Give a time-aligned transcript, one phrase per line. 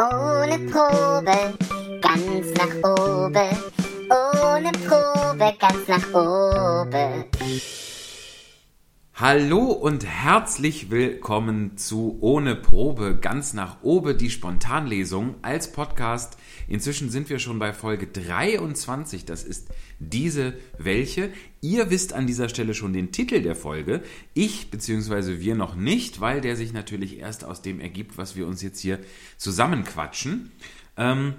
[0.00, 1.54] Ohne Probe,
[2.00, 3.50] ganz nach oben.
[4.08, 7.24] Ohne Probe, ganz nach oben.
[9.20, 16.38] Hallo und herzlich willkommen zu Ohne Probe ganz nach oben die Spontanlesung als Podcast.
[16.68, 19.24] Inzwischen sind wir schon bei Folge 23.
[19.24, 21.32] Das ist diese welche.
[21.60, 24.02] Ihr wisst an dieser Stelle schon den Titel der Folge.
[24.34, 25.40] Ich bzw.
[25.40, 28.78] wir noch nicht, weil der sich natürlich erst aus dem ergibt, was wir uns jetzt
[28.78, 29.00] hier
[29.36, 30.52] zusammenquatschen.
[30.96, 31.34] Ähm,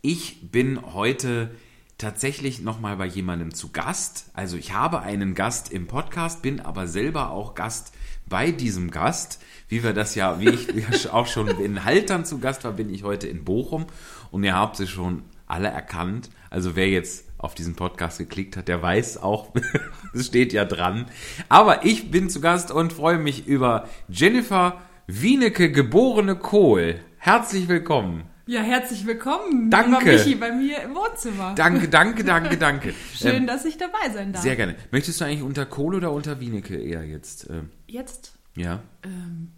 [0.00, 1.50] ich bin heute
[1.98, 4.30] tatsächlich nochmal bei jemandem zu Gast.
[4.34, 7.92] Also ich habe einen Gast im Podcast, bin aber selber auch Gast
[8.28, 9.42] bei diesem Gast.
[9.68, 13.02] Wie wir das ja, wie ich auch schon in Haltern zu Gast war, bin ich
[13.02, 13.86] heute in Bochum
[14.30, 16.30] und ihr habt sie schon alle erkannt.
[16.50, 19.52] Also wer jetzt auf diesen Podcast geklickt hat, der weiß auch,
[20.14, 21.06] es steht ja dran.
[21.48, 27.00] Aber ich bin zu Gast und freue mich über Jennifer Wienecke, geborene Kohl.
[27.18, 28.24] Herzlich willkommen.
[28.48, 29.98] Ja, herzlich willkommen, Danke.
[29.98, 31.54] lieber Michi, bei mir im Wohnzimmer.
[31.56, 32.94] Danke, danke, danke, danke.
[33.12, 34.42] Schön, Ähm, dass ich dabei sein darf.
[34.42, 34.76] Sehr gerne.
[34.92, 37.48] Möchtest du eigentlich unter Kohl oder unter Wienecke eher jetzt?
[37.50, 38.82] Ähm, Jetzt, ja.
[39.02, 39.50] ähm,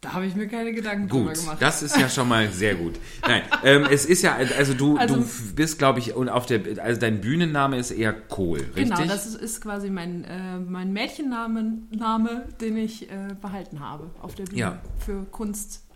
[0.00, 1.58] da habe ich mir keine Gedanken drüber Gut, gemacht.
[1.60, 2.94] das ist ja schon mal sehr gut.
[3.26, 6.60] Nein, ähm, es ist ja, also du, Also- du bist, glaube ich, und auf der,
[6.82, 8.84] also dein Bühnenname ist eher Kohl, richtig?
[8.84, 14.10] Genau, das ist, ist quasi mein, äh, mein Mädchenname, Name, den ich äh, behalten habe
[14.22, 14.78] auf der Bühne Ja.
[15.04, 15.93] für Kunst und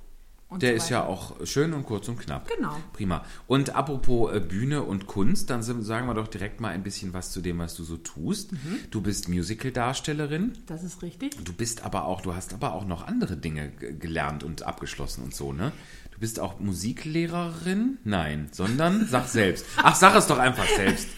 [0.51, 2.49] Der so ist ja auch schön und kurz und knapp.
[2.57, 2.75] Genau.
[2.95, 3.23] Prima.
[3.47, 7.13] Und apropos äh, Bühne und Kunst, dann sind- sagen wir doch direkt mal ein bisschen
[7.13, 8.53] was zu dem, was du so tust.
[8.53, 8.79] Mhm.
[8.91, 10.55] Du bist Musical-Darstellerin.
[10.67, 11.37] Das ist richtig.
[11.45, 15.35] Du bist aber auch, du hast aber auch noch andere Dinge gelernt und abgeschlossen und
[15.35, 15.71] so, ne?
[16.13, 17.99] Du bist auch Musiklehrerin?
[18.05, 19.67] Nein, sondern sag selbst.
[19.77, 21.09] Ach, sag es doch einfach selbst.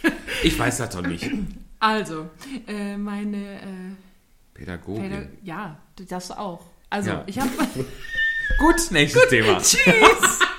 [0.42, 1.31] Ich weiß das doch nicht.
[1.78, 2.28] Also,
[2.67, 3.65] äh, meine, äh,
[4.55, 5.05] Pädagogin.
[5.05, 5.78] Päda- ja,
[6.09, 6.67] das auch.
[6.91, 7.22] Also, Ja.
[7.27, 7.50] ich habe
[8.59, 9.59] Gut, nächstes Thema.
[9.59, 10.39] Tschüss.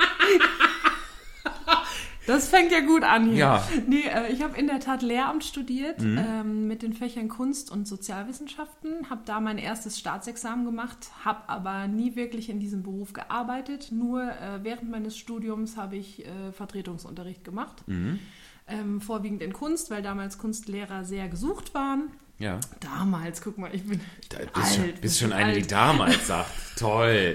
[2.28, 3.38] Das fängt ja gut an hier.
[3.38, 3.68] Ja.
[3.76, 3.84] Mhm.
[3.88, 7.88] Nee, äh, ich habe in der Tat Lehramt studiert ähm, mit den Fächern Kunst und
[7.88, 13.90] Sozialwissenschaften, habe da mein erstes Staatsexamen gemacht, habe aber nie wirklich in diesem Beruf gearbeitet.
[13.92, 17.84] Nur äh, während meines Studiums habe ich äh, Vertretungsunterricht gemacht.
[17.88, 18.20] Mhm.
[18.68, 22.12] Ähm, vorwiegend in Kunst, weil damals Kunstlehrer sehr gesucht waren.
[22.42, 22.60] Ja.
[22.80, 24.54] Damals, guck mal, ich bin Da alt.
[24.54, 25.72] bist schon, bist ich schon eine, die alt.
[25.72, 26.52] damals sagt.
[26.78, 27.34] Toll.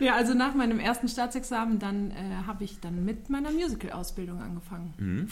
[0.00, 2.14] Ja, also nach meinem ersten Staatsexamen, dann äh,
[2.46, 4.94] habe ich dann mit meiner Musical-Ausbildung angefangen.
[4.98, 5.28] Mhm.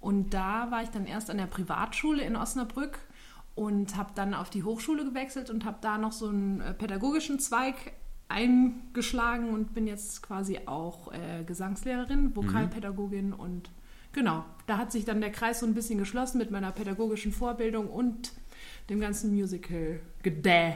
[0.00, 2.98] Und da war ich dann erst an der Privatschule in Osnabrück
[3.54, 7.38] und habe dann auf die Hochschule gewechselt und habe da noch so einen äh, pädagogischen
[7.38, 7.74] Zweig
[8.28, 13.70] eingeschlagen und bin jetzt quasi auch äh, Gesangslehrerin, Vokalpädagogin und
[14.12, 17.88] genau, da hat sich dann der Kreis so ein bisschen geschlossen mit meiner pädagogischen Vorbildung
[17.88, 18.32] und
[18.90, 20.74] dem ganzen Musical-Gedäh.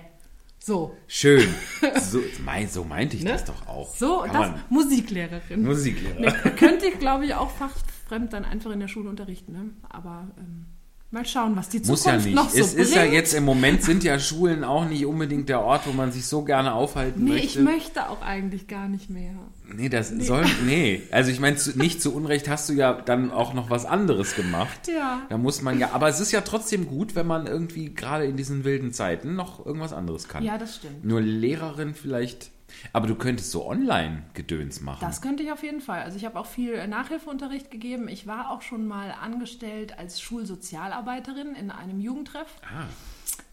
[0.63, 1.49] So, Schön.
[2.01, 3.31] So, mein, so meinte ich Ne?
[3.31, 3.95] das doch auch.
[3.95, 4.63] so, Kann das man.
[4.69, 5.63] Musiklehrerin.
[5.63, 6.21] Musiklehrer.
[6.21, 9.53] Ne, könnte ich, glaube ich, auch fachfremd dann einfach in der Schule unterrichten.
[9.53, 9.71] Ne?
[9.89, 10.67] Aber ähm,
[11.13, 12.35] mal schauen, was die Muss Zukunft ja nicht.
[12.35, 12.87] noch so es bringt.
[12.89, 16.13] ist ja jetzt im Moment sind ja Schulen auch nicht unbedingt der Ort, wo man
[16.13, 17.47] sich so gerne aufhalten Nee, möchte.
[17.47, 19.33] ich möchte auch eigentlich gar nicht mehr.
[19.73, 20.45] Nee, das soll.
[20.67, 21.03] Nee.
[21.11, 24.89] Also ich meine, nicht zu Unrecht hast du ja dann auch noch was anderes gemacht.
[24.89, 25.23] Ja.
[25.29, 25.91] Da muss man ja.
[25.93, 29.65] Aber es ist ja trotzdem gut, wenn man irgendwie gerade in diesen wilden Zeiten noch
[29.65, 30.45] irgendwas anderes kann.
[30.45, 31.05] Ja, das stimmt.
[31.05, 32.51] Nur Lehrerin vielleicht.
[32.93, 34.99] Aber du könntest so Online-Gedöns machen.
[35.01, 36.03] Das könnte ich auf jeden Fall.
[36.03, 38.09] Also ich habe auch viel äh, Nachhilfeunterricht gegeben.
[38.09, 42.49] Ich war auch schon mal angestellt als Schulsozialarbeiterin in einem Jugendtreff.
[42.65, 42.85] ah,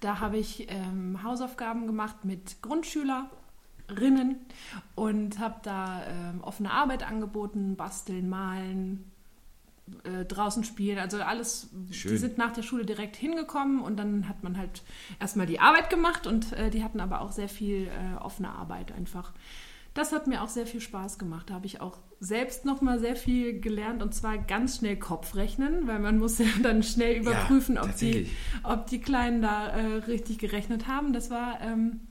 [0.02, 4.38] Da habe ich ähm, Hausaufgaben gemacht mit Grundschülerinnen
[4.96, 9.12] und habe da ähm, offene Arbeit angeboten, basteln, malen,
[10.04, 11.70] äh, draußen spielen, also alles.
[11.92, 12.12] Schön.
[12.12, 14.84] Die sind nach der Schule direkt hingekommen und dann hat man halt
[15.20, 18.92] erstmal die Arbeit gemacht und äh, die hatten aber auch sehr viel äh, offene Arbeit
[18.92, 19.34] einfach.
[19.94, 21.50] Das hat mir auch sehr viel Spaß gemacht.
[21.50, 25.88] Da habe ich auch selbst noch mal sehr viel gelernt und zwar ganz schnell Kopfrechnen,
[25.88, 28.30] weil man muss ja dann schnell überprüfen, ob, die,
[28.64, 31.14] ob die Kleinen da äh, richtig gerechnet haben.
[31.14, 32.02] Das war, ähm,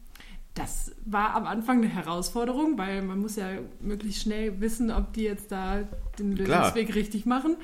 [0.57, 3.51] das war am Anfang eine Herausforderung, weil man muss ja
[3.81, 5.85] möglichst schnell wissen, ob die jetzt da
[6.19, 6.35] den.
[6.35, 7.57] Lösungsweg richtig machen.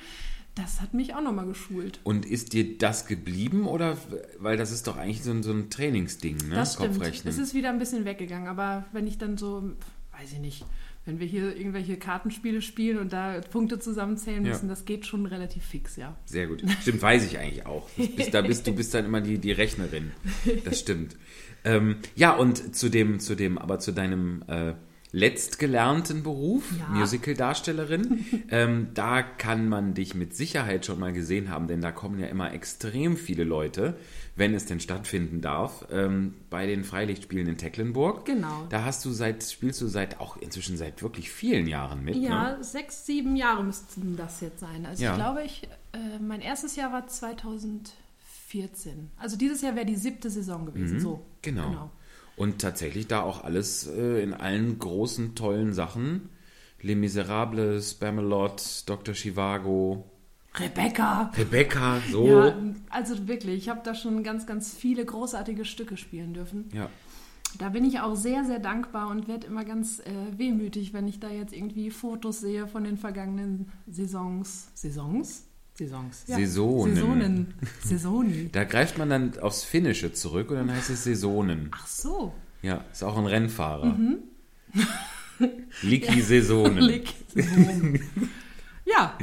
[0.55, 1.99] Das hat mich auch noch mal geschult.
[2.05, 3.97] Und ist dir das geblieben oder
[4.39, 6.55] weil das ist doch eigentlich so ein, so ein Trainingsding, ne?
[6.55, 7.01] Das stimmt.
[7.25, 9.73] Es ist wieder ein bisschen weggegangen, aber wenn ich dann so,
[10.21, 10.67] weiß ich nicht,
[11.07, 14.53] wenn wir hier irgendwelche Kartenspiele spielen und da Punkte zusammenzählen Ja.
[14.53, 16.15] müssen, das geht schon relativ fix, ja.
[16.27, 16.63] Sehr gut.
[16.83, 17.89] Stimmt, weiß ich eigentlich auch.
[18.17, 20.13] Bist, da bist du bist dann immer die, die Rechnerin.
[20.67, 21.17] Das stimmt.
[21.65, 24.75] Ähm, ja, und zu dem, zu dem, aber zu deinem äh,
[25.15, 26.89] letztgelernten Beruf, Ja.
[26.99, 28.25] Musical-Darstellerin.
[28.51, 32.27] ähm, da kann man dich mit Sicherheit schon mal gesehen haben, denn da kommen ja
[32.27, 33.97] immer extrem viele Leute,
[34.37, 38.25] wenn es denn stattfinden darf, ähm, bei den Freilichtspielen in Tecklenburg.
[38.25, 38.67] Genau.
[38.71, 42.17] Da hast du seit, spielst du seit auch inzwischen seit wirklich vielen Jahren mit.
[42.17, 42.65] Ja, Ne?
[42.65, 44.87] sechs, sieben Jahre müssten das jetzt sein.
[44.87, 45.11] Also Ja.
[45.13, 47.07] ich glaube, ich, äh, mein erstes Jahr war
[48.53, 49.11] 2014.
[49.17, 51.01] Also dieses Jahr wäre die siebte Saison gewesen.
[51.01, 51.25] So.
[51.43, 51.91] Genau.
[52.37, 56.29] Und tatsächlich da auch alles äh, in allen großen, tollen Sachen.
[56.81, 59.15] Les Miserables, Spamalot, Dr.
[59.15, 60.05] Chivago,
[60.55, 61.33] Rebecca.
[61.37, 62.27] Rebecca, so.
[62.27, 62.55] Ja,
[62.91, 66.69] also wirklich, ich habe da schon ganz, ganz viele großartige Stücke spielen dürfen.
[66.75, 66.91] Ja.
[67.59, 71.21] Da bin ich auch sehr, sehr dankbar und werde immer ganz äh, wehmütig, wenn ich
[71.21, 74.71] da jetzt irgendwie Fotos sehe von den vergangenen Saisons.
[74.75, 75.47] Saisons?
[75.87, 76.25] Saisons.
[76.27, 76.95] Saisonen.
[76.95, 77.55] Saisonen.
[77.85, 78.49] Saisoni.
[78.53, 81.71] Da greift man dann aufs Finnische zurück und dann heißt es Saisonen.
[81.73, 82.33] Ach so.
[82.63, 83.87] Ja, ist auch ein Rennfahrer.
[83.87, 84.19] Mhm.
[85.83, 86.79] Liki Saisonen.
[86.79, 87.15] Lick.
[87.35, 87.99] Saison.
[88.85, 89.17] ja,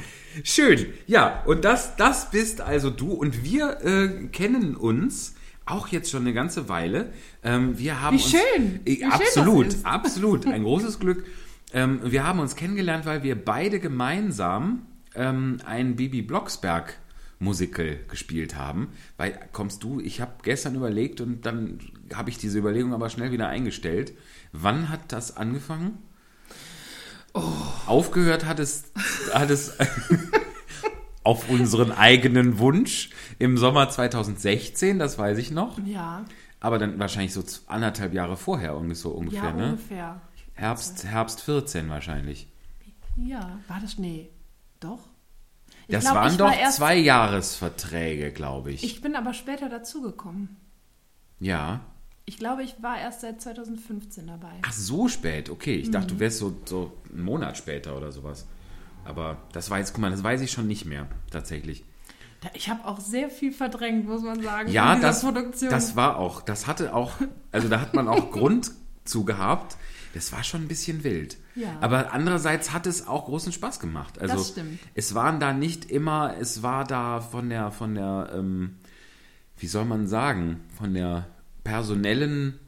[0.43, 0.87] Schön.
[1.07, 5.35] Ja, und das, das bist also du und wir äh, kennen uns
[5.65, 7.13] auch jetzt schon eine ganze Weile.
[7.43, 8.79] Ähm, wir haben Wie uns, schön.
[8.85, 9.85] Äh, Wie schön das absolut, ist.
[9.85, 10.47] absolut.
[10.47, 11.25] Ein großes Glück.
[11.73, 16.97] Ähm, wir haben uns kennengelernt, weil wir beide gemeinsam ähm, ein Bibi Blocksberg
[17.39, 18.89] Musical gespielt haben.
[19.17, 21.79] Weil, kommst du, ich habe gestern überlegt und dann
[22.13, 24.13] habe ich diese Überlegung aber schnell wieder eingestellt.
[24.51, 25.97] Wann hat das angefangen?
[27.85, 28.91] Aufgehört hat es,
[29.33, 29.77] hat es
[31.23, 35.77] auf unseren eigenen Wunsch im Sommer 2016, das weiß ich noch.
[35.85, 36.25] ja,
[36.59, 39.65] Aber dann wahrscheinlich so anderthalb Jahre vorher so ungefähr, ja, ne?
[39.71, 40.21] ungefähr.
[40.55, 42.47] Herbst, Herbst 14 wahrscheinlich.
[43.15, 44.29] Ja, war das Schnee?
[44.79, 44.99] Doch?
[45.87, 48.83] Ich Das glaub, waren doch war zwei Jahresverträge, glaube ich.
[48.83, 50.55] Ich bin aber später dazugekommen.
[51.39, 51.81] Ja.
[52.25, 54.51] Ich glaube, ich war erst seit 2015 dabei.
[54.61, 55.75] Ach, so spät, okay.
[55.75, 56.17] Ich dachte, Mhm.
[56.17, 58.45] du wärst so, so einen Monat später oder sowas.
[59.03, 61.83] Aber das war jetzt, guck mal, das weiß ich schon nicht mehr, tatsächlich.
[62.53, 64.71] Ich habe auch sehr viel verdrängt, muss man sagen.
[64.71, 65.69] Ja, das, Produktion.
[65.71, 67.13] das war auch, das hatte auch,
[67.51, 68.71] also da hat man auch Grund
[69.05, 69.75] zu gehabt.
[70.13, 71.37] Das war schon ein bisschen wild.
[71.55, 71.77] Ja.
[71.81, 74.19] Aber andererseits hat es auch großen Spaß gemacht.
[74.19, 74.79] Also Das stimmt.
[74.95, 78.75] es waren da nicht immer, es war da von der, von der, ähm,
[79.57, 81.27] wie soll man sagen, von der
[81.63, 82.59] personellen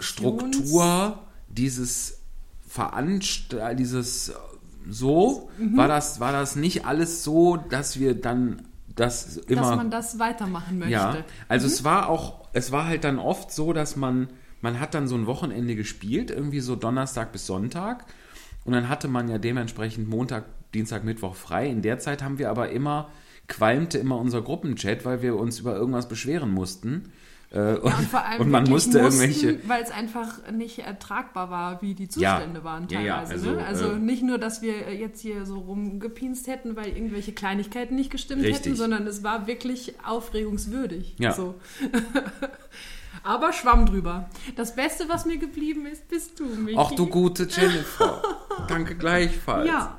[0.00, 1.18] Struktur
[1.48, 2.20] dieses
[2.66, 4.32] Veranst dieses
[4.90, 5.76] so Mhm.
[5.76, 8.62] war das war das nicht alles so, dass wir dann
[8.94, 10.92] das immer dass man das weitermachen möchte.
[10.92, 11.16] ja,
[11.48, 14.28] also es war auch, es war halt dann oft so, dass man,
[14.60, 18.04] man hat dann so ein Wochenende gespielt, irgendwie so Donnerstag bis Sonntag.
[18.64, 20.44] Und dann hatte man ja dementsprechend Montag,
[20.74, 21.68] Dienstag, Mittwoch frei.
[21.68, 23.10] In der Zeit haben wir aber immer,
[23.46, 27.12] qualmte immer unser Gruppenchat, weil wir uns über irgendwas beschweren mussten.
[27.50, 29.66] Äh, und, Und vor allem und man musste mussten, irgendwelche.
[29.66, 32.36] weil es einfach nicht ertragbar war, wie die Ja.
[32.36, 33.06] Zustände waren Ja, teilweise.
[33.06, 33.64] ja, also, ne?
[33.64, 38.10] also äh, nicht nur, dass wir jetzt hier so rumgepinst hätten, weil irgendwelche Kleinigkeiten nicht
[38.10, 38.66] gestimmt Richtig.
[38.66, 41.16] hätten, sondern es war wirklich aufregungswürdig.
[41.18, 41.32] Ja.
[41.32, 41.54] So.
[43.22, 44.28] Aber schwamm drüber.
[44.56, 46.76] Das Beste, was mir geblieben ist, bist du, Michi.
[46.78, 48.22] Ach du gute Jennifer.
[48.68, 49.68] Danke gleichfalls.
[49.68, 49.98] Ja.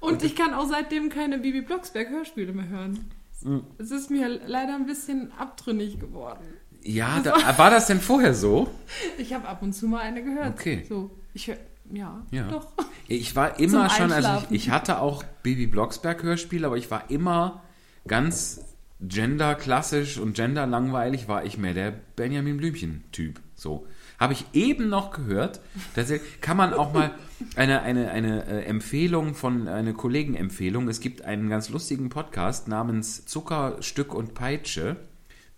[0.00, 3.10] Und ich kann auch seitdem keine Bibi Blocksberg Hörspiele mehr hören.
[3.42, 3.64] Hm.
[3.78, 6.44] Es ist mir leider ein bisschen abtrünnig geworden.
[6.82, 8.70] Ja, da, war das denn vorher so?
[9.18, 10.58] Ich habe ab und zu mal eine gehört.
[10.58, 10.84] Okay.
[10.88, 11.58] So, ich höre,
[11.92, 12.48] ja, Ja.
[12.48, 12.66] doch.
[13.08, 17.10] Ich war immer schon, also ich, ich hatte auch Bibi Blocksberg Hörspiel, aber ich war
[17.10, 17.64] immer
[18.06, 18.60] ganz
[19.00, 23.40] genderklassisch und genderlangweilig, war ich mehr der Benjamin Blümchen-Typ.
[23.54, 23.86] So.
[24.18, 25.60] Habe ich eben noch gehört.
[25.94, 27.12] Tatsächlich kann man auch mal
[27.56, 30.88] eine, eine, eine äh, Empfehlung von, eine Kollegenempfehlung.
[30.88, 34.96] Es gibt einen ganz lustigen Podcast namens Zucker, Stück und Peitsche.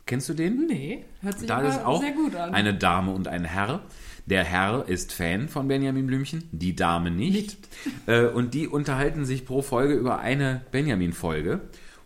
[0.07, 0.67] Kennst du den?
[0.67, 2.55] Nee, hört sich Da ist auch sehr gut an.
[2.55, 3.83] eine Dame und ein Herr.
[4.27, 7.57] Der Herr ist Fan von Benjamin Blümchen, die Dame nicht.
[8.07, 11.61] Äh, und die unterhalten sich pro Folge über eine Benjamin-Folge.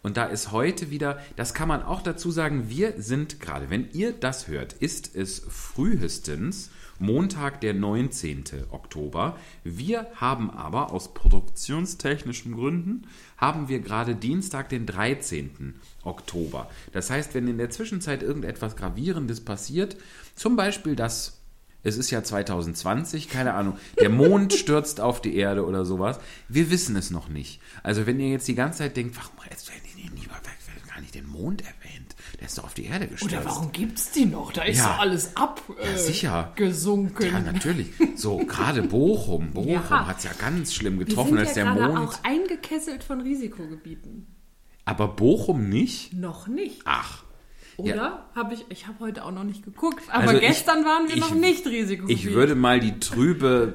[0.07, 3.91] Und da ist heute wieder, das kann man auch dazu sagen, wir sind gerade, wenn
[3.91, 6.71] ihr das hört, ist es frühestens
[7.01, 8.45] Montag, der 19.
[8.71, 9.37] Oktober.
[9.65, 15.75] Wir haben aber aus produktionstechnischen Gründen, haben wir gerade Dienstag, den 13.
[16.05, 16.71] Oktober.
[16.93, 19.97] Das heißt, wenn in der Zwischenzeit irgendetwas Gravierendes passiert,
[20.37, 21.41] zum Beispiel das
[21.83, 26.19] es ist ja 2020, keine Ahnung, der Mond stürzt auf die Erde oder sowas.
[26.49, 27.61] Wir wissen es noch nicht.
[27.85, 29.69] Also wenn ihr jetzt die ganze Zeit denkt, warum jetzt
[30.97, 32.15] gar nicht den Mond erwähnt?
[32.41, 33.35] Der ist doch auf die Erde gestürzt.
[33.35, 34.51] Oder warum gibt's die noch?
[34.53, 34.89] Da ist Ja.
[34.95, 36.53] doch alles ab äh, sicher.
[36.57, 37.27] gesunken.
[37.27, 37.89] Ja, natürlich.
[38.17, 39.51] So, gerade Bochum.
[39.53, 40.07] Bochum Ja.
[40.07, 42.09] hat es ja ganz schlimm Wir getroffen, sind als ja der gerade Mond.
[42.09, 44.27] auch eingekesselt von Risikogebieten.
[44.87, 46.15] Aber Bochum nicht?
[46.15, 46.81] Noch nicht.
[46.87, 47.25] Ach.
[47.77, 51.09] Oder habe ich, ich habe heute auch noch nicht geguckt, aber Also ich- gestern waren
[51.09, 52.17] wir ich- noch nicht Risikogebiet.
[52.17, 53.75] Ich würde mal die trübe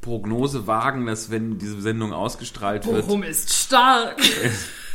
[0.00, 4.16] Prognose wagen, dass wenn diese Sendung ausgestrahlt wird, Bochum ist stark.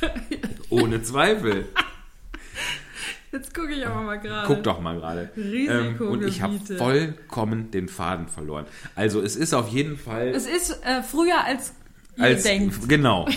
[0.69, 1.65] ohne Zweifel.
[3.31, 4.47] Jetzt gucke ich aber mal gerade.
[4.47, 5.29] Guck doch mal gerade.
[5.37, 6.03] Risikogebiete.
[6.05, 8.65] und ich habe vollkommen den Faden verloren.
[8.95, 11.73] Also es ist auf jeden Fall Es ist äh, früher als
[12.17, 12.89] ihr als denkt.
[12.89, 13.27] genau.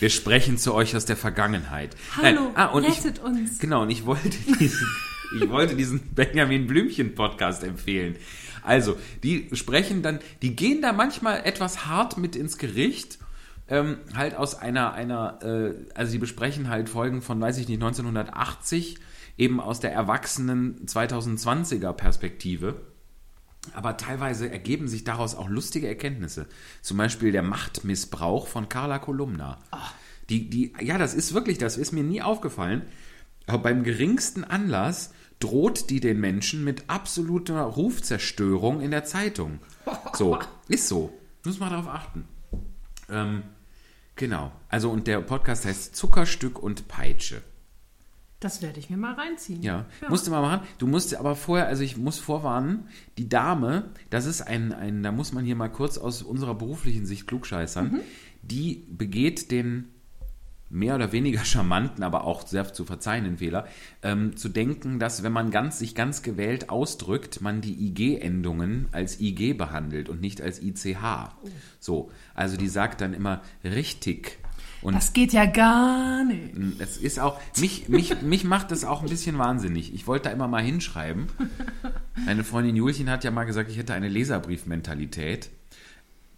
[0.00, 1.96] Wir sprechen zu euch aus der Vergangenheit.
[2.16, 3.58] Hallo, ah, und ich, rettet uns.
[3.58, 4.88] Genau, und ich wollte diesen,
[5.36, 8.16] ich wollte diesen Benjamin Blümchen Podcast empfehlen.
[8.62, 13.18] Also, die sprechen dann, die gehen da manchmal etwas hart mit ins Gericht.
[13.72, 17.82] Ähm, halt aus einer, einer, äh, also sie besprechen halt Folgen von, weiß ich nicht,
[17.82, 18.98] 1980,
[19.38, 22.82] eben aus der erwachsenen 2020er Perspektive.
[23.72, 26.48] Aber teilweise ergeben sich daraus auch lustige Erkenntnisse.
[26.82, 29.58] Zum Beispiel der Machtmissbrauch von Carla Kolumna.
[30.28, 32.82] Die, die, ja, das ist wirklich, das ist mir nie aufgefallen.
[33.46, 39.60] Aber beim geringsten Anlass droht die den Menschen mit absoluter Rufzerstörung in der Zeitung.
[40.12, 40.38] So,
[40.68, 41.18] ist so.
[41.46, 42.28] Muss man darauf achten.
[43.08, 43.44] Ähm,
[44.16, 44.52] genau.
[44.68, 47.42] Also, und der Podcast heißt Zuckerstück und Peitsche.
[48.42, 49.62] Das werde ich mir mal reinziehen.
[49.62, 50.66] Ja, musste mal machen.
[50.78, 55.12] Du musst aber vorher, also ich muss vorwarnen, die Dame, das ist ein, ein da
[55.12, 58.00] muss man hier mal kurz aus unserer beruflichen Sicht klugscheißern,
[58.42, 59.88] die begeht den
[60.72, 63.66] mehr oder weniger charmanten, aber auch sehr zu verzeihenden Fehler,
[64.02, 69.20] ähm, zu denken, dass wenn man ganz, sich ganz gewählt ausdrückt, man die IG-Endungen als
[69.20, 70.96] IG behandelt und nicht als ICH.
[71.78, 74.38] So, also die sagt dann immer richtig.
[74.82, 76.54] Und Das geht ja gar nicht.
[76.80, 79.94] es ist auch, mich, mich, mich macht das auch ein bisschen wahnsinnig.
[79.94, 81.28] Ich wollte da immer mal hinschreiben.
[82.26, 85.50] Meine Freundin Julchen hat ja mal gesagt, ich hätte eine Leserbriefmentalität.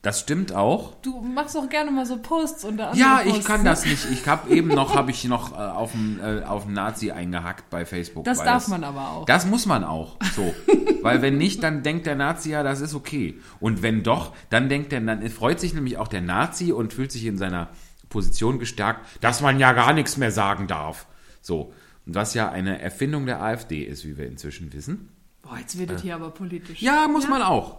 [0.05, 0.95] Das stimmt auch.
[1.01, 3.71] Du machst auch gerne mal so Posts unter Ja, andere ich Posts, kann ne?
[3.71, 4.11] das nicht.
[4.13, 7.71] Ich habe eben noch, habe ich noch äh, auf dem äh, auf dem Nazi eingehackt
[7.71, 8.25] bei Facebook.
[8.25, 9.25] Das darf man aber auch.
[9.25, 10.19] Das muss man auch.
[10.37, 10.55] So,
[11.03, 13.41] weil wenn nicht, dann denkt der Nazi ja, das ist okay.
[13.61, 17.11] Und wenn doch, dann denkt der, dann freut sich nämlich auch der Nazi und fühlt
[17.11, 17.71] sich in seiner
[18.11, 21.07] Position gestärkt, dass man ja gar nichts mehr sagen darf.
[21.41, 21.73] So.
[22.05, 25.09] Und was ja eine Erfindung der AfD ist, wie wir inzwischen wissen.
[25.41, 26.83] Boah, jetzt wird es hier aber politisch.
[26.83, 27.79] Ja, muss man auch.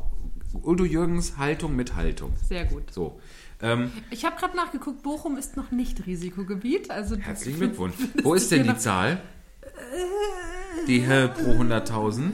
[0.63, 2.33] Udo Jürgens Haltung mit Haltung.
[2.47, 2.91] Sehr gut.
[2.91, 3.19] So.
[3.61, 6.91] Ähm, Ich habe gerade nachgeguckt, Bochum ist noch nicht Risikogebiet.
[6.91, 7.95] Also herzlichen Glückwunsch.
[8.23, 9.21] Wo ist denn die Zahl?
[10.87, 12.33] Die äh, pro 100.000?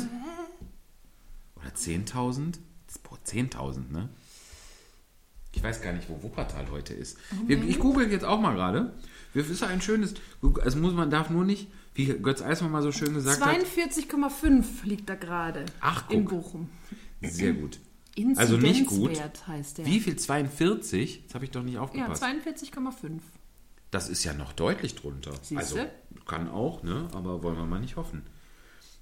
[1.55, 2.51] Oder 10.000?
[2.87, 4.09] Das ist pro 10.000, ne?
[5.53, 7.17] Ich weiß gar nicht, wo Wuppertal heute ist.
[7.45, 8.93] Wir, ich google jetzt auch mal gerade.
[9.33, 10.13] Das ist ein schönes.
[10.63, 13.57] Es muss man darf nur nicht, wie Götz Eismann mal so schön gesagt hat.
[13.57, 16.41] 42,5 liegt da gerade Ach, in guck.
[16.43, 16.69] Bochum.
[17.21, 17.79] Sehr gut.
[18.35, 19.09] Also nicht gut.
[19.11, 19.85] Inzidenzwert heißt der.
[19.85, 20.15] Wie viel?
[20.15, 21.21] 42?
[21.23, 22.23] Jetzt habe ich doch nicht Ja, aufgepasst.
[22.23, 23.19] 42,5.
[23.89, 25.31] Das ist ja noch deutlich drunter.
[25.41, 25.57] Siehste?
[25.57, 25.77] Also
[26.25, 27.07] kann auch, ne?
[27.13, 28.23] Aber wollen wir mal nicht hoffen.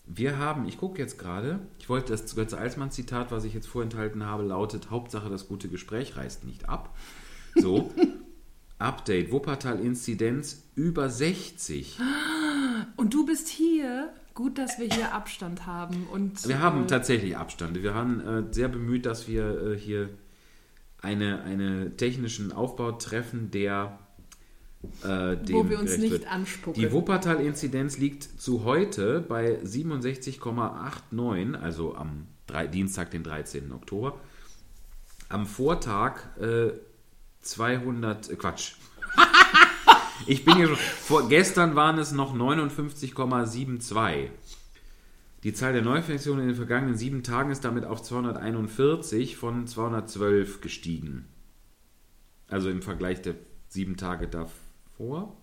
[0.06, 3.68] Wir haben, ich gucke jetzt gerade, ich wollte das Götze Alsmann Zitat, was ich jetzt
[3.68, 6.98] vorenthalten habe, lautet: Hauptsache das gute Gespräch reißt nicht ab.
[7.56, 7.94] So.
[8.80, 12.00] Update: Wuppertal Inzidenz über 60.
[12.96, 14.14] Und du bist hier.
[14.40, 16.08] Gut, dass wir hier Abstand haben.
[16.14, 17.84] Und, Wir haben äh, tatsächlich Abstände.
[17.84, 20.10] Wir haben äh, sehr bemüht, dass wir äh, hier
[21.02, 24.00] eine, eine technischen Aufbau treffen, der
[25.04, 26.32] äh, Wo wir uns nicht wird.
[26.32, 26.82] anspucken.
[26.82, 33.74] Die Wuppertal-Inzidenz liegt zu heute bei 67,89, also am drei, Dienstag, den 13.
[33.74, 34.22] Oktober.
[35.28, 36.70] Am Vortag äh,
[37.42, 38.76] 200, äh, Quatsch.
[40.26, 44.30] Ich bin hier schon, vor, gestern waren es noch 59,72.
[45.44, 50.60] Die Zahl der Neuinfektionen in den vergangenen sieben Tagen ist damit auf 241 von 212
[50.62, 51.28] gestiegen.
[52.50, 53.36] Also im Vergleich der
[53.70, 55.38] sieben Tage davor.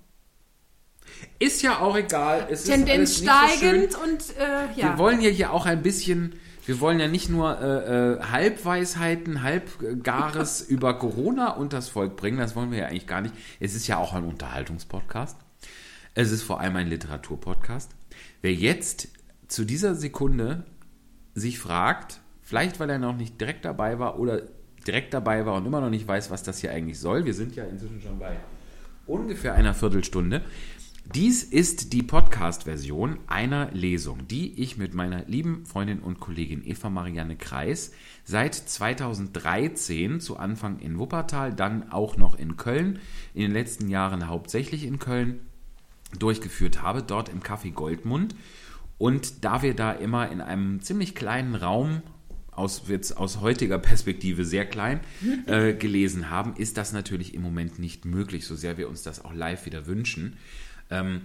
[1.39, 2.49] Ist ja auch egal.
[2.51, 4.91] Es Tendenz nicht so steigend und äh, ja.
[4.91, 6.35] Wir wollen ja hier auch ein bisschen,
[6.67, 12.39] wir wollen ja nicht nur äh, äh, Halbweisheiten, Halbgares über Corona und das Volk bringen,
[12.39, 13.35] das wollen wir ja eigentlich gar nicht.
[13.61, 15.39] Es ist ja auch ein Unterhaltungspodcast.
[16.15, 17.93] Es ist vor allem ein Literaturpodcast.
[18.43, 19.09] Wer jetzt
[19.49, 20.65] zu dieser Sekunde
[21.35, 24.43] sich fragt, vielleicht weil er noch nicht direkt dabei war oder
[24.87, 27.55] direkt dabei war und immer noch nicht weiß, was das hier eigentlich soll, wir sind
[27.55, 28.37] ja inzwischen schon bei
[29.07, 30.43] ungefähr einer Viertelstunde.
[31.15, 36.91] Dies ist die Podcast-Version einer Lesung, die ich mit meiner lieben Freundin und Kollegin Eva
[36.91, 37.93] Marianne Kreis
[38.25, 42.99] seit 2013 zu Anfang in Wuppertal, dann auch noch in Köln,
[43.35, 45.41] in den letzten Jahren hauptsächlich in Köln
[46.19, 48.35] durchgeführt habe, dort im Café Goldmund.
[48.99, 52.03] Und da wir da immer in einem ziemlich kleinen Raum
[52.51, 55.01] aus, jetzt aus heutiger Perspektive sehr klein
[55.47, 59.25] äh, gelesen haben, ist das natürlich im Moment nicht möglich, so sehr wir uns das
[59.25, 60.37] auch live wieder wünschen.
[60.91, 61.23] Ähm,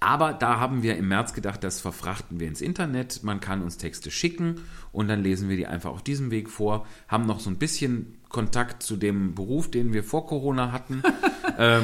[0.00, 3.22] Aber da haben wir im März gedacht, das verfrachten wir ins Internet.
[3.22, 6.86] Man kann uns Texte schicken und dann lesen wir die einfach auf diesem Weg vor.
[7.06, 11.02] Haben noch so ein bisschen Kontakt zu dem Beruf, den wir vor Corona hatten.
[11.58, 11.82] äh,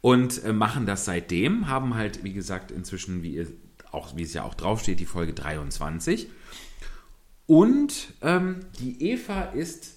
[0.00, 1.68] und äh, machen das seitdem.
[1.68, 3.46] Haben halt, wie gesagt, inzwischen, wie, ihr
[3.92, 6.28] auch, wie es ja auch draufsteht, die Folge 23.
[7.46, 9.96] Und ähm, die Eva ist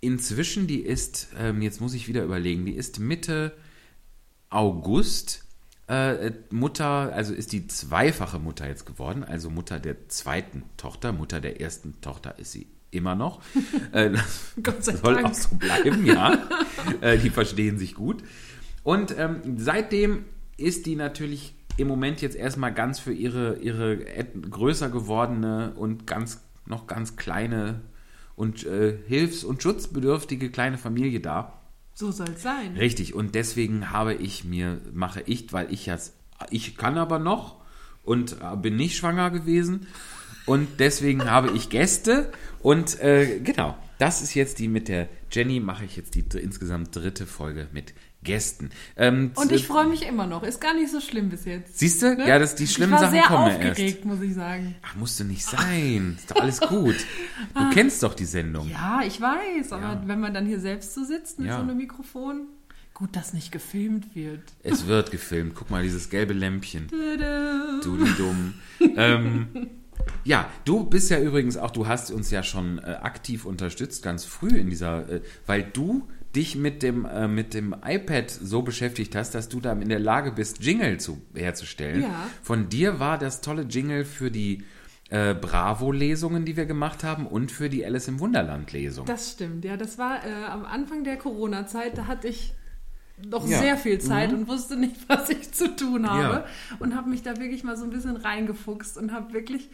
[0.00, 3.52] inzwischen, die ist, ähm, jetzt muss ich wieder überlegen, die ist Mitte
[4.50, 5.44] August
[5.86, 11.40] äh, Mutter, also ist die zweifache Mutter jetzt geworden, also Mutter der zweiten Tochter, Mutter
[11.40, 13.40] der ersten Tochter ist sie immer noch.
[13.92, 14.10] äh,
[14.62, 15.26] Gott sei soll Dank.
[15.26, 16.38] auch so bleiben, ja.
[17.00, 18.22] äh, die verstehen sich gut.
[18.82, 20.24] Und ähm, seitdem
[20.56, 26.40] ist die natürlich im Moment jetzt erstmal ganz für ihre, ihre größer gewordene und ganz
[26.66, 27.80] noch ganz kleine
[28.36, 31.59] und äh, hilfs- und schutzbedürftige kleine Familie da.
[32.00, 32.78] So soll es sein.
[32.78, 36.14] Richtig, und deswegen habe ich mir, mache ich, weil ich jetzt,
[36.48, 37.56] ich kann aber noch
[38.04, 39.86] und äh, bin nicht schwanger gewesen
[40.46, 45.60] und deswegen habe ich Gäste und äh, genau, das ist jetzt die mit der Jenny,
[45.60, 47.92] mache ich jetzt die insgesamt dritte Folge mit
[48.22, 48.70] Gästen.
[48.96, 50.42] Ähm, Und ich freue mich immer noch.
[50.42, 51.78] Ist gar nicht so schlimm bis jetzt.
[51.78, 52.16] Siehst du?
[52.16, 52.28] Ne?
[52.28, 54.04] Ja, das, die schlimmen ich war Sachen sehr kommen aufgeregt, erst.
[54.04, 54.74] muss ich sagen.
[54.82, 56.16] Ach, musst du nicht sein.
[56.18, 56.96] Ist doch alles gut.
[57.54, 58.68] Du kennst doch die Sendung.
[58.68, 60.02] Ja, ich weiß, aber Ja.
[60.04, 61.56] wenn man dann hier selbst so sitzt mit Ja.
[61.56, 62.48] so einem Mikrofon,
[62.92, 64.42] gut, dass nicht gefilmt wird.
[64.62, 65.54] Es wird gefilmt.
[65.54, 66.88] Guck mal, dieses gelbe Lämpchen.
[67.82, 68.52] Du die dumm.
[68.96, 69.46] ähm,
[70.24, 74.24] ja, du bist ja übrigens auch, du hast uns ja schon äh, aktiv unterstützt, ganz
[74.26, 79.14] früh in dieser, äh, weil du dich mit dem, äh, mit dem iPad so beschäftigt
[79.16, 82.02] hast, dass du da in der Lage bist, Jingle zu, herzustellen.
[82.02, 82.26] Ja.
[82.42, 84.62] Von dir war das tolle Jingle für die
[85.10, 89.06] äh, Bravo-Lesungen, die wir gemacht haben und für die Alice im Wunderland-Lesung.
[89.06, 89.76] Das stimmt, ja.
[89.76, 92.54] Das war äh, am Anfang der Corona-Zeit, da hatte ich
[93.28, 93.58] noch Ja.
[93.58, 94.38] sehr viel Zeit Mhm.
[94.40, 96.22] und wusste nicht, was ich zu tun habe.
[96.22, 96.44] Ja.
[96.78, 99.68] Und habe mich da wirklich mal so ein bisschen reingefuchst und habe wirklich,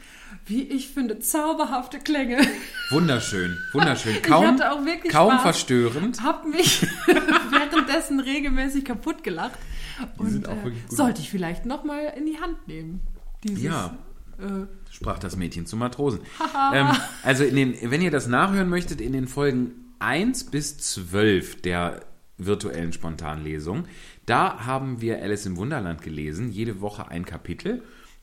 [0.47, 2.39] wie ich finde, zauberhafte Klänge.
[2.91, 4.21] Wunderschön, wunderschön.
[4.23, 5.43] Kaum, hatte auch wirklich kaum Spaß.
[5.43, 6.23] verstörend.
[6.23, 6.87] Habe mich
[7.51, 9.59] währenddessen regelmäßig kaputt gelacht.
[10.19, 13.01] Und sind auch äh, sollte ich vielleicht noch mal in die Hand nehmen.
[13.45, 13.97] Dieses, Ja.
[14.39, 16.21] Äh, sprach das Mädchen zum Matrosen.
[16.75, 16.89] ähm,
[17.23, 22.01] also den, wenn ihr das nachhören möchtet, in den Folgen 1 bis 12 der
[22.39, 23.87] virtuellen Spontanlesung,
[24.27, 27.83] da haben wir Alice im Wunderland gelesen, jede Woche ein Kapitel.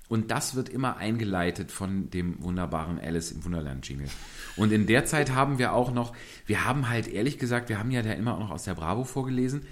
[0.10, 4.10] Und das wird immer eingeleitet von dem wunderbaren Alice im Wunderland Jingle.
[4.58, 6.14] Und in der Zeit haben wir auch noch,
[6.46, 9.06] wir haben halt ehrlich gesagt, wir haben ja da immer auch noch aus der Bravo
[9.06, 9.66] vorgelesen.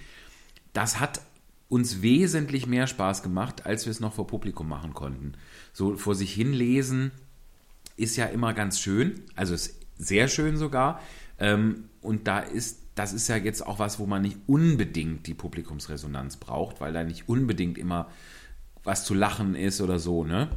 [0.74, 1.22] Das hat
[1.68, 5.34] uns wesentlich mehr Spaß gemacht, als wir es noch vor Publikum machen konnten.
[5.74, 7.12] So vor sich hinlesen
[7.96, 11.02] ist ja immer ganz schön, also ist sehr schön sogar.
[11.40, 15.34] Ähm, und da ist, das ist ja jetzt auch was, wo man nicht unbedingt die
[15.34, 18.10] Publikumsresonanz braucht, weil da nicht unbedingt immer
[18.84, 20.50] was zu lachen ist oder so, ne?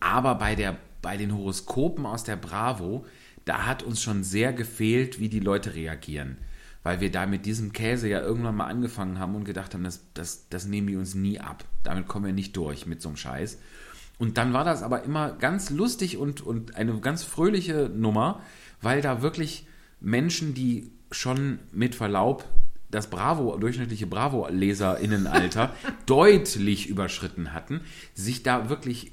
[0.00, 3.04] Aber bei der, bei den Horoskopen aus der Bravo,
[3.44, 6.38] da hat uns schon sehr gefehlt, wie die Leute reagieren.
[6.82, 10.04] Weil wir da mit diesem Käse ja irgendwann mal angefangen haben und gedacht haben, das,
[10.14, 11.64] das, das nehmen die uns nie ab.
[11.82, 13.58] Damit kommen wir nicht durch mit so einem Scheiß.
[14.18, 18.42] Und dann war das aber immer ganz lustig und, und eine ganz fröhliche Nummer,
[18.80, 19.66] weil da wirklich
[20.00, 22.44] Menschen, die schon mit Verlaub
[22.90, 25.74] das Bravo, durchschnittliche Bravo-LeserInnenalter
[26.06, 27.82] deutlich überschritten hatten,
[28.14, 29.12] sich da wirklich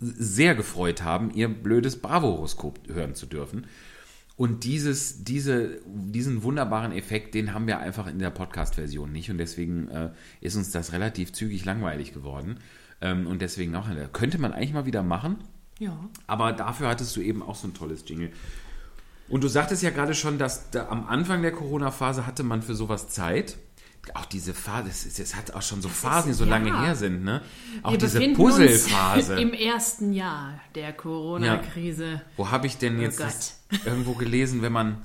[0.00, 3.66] sehr gefreut haben, ihr blödes Bravo-Horoskop hören zu dürfen.
[4.36, 9.30] Und dieses, diese, diesen wunderbaren Effekt, den haben wir einfach in der Podcast-Version nicht.
[9.30, 10.10] Und deswegen äh,
[10.42, 12.58] ist uns das relativ zügig langweilig geworden.
[13.00, 15.38] Ähm, und deswegen auch, könnte man eigentlich mal wieder machen.
[15.78, 15.98] ja.
[16.26, 18.30] Aber dafür hattest du eben auch so ein tolles Jingle.
[19.28, 22.74] Und du sagtest ja gerade schon, dass da am Anfang der Corona-Phase hatte man für
[22.74, 23.58] sowas Zeit.
[24.14, 26.50] Auch diese Phase, es, hat auch schon so Phasen, die so ja.
[26.50, 27.42] lange her sind, ne?
[27.82, 29.34] Auch Wir diese Puzzlephase.
[29.40, 32.22] Im ersten Jahr der Corona-Krise.
[32.36, 35.04] Wo habe ich denn Oh jetzt das irgendwo gelesen, wenn man,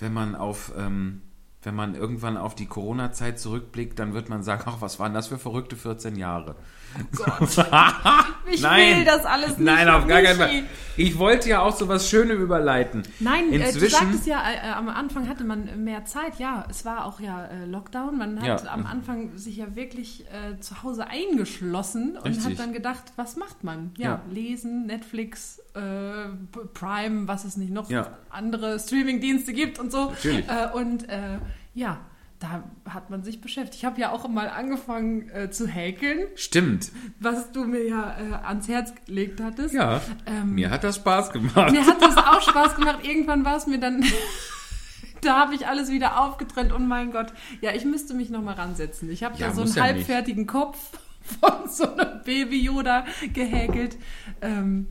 [0.00, 1.22] wenn man auf, ähm,
[1.62, 5.28] wenn man irgendwann auf die Corona-Zeit zurückblickt, dann wird man sagen, ach, was waren das
[5.28, 6.56] für verrückte 14 Jahre?
[8.50, 8.98] Ich Nein.
[8.98, 9.60] will das alles nicht.
[9.60, 10.62] Nein, auf gar keinen Fall.
[10.96, 13.02] Ich wollte ja auch so was Schönes überleiten.
[13.20, 16.38] Nein, äh, du Inzwischen, sagtest ja, äh, am Anfang hatte man mehr Zeit.
[16.38, 18.16] Ja, es war auch ja äh, Lockdown.
[18.18, 18.72] Man hat Ja.
[18.72, 22.46] am Anfang sich ja wirklich äh, zu Hause eingeschlossen und Richtig.
[22.46, 23.92] hat dann gedacht, was macht man?
[23.98, 24.20] Ja, Ja.
[24.32, 25.80] lesen, Netflix, äh,
[26.74, 28.08] Prime, was es nicht noch Ja.
[28.30, 30.06] andere Streaming-Dienste gibt und so.
[30.10, 30.48] Natürlich.
[30.48, 31.38] Äh, und äh,
[31.74, 31.98] ja,
[32.40, 33.76] da hat man sich beschäftigt.
[33.78, 36.92] Ich habe ja auch mal angefangen äh, zu häkeln, Stimmt.
[37.18, 39.74] was du mir ja äh, ans Herz gelegt hattest.
[39.74, 41.72] Ja, Ähm, mir hat das Spaß gemacht.
[41.72, 43.00] Mir hat das auch Spaß gemacht.
[43.02, 44.04] Irgendwann war es mir dann.
[45.22, 47.32] da habe ich alles wieder aufgetrennt und mein Gott.
[47.60, 49.10] Ja, ich müsste mich nochmal ransetzen.
[49.10, 49.94] Ich habe Ja, da so einen ja nicht.
[49.96, 50.78] halbfertigen Kopf
[51.40, 53.96] von so einem Baby Yoda gehäkelt.
[54.40, 54.86] Ähm,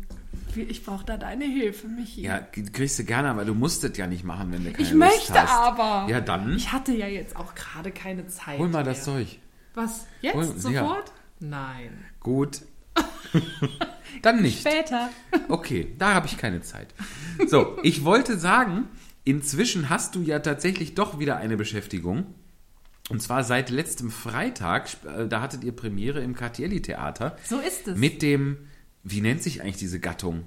[0.55, 2.21] ich brauche da deine Hilfe, Michi.
[2.21, 4.91] Ja, kriegst du gerne, aber du musst es ja nicht machen, wenn du keine ich
[4.91, 5.51] Lust möchte hast.
[5.51, 6.07] aber.
[6.09, 8.57] Ja, dann Ich hatte ja jetzt auch gerade keine Zeit.
[8.59, 9.15] hol mal das mehr.
[9.17, 9.39] Zeug.
[9.73, 10.05] Was?
[10.21, 10.35] Jetzt?
[10.35, 10.81] Hol- ja.
[10.83, 11.11] sofort?
[11.39, 12.05] Nein.
[12.19, 12.61] Gut.
[14.21, 14.61] dann nicht.
[14.61, 15.09] Später.
[15.49, 16.87] Okay, da habe ich keine Zeit.
[17.47, 18.85] So, ich wollte sagen,
[19.23, 22.33] inzwischen hast du ja tatsächlich doch wieder eine Beschäftigung.
[23.09, 27.87] Und zwar seit letztem Freitag, äh, da hattet ihr Premiere im Cartielli Theater So ist
[27.87, 27.97] es.
[27.97, 28.57] mit dem,
[29.09, 30.43] wie nennt sich eigentlich diese Gattung?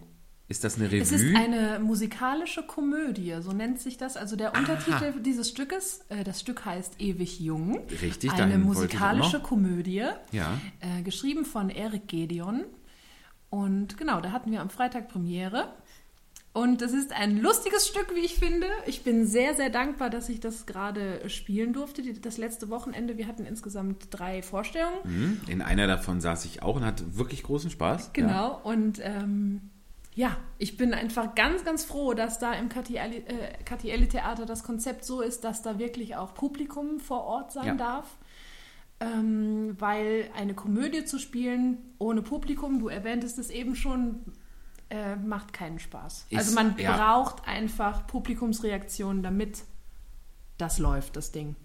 [0.49, 1.03] Ist das eine Revue?
[1.03, 4.17] Es ist eine musikalische Komödie, so nennt sich das.
[4.17, 7.81] Also der Untertitel dieses Stückes, äh, das Stück heißt Ewig Jung.
[8.03, 9.39] Richtig, Eine musikalische.
[9.39, 10.61] Komödie, Ja.
[10.81, 12.65] äh, geschrieben von Eric Gedeon.
[13.49, 15.73] Und genau, da hatten wir am Freitag Premiere.
[16.53, 18.67] Und es ist ein lustiges Stück, wie ich finde.
[18.87, 22.03] Ich bin sehr, sehr dankbar, dass ich das gerade spielen durfte.
[22.15, 25.03] Das letzte Wochenende, wir hatten insgesamt drei Vorstellungen.
[25.05, 28.13] Hm, In einer davon saß ich auch und hatte wirklich großen Spaß.
[28.15, 28.49] Genau, Ja.
[28.65, 29.61] und ähm,
[30.17, 35.21] ja, ich bin einfach ganz, ganz froh, dass da im Cattielli äh, das Konzept so
[35.21, 37.75] ist, dass da wirklich auch Publikum vor Ort sein Ja.
[37.77, 38.19] darf.
[39.03, 44.19] Ähm, weil eine Komödie zu spielen ohne Publikum, du erwähntest es eben schon,
[44.91, 46.27] äh, macht keinen Spaß.
[46.31, 46.97] Ist- also man ja.
[46.97, 49.63] braucht einfach Publikumsreaktionen, damit
[50.59, 51.57] das läuft, das Ding.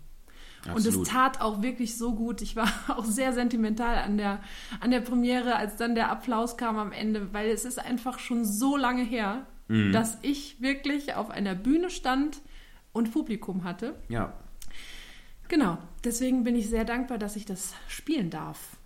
[0.68, 1.08] Und es Absolut.
[1.08, 2.42] tat auch wirklich so gut.
[2.42, 4.40] Ich war auch sehr sentimental an der,
[4.80, 8.46] an der Premiere, als dann der Applaus kam am Ende, weil es ist einfach schon
[8.46, 9.92] so lange her, Mhm.
[9.94, 12.38] dass ich wirklich auf einer Bühne stand
[12.94, 13.96] und Publikum hatte.
[14.10, 14.32] ja.
[15.48, 18.78] Genau, deswegen bin ich sehr dankbar, dass ich das spielen darf.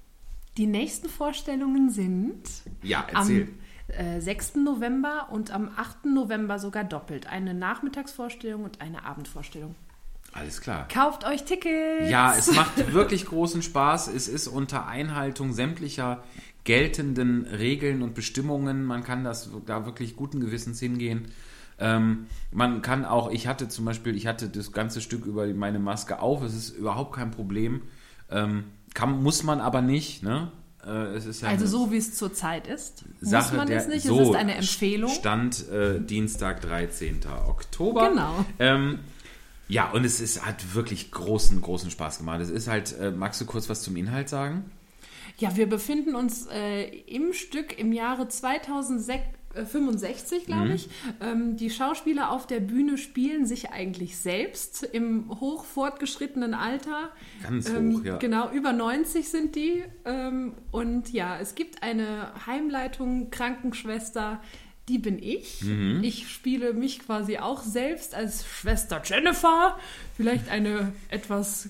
[0.57, 2.41] Die nächsten Vorstellungen sind
[2.83, 3.43] Ja, erzähl.
[3.43, 3.49] am
[3.97, 4.55] äh, 6.
[4.55, 6.05] November und am 8.
[6.05, 7.27] November sogar doppelt.
[7.27, 9.75] Eine Nachmittagsvorstellung und eine Abendvorstellung.
[10.31, 10.87] Alles klar.
[10.87, 12.09] Kauft euch Tickets!
[12.09, 14.07] Ja, es macht wirklich großen Spaß.
[14.09, 16.23] Es ist unter Einhaltung sämtlicher
[16.63, 18.85] geltenden Regeln und Bestimmungen.
[18.85, 21.31] Man kann das da wirklich guten Gewissens hingehen.
[21.79, 25.79] Ähm, man kann auch, ich hatte zum Beispiel, ich hatte das ganze Stück über meine
[25.79, 26.43] Maske auf.
[26.43, 27.83] Es ist überhaupt kein Problem.
[28.29, 30.21] Ähm, kann, muss man aber nicht.
[30.21, 30.51] Ne?
[30.85, 34.03] Äh, ja Also so wie es zurzeit ist, Sache muss man der, es nicht.
[34.03, 35.11] So, es ist eine Empfehlung.
[35.11, 37.19] Stand äh, Dienstag, 13.
[37.47, 38.09] Oktober.
[38.09, 38.45] Genau.
[38.59, 38.99] Ähm,
[39.67, 42.41] ja, und es ist, hat wirklich großen, großen Spaß gemacht.
[42.41, 44.71] Es ist halt, äh, magst du kurz was zum Inhalt sagen?
[45.37, 48.27] Ja, wir befinden uns äh, im Stück im Jahre
[49.53, 50.71] 2065, glaube Mhm.
[50.75, 50.89] ich.
[51.21, 57.09] Ähm, die Schauspieler auf der Bühne spielen sich eigentlich selbst im hoch fortgeschrittenen Alter.
[57.43, 58.17] Ganz Ähm, hoch, ja.
[58.17, 59.83] Genau, über 90 sind die.
[60.05, 64.39] Ähm, und ja, es gibt eine Heimleitung, Krankenschwester,
[64.87, 65.61] die bin ich.
[65.63, 66.01] Mhm.
[66.03, 69.77] Ich spiele mich quasi auch selbst als Schwester Jennifer.
[70.15, 71.69] Vielleicht eine etwas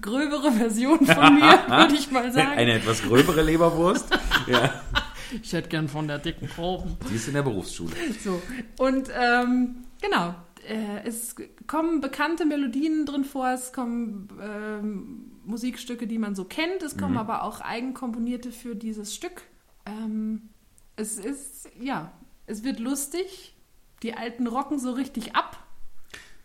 [0.00, 2.52] gröbere Version von mir, würde ich mal sagen.
[2.52, 4.06] Eine etwas gröbere Leberwurst.
[4.46, 4.80] ja.
[5.42, 6.96] Ich hätte gern von der dicken Proben.
[7.10, 7.92] Die ist in der Berufsschule.
[8.22, 8.42] So.
[8.78, 10.34] Und ähm, genau.
[10.68, 11.34] Äh, es
[11.66, 17.16] kommen bekannte Melodien drin vor, es kommen ähm, Musikstücke, die man so kennt, es kommen
[17.16, 19.42] aber auch eigenkomponierte für dieses Stück.
[19.86, 20.50] Ähm,
[20.94, 22.12] es ist, ja,
[22.46, 23.54] es wird lustig.
[24.02, 25.58] Die Alten rocken so richtig ab.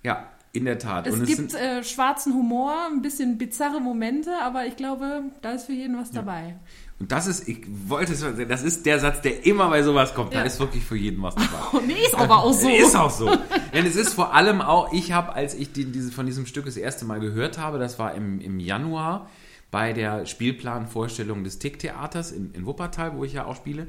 [0.03, 1.07] Ja, in der Tat.
[1.07, 5.23] Es und es gibt sind, äh, schwarzen Humor, ein bisschen bizarre Momente, aber ich glaube,
[5.41, 6.55] da ist für jeden was dabei.
[6.99, 10.33] Und das ist, ich wollte es, das ist der Satz, der immer bei sowas kommt.
[10.33, 10.45] Da Ja.
[10.45, 11.47] ist wirklich für jeden was dabei.
[11.73, 12.69] Oh, nee, ist aber auch so.
[12.69, 13.29] Ist auch so.
[13.73, 16.65] Denn es ist vor allem auch, ich habe, als ich die, diese, von diesem Stück
[16.65, 19.29] das erste Mal gehört habe, das war im, im Januar
[19.69, 23.87] bei der Spielplanvorstellung des Tick-Theaters in, in Wuppertal, wo ich ja auch spiele,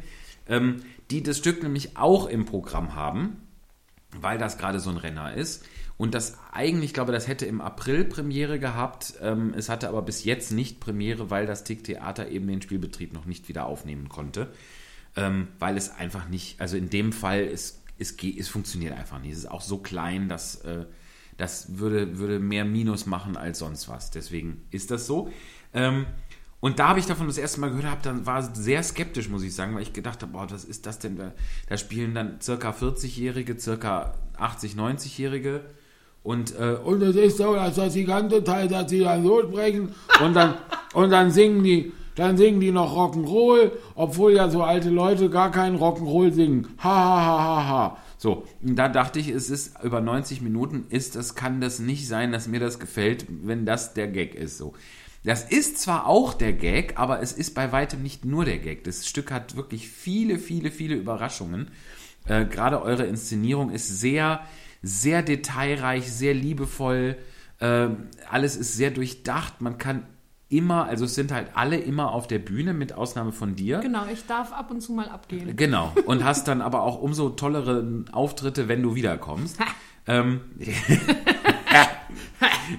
[0.49, 3.42] ähm, die das Stück nämlich auch im Programm haben,
[4.21, 5.64] weil das gerade so ein Renner ist.
[5.98, 9.14] Und das eigentlich, ich glaube, das hätte im April Premiere gehabt.
[9.20, 13.26] Ähm, es hatte aber bis jetzt nicht Premiere, weil das Tick-Theater eben den Spielbetrieb noch
[13.26, 14.48] nicht wieder aufnehmen konnte
[15.18, 19.32] ähm, weil es einfach nicht, also in dem Fall, es, es, es funktioniert einfach nicht.
[19.32, 20.87] Es ist auch so klein, dass äh,
[21.37, 24.11] das würde, würde mehr Minus machen als sonst was.
[24.12, 25.30] Deswegen ist das so.
[25.74, 26.06] Ähm,
[26.61, 29.42] und da habe ich davon das erste Mal gehört, hab, dann war sehr skeptisch, muss
[29.42, 31.16] ich sagen, weil ich gedacht habe, boah, was ist das denn?
[31.16, 31.32] Da,
[31.68, 35.64] da spielen dann circa 40-Jährige, circa 80, 90-Jährige.
[36.22, 39.42] Und, äh, und es ist so, dass das die ganze Zeit, dass sie dann so
[39.42, 40.54] sprechen und dann,
[40.94, 45.50] und dann singen die, dann singen die noch Rock'n'Roll, obwohl ja so alte Leute gar
[45.50, 46.68] keinen Rock'n'Roll singen.
[46.78, 47.96] Ha, ha, ha, ha, ha.
[48.18, 52.09] So, und da dachte ich, es ist über 90 Minuten, ist das, kann das nicht
[52.09, 54.74] sein, dass mir das gefällt, wenn das der Gag ist, so.
[55.24, 58.85] Das ist zwar auch der Gag, aber es ist bei weitem nicht nur der Gag.
[58.85, 61.70] Das Stück hat wirklich viele, viele, viele Überraschungen.
[62.26, 64.40] Äh, Gerade eure Inszenierung ist sehr,
[64.88, 67.16] sehr detailreich, sehr liebevoll.
[67.61, 69.61] Ähm, alles ist sehr durchdacht.
[69.61, 70.07] Man kann
[70.48, 73.81] immer, also es sind halt alle immer auf der Bühne, mit Ausnahme von dir.
[73.81, 75.57] Genau, ich darf ab und zu mal abgehen.
[75.57, 75.92] Genau.
[76.07, 79.59] Und hast dann aber auch umso tollere Auftritte, wenn du wiederkommst.
[80.07, 80.40] ähm,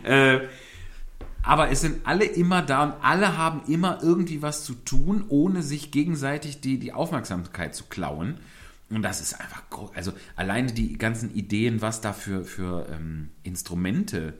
[0.03, 0.39] äh,
[1.43, 5.63] aber es sind alle immer da und alle haben immer irgendwie was zu tun, ohne
[5.63, 8.39] sich gegenseitig die, die Aufmerksamkeit zu klauen.
[8.89, 14.33] Und das ist einfach, also alleine die ganzen Ideen, was da für, für ähm, Instrumente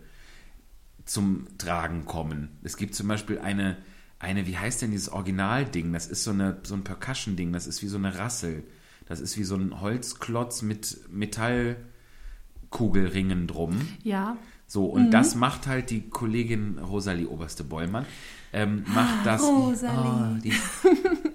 [1.05, 2.57] zum Tragen kommen.
[2.63, 3.77] Es gibt zum Beispiel eine,
[4.19, 5.93] eine, wie heißt denn dieses Originalding?
[5.93, 8.63] Das ist so, eine, so ein Percussion-Ding, das ist wie so eine Rassel.
[9.07, 13.79] Das ist wie so ein Holzklotz mit Metallkugelringen drum.
[14.03, 14.37] Ja,
[14.71, 18.05] So, und das macht halt die Kollegin Rosalie Oberste-Bollmann.
[18.53, 19.41] Ähm, macht das.
[19.41, 19.97] Rosalie.
[19.97, 20.53] Ah, die,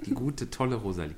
[0.07, 1.17] die gute, tolle Rosalie.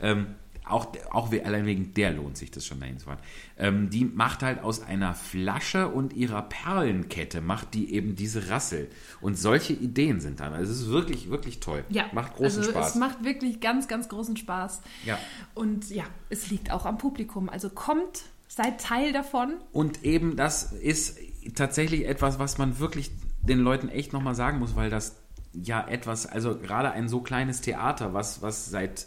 [0.00, 0.26] Ähm,
[0.66, 3.18] auch, auch allein wegen der lohnt sich das schon dahin zu fahren.
[3.56, 8.90] Ähm, die macht halt aus einer Flasche und ihrer Perlenkette macht die eben diese Rassel.
[9.20, 10.52] Und solche Ideen sind dann.
[10.52, 11.84] Also es ist wirklich, wirklich toll.
[11.88, 12.06] ja.
[12.12, 12.90] Macht großen also Spaß.
[12.90, 14.82] Es macht wirklich ganz, ganz großen Spaß.
[15.04, 15.18] Ja.
[15.54, 17.48] Und ja, es liegt auch am Publikum.
[17.48, 19.54] Also kommt, seid Teil davon.
[19.72, 21.18] Und eben das ist
[21.54, 23.10] tatsächlich etwas, was man wirklich
[23.42, 25.16] den Leuten echt nochmal sagen muss, weil das
[25.52, 29.06] ja etwas, also gerade ein so kleines Theater, was, was seit,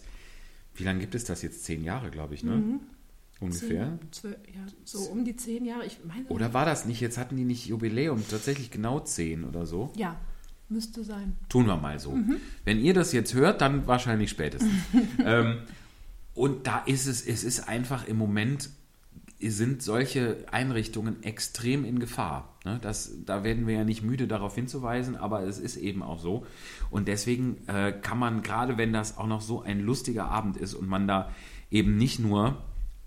[0.80, 1.64] wie lange gibt es das jetzt?
[1.64, 2.80] Zehn Jahre, glaube ich, ne?
[3.40, 3.98] Ungefähr.
[4.00, 5.86] Zehn, zwölf, ja, so um die zehn Jahre.
[5.86, 7.00] Ich meine, Oder war das nicht?
[7.00, 9.92] Jetzt hatten die nicht Jubiläum, tatsächlich genau zehn oder so.
[9.96, 10.20] ja,
[10.68, 11.36] müsste sein.
[11.50, 12.18] Tun wir mal so.
[12.64, 14.72] Wenn ihr das jetzt hört, dann wahrscheinlich spätestens.
[15.26, 15.60] ähm,
[16.36, 18.70] und da ist es, es ist einfach im Moment,
[19.42, 22.59] sind solche Einrichtungen extrem in Gefahr.
[22.74, 22.80] Ne?
[22.82, 26.46] Das, da werden wir ja nicht müde darauf hinzuweisen, aber es ist eben auch so.
[26.92, 30.74] Und deswegen äh, kann man, gerade wenn das auch noch so ein lustiger Abend ist
[30.74, 31.32] und man da
[31.72, 32.58] eben nicht nur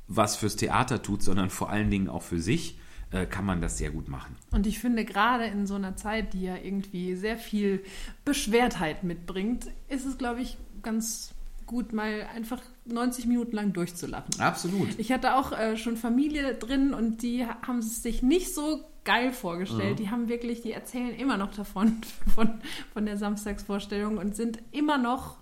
[0.08, 2.78] was fürs Theater tut, sondern vor allen Dingen auch für sich,
[3.12, 4.36] äh, kann man das sehr gut machen.
[4.50, 7.82] Und ich finde, gerade in so einer Zeit, die ja irgendwie sehr viel
[8.24, 11.34] Beschwertheit mitbringt, ist es, glaube ich, ganz
[11.66, 14.38] gut, mal einfach 90 Minuten lang durchzulachen.
[14.40, 14.88] Absolut.
[14.98, 18.80] Ich hatte auch äh, schon Familie drin und die ha- haben es sich nicht so
[19.04, 19.98] geil vorgestellt.
[19.98, 22.00] Die haben wirklich, die erzählen immer noch davon,
[22.34, 22.60] von,
[22.92, 25.38] von der Samstagsvorstellung und sind immer noch,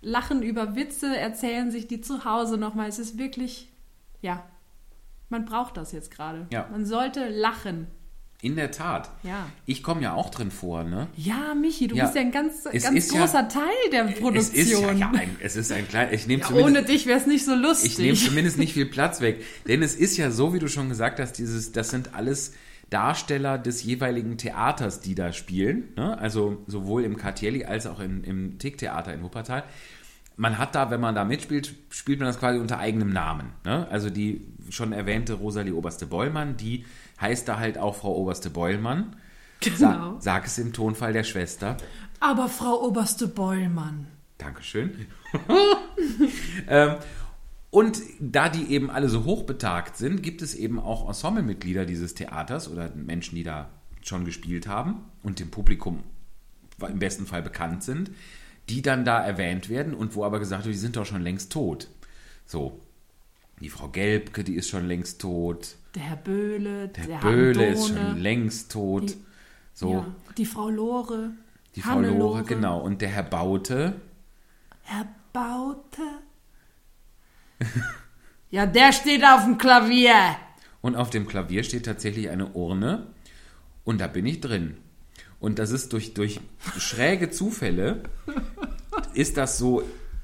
[0.00, 2.88] lachen über Witze, erzählen sich die zu Hause nochmal.
[2.88, 3.68] Es ist wirklich,
[4.20, 4.44] ja,
[5.28, 6.46] man braucht das jetzt gerade.
[6.50, 6.68] Ja.
[6.70, 7.88] Man sollte lachen.
[8.40, 9.10] In der Tat.
[9.24, 9.48] Ja.
[9.66, 11.08] Ich komme ja auch drin vor, ne?
[11.16, 12.04] Ja, Michi, du Ja.
[12.04, 14.36] bist ja ein ganz, Es ganz ist ja- großer Teil der Produktion.
[14.38, 17.18] Es ist ja, ja ein, es ist ein klein, ich nehme zumindest, ohne dich wäre
[17.18, 17.92] es nicht so lustig.
[17.94, 20.88] ich nehme zumindest nicht viel Platz weg, denn es ist ja so, wie du schon
[20.88, 22.52] gesagt hast, dieses, das sind alles
[22.90, 26.18] Darsteller des jeweiligen Theaters, die da spielen, ne?
[26.18, 29.64] also sowohl im Cartielli als auch in, im Tick-Theater in Wuppertal.
[30.36, 33.50] Man hat da, wenn man da mitspielt, spielt man das quasi unter eigenem Namen.
[33.64, 33.88] Ne?
[33.90, 36.84] Also die schon erwähnte Rosalie Oberste-Bollmann, die
[37.20, 39.16] heißt da halt auch Frau Oberste-Bollmann.
[39.60, 39.76] Genau.
[39.76, 41.76] Sa sag es im Tonfall der Schwester.
[42.20, 44.06] Aber Frau Oberste Bollmann.
[44.38, 45.06] Dankeschön.
[46.68, 46.96] ähm,
[47.70, 52.70] und da die eben alle so hochbetagt sind, gibt es eben auch Ensemblemitglieder dieses Theaters
[52.70, 53.68] oder Menschen, die da
[54.02, 56.02] schon gespielt haben und dem Publikum
[56.80, 58.10] im besten Fall bekannt sind,
[58.68, 61.52] die dann da erwähnt werden und wo aber gesagt wird, die sind doch schon längst
[61.52, 61.88] tot.
[62.46, 62.80] So.
[63.60, 65.74] Die Frau Gelbke, die ist schon längst tot.
[65.96, 69.10] Der Herr Böhle, Der, der, Böhle Herr ist schon längst tot.
[69.10, 69.16] Die-
[69.74, 69.92] so.
[69.92, 71.32] Ja, die Frau Lore.
[71.74, 72.80] Die Frau Lore, Hannelore, genau.
[72.80, 73.94] Und der Herr Baute,
[74.82, 76.02] Herr Baute.
[78.50, 80.14] ja, der steht auf dem Klavier.
[80.80, 83.08] Und auf dem Klavier steht tatsächlich eine Urne
[83.84, 84.76] und da bin ich drin.
[85.40, 86.40] Und das ist durch, durch
[86.78, 88.02] schräge Zufälle,
[89.14, 89.82] ist das so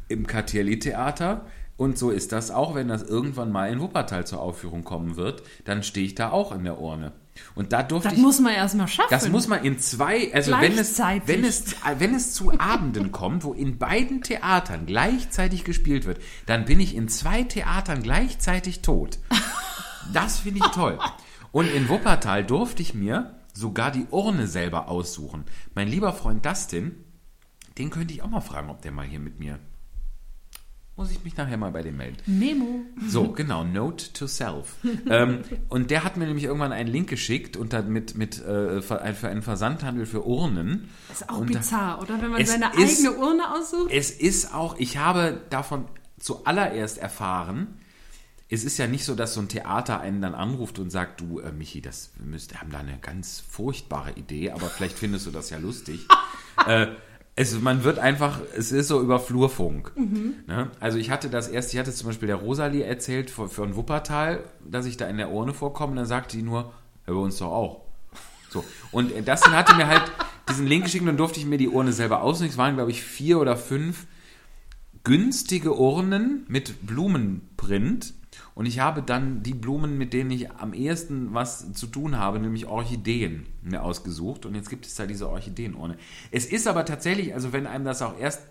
[0.08, 4.84] im Cartielli-Theater und so ist das auch, wenn das irgendwann mal in Wuppertal zur Aufführung
[4.84, 7.12] kommen wird, dann stehe ich da auch in der Urne.
[7.54, 8.22] Und da durfte Das ich...
[8.22, 9.08] muss man erstmal schaffen.
[9.10, 13.44] Das muss man in zwei, also wenn es, wenn, es, wenn es zu Abenden kommt,
[13.44, 19.18] wo in beiden Theatern gleichzeitig gespielt wird, dann bin ich in zwei Theatern gleichzeitig tot.
[20.12, 20.98] Das finde ich toll.
[21.52, 25.44] Und in Wuppertal durfte ich mir sogar die Urne selber aussuchen.
[25.74, 26.96] Mein lieber Freund Dustin,
[27.78, 29.58] den könnte ich auch mal fragen, ob der mal hier mit mir.
[30.96, 32.18] Muss ich mich nachher mal bei dem melden.
[32.26, 32.82] Memo.
[33.08, 34.76] So, genau, Note to Self.
[35.10, 38.80] ähm, und der hat mir nämlich irgendwann einen Link geschickt und dann mit, mit äh,
[38.80, 40.88] für ein- für einen Versandhandel für Urnen.
[41.08, 42.22] Das ist auch und da- bizarr, oder?
[42.22, 43.90] Wenn man seine ist- eigene Urne aussucht.
[43.92, 45.86] Es ist auch, ich habe davon
[46.20, 47.78] zuallererst erfahren,
[48.48, 51.40] es ist ja nicht so, dass so ein Theater einen dann anruft und sagt, du,
[51.40, 55.32] äh, Michi, das wir müsst, haben da eine ganz furchtbare Idee, aber vielleicht findest du
[55.32, 56.06] das ja lustig.
[56.68, 56.86] äh,
[57.36, 59.92] es, man wird einfach, es ist so über Flurfunk.
[60.46, 60.70] Ne?
[60.78, 64.44] Also ich hatte das erst, ich hatte zum Beispiel der Rosalie erzählt von, von Wuppertal,
[64.64, 66.72] dass ich da in der Urne vorkomme, und dann sagte die nur,
[67.06, 67.80] ja, bei uns doch auch.
[68.50, 68.64] So.
[68.92, 70.02] Und das hatte mir halt,
[70.48, 72.48] diesen Link geschickt und dann durfte ich mir die Urne selber aussuchen.
[72.48, 74.06] Es waren, glaube ich, vier oder fünf
[75.02, 78.14] günstige Urnen mit Blumenprint.
[78.54, 82.38] Und ich habe dann die Blumen, mit denen ich am ehesten was zu tun habe,
[82.38, 84.46] nämlich Orchideen, mir ausgesucht.
[84.46, 85.96] Und jetzt gibt es da diese Orchideenurne.
[86.30, 88.42] Es ist aber tatsächlich, also wenn einem das auch erst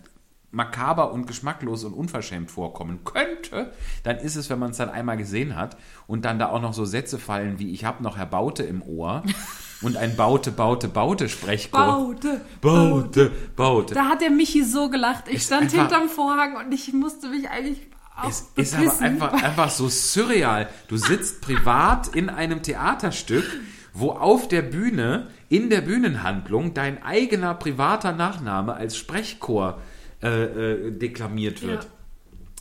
[0.53, 5.17] makaber und geschmacklos und unverschämt vorkommen könnte, dann ist es, wenn man es dann einmal
[5.17, 8.27] gesehen hat und dann da auch noch so Sätze fallen wie ich habe noch Herr
[8.27, 9.23] Baute im Ohr
[9.81, 11.85] und ein Baute, Baute, Baute Sprechchor.
[11.85, 13.95] Baute, Baute, Baute.
[13.95, 15.27] Da hat der Michi so gelacht.
[15.27, 17.81] Ich Ist stand hinterm Vorhang und ich musste mich eigentlich
[18.27, 20.69] Es ist aber einfach, einfach so surreal.
[20.87, 23.45] Du sitzt privat in einem Theaterstück,
[23.93, 29.81] wo auf der Bühne, in der Bühnenhandlung, dein eigener privater Nachname als Sprechchor
[30.21, 31.83] äh, äh, deklamiert wird.
[31.83, 31.89] Ja.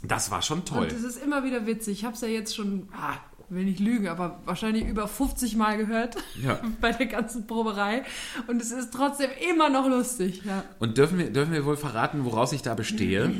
[0.04, 0.84] Das war schon toll.
[0.84, 1.98] Und es ist immer wieder witzig.
[1.98, 3.14] Ich habe es ja jetzt schon, ah,
[3.50, 6.60] will nicht lügen, aber wahrscheinlich über 50 Mal gehört Ja.
[6.80, 8.02] bei der ganzen Proberei.
[8.46, 10.42] Und es ist trotzdem immer noch lustig.
[10.44, 10.64] Ja.
[10.80, 13.30] Und dürfen wir, dürfen wir wohl verraten, woraus ich da bestehe?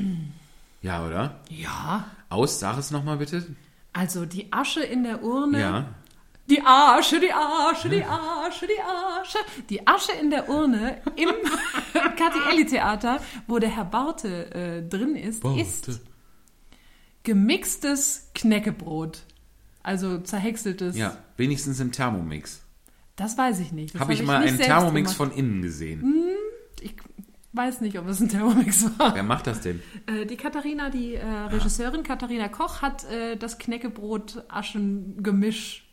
[0.83, 1.41] Ja, oder?
[1.49, 2.05] ja.
[2.29, 3.47] Aus, sag es nochmal bitte.
[3.93, 5.61] Also die Asche in der Urne.
[5.61, 5.95] Ja.
[6.49, 9.39] Die Asche, die Asche, die Asche, die Asche.
[9.69, 11.29] Die Asche in der Urne im
[12.17, 16.01] Katielli-Theater, wo der Herr Baute äh, drin ist, ist
[17.23, 19.23] gemixtes Knäckebrot.
[19.83, 20.97] Also zerhäckseltes.
[20.97, 22.63] Ja, wenigstens im Thermomix.
[23.17, 23.95] Das weiß ich nicht.
[23.95, 25.17] Habe hab ich mal einen Thermomix gemacht.
[25.17, 26.01] von innen gesehen.
[27.55, 29.15] Weiß nicht, ob es ein Thermomix war.
[29.15, 29.83] Wer macht das denn?
[30.07, 35.85] Äh, die Katharina, die äh, Regisseurin Katharina Koch, hat äh, das Knäckebrot-Aschen-Gemisch.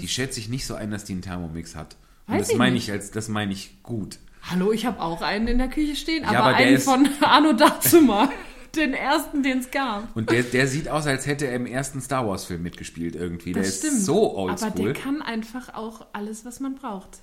[0.00, 1.96] Die schätze ich nicht so ein, dass die einen Thermomix hat.
[2.26, 2.88] Und Weiß das ich meine nicht.
[2.88, 4.18] ich als, das meine ich gut.
[4.50, 7.08] Hallo, ich habe auch einen in der Küche stehen, aber, aber der einen ist- von
[7.20, 8.30] Anno Dazuma.
[8.74, 10.14] den ersten, den es gab.
[10.16, 13.52] Und der, der sieht aus, als hätte er im ersten Star Wars Film mitgespielt irgendwie.
[13.52, 14.00] Der Das ist stimmt.
[14.00, 14.70] so Aber oldschool.
[14.72, 17.20] der kann einfach auch alles, was man braucht.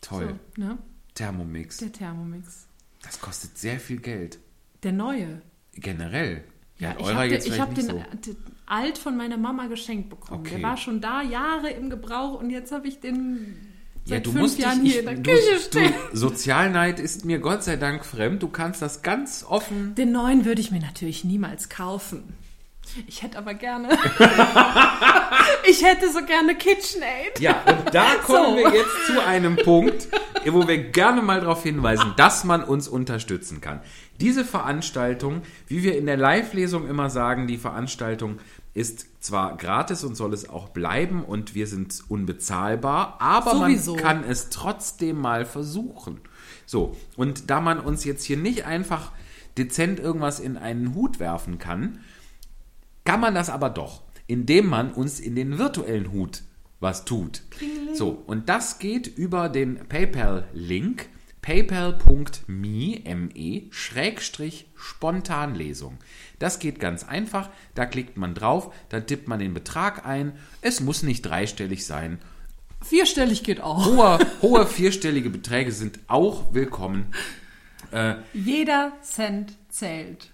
[0.00, 0.38] Toll.
[0.56, 0.78] So, ne?
[1.14, 1.78] Thermomix.
[1.78, 2.67] Der Thermomix.
[3.02, 4.38] Das kostet sehr viel Geld.
[4.82, 5.42] Der neue.
[5.74, 6.44] Generell.
[6.78, 7.92] Ja, ich eurer habe den, ich hab den, so.
[7.92, 10.40] den alt von meiner Mama geschenkt bekommen.
[10.40, 10.56] Okay.
[10.56, 13.56] Der war schon da, Jahre im Gebrauch und jetzt habe ich den
[14.04, 15.94] Ja, seit du fünf Jahren dich, hier ich, in der Küche stehen.
[16.12, 18.42] Sozialneid ist mir Gott sei Dank fremd.
[18.42, 19.94] Du kannst das ganz offen.
[19.94, 22.34] Den neuen würde ich mir natürlich niemals kaufen.
[23.06, 23.88] Ich hätte aber gerne.
[25.68, 27.40] ich hätte so gerne KitchenAid.
[27.40, 28.56] Ja, und da kommen So.
[28.56, 30.08] wir jetzt zu einem Punkt,
[30.46, 33.80] wo wir gerne mal darauf hinweisen, dass man uns unterstützen kann.
[34.20, 38.38] Diese Veranstaltung, wie wir in der Live-Lesung immer sagen, die Veranstaltung
[38.74, 43.94] ist zwar gratis und soll es auch bleiben und wir sind unbezahlbar, aber Sowieso.
[43.94, 46.20] man kann es trotzdem mal versuchen.
[46.66, 49.12] So, und da man uns jetzt hier nicht einfach
[49.56, 52.00] dezent irgendwas in einen Hut werfen kann,
[53.08, 56.42] kann man das aber doch, indem man uns in den virtuellen Hut
[56.78, 57.40] was tut.
[57.94, 61.08] So, und das geht über den PayPal-Link
[61.40, 65.96] paypal.me me, Schrägstrich Spontanlesung.
[66.38, 70.32] Das geht ganz einfach, da klickt man drauf, da tippt man den Betrag ein.
[70.60, 72.18] Es muss nicht dreistellig sein.
[72.82, 73.86] Vierstellig geht auch.
[73.86, 77.06] Hohe, hohe vierstellige Beträge sind auch willkommen.
[78.34, 80.30] Jeder Cent zählt.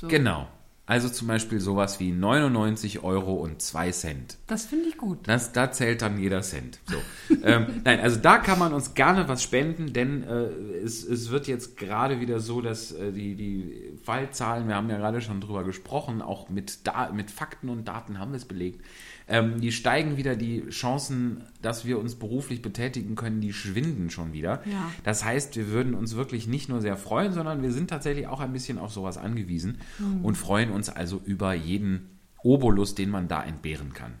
[0.00, 0.08] So.
[0.08, 0.48] Genau.
[0.88, 4.38] Also zum Beispiel sowas wie 99 Euro und 2 Cent.
[4.46, 5.18] Das finde ich gut.
[5.24, 6.80] Das, da zählt dann jeder Cent.
[6.86, 7.34] So.
[7.44, 10.44] ähm, nein, also da kann man uns gerne was spenden, denn äh,
[10.82, 14.96] es, es wird jetzt gerade wieder so, dass äh, die, die Fallzahlen, wir haben ja
[14.96, 18.82] gerade schon drüber gesprochen, auch mit, da mit Fakten und Daten haben wir es belegt,
[19.28, 24.32] ähm, die steigen wieder, die Chancen, dass wir uns beruflich betätigen können, die schwinden schon
[24.32, 24.62] wieder.
[24.64, 24.90] Ja.
[25.04, 28.40] Das heißt, wir würden uns wirklich nicht nur sehr freuen, sondern wir sind tatsächlich auch
[28.40, 29.78] ein bisschen auf sowas angewiesen
[30.22, 34.14] und freuen uns also über jeden Obolus, den man da entbehren kann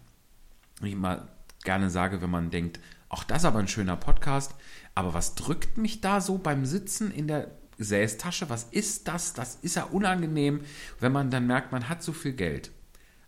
[0.82, 1.26] ich immer
[1.64, 4.54] gerne sage, wenn man denkt, auch das ist aber ein schöner Podcast,
[4.94, 8.48] aber was drückt mich da so beim Sitzen in der Gesäßtasche?
[8.48, 9.32] Was ist das?
[9.32, 10.60] Das ist ja unangenehm,
[11.00, 12.70] wenn man dann merkt, man hat so viel Geld.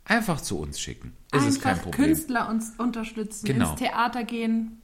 [0.04, 1.16] Einfach zu uns schicken.
[1.32, 2.06] Ist es kein Problem.
[2.06, 3.70] Künstler uns unterstützen, Genau.
[3.72, 4.80] ins Theater gehen.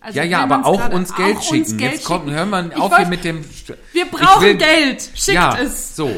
[0.00, 1.62] Also Ja, ja, aber auch uns Geld auch schicken.
[1.70, 3.44] uns Geld Jetzt kommt, hören wir auf wollt- hier mit dem.
[3.92, 5.02] Wir brauchen will- Geld.
[5.14, 5.96] Schickt ja, es.
[5.96, 6.10] so.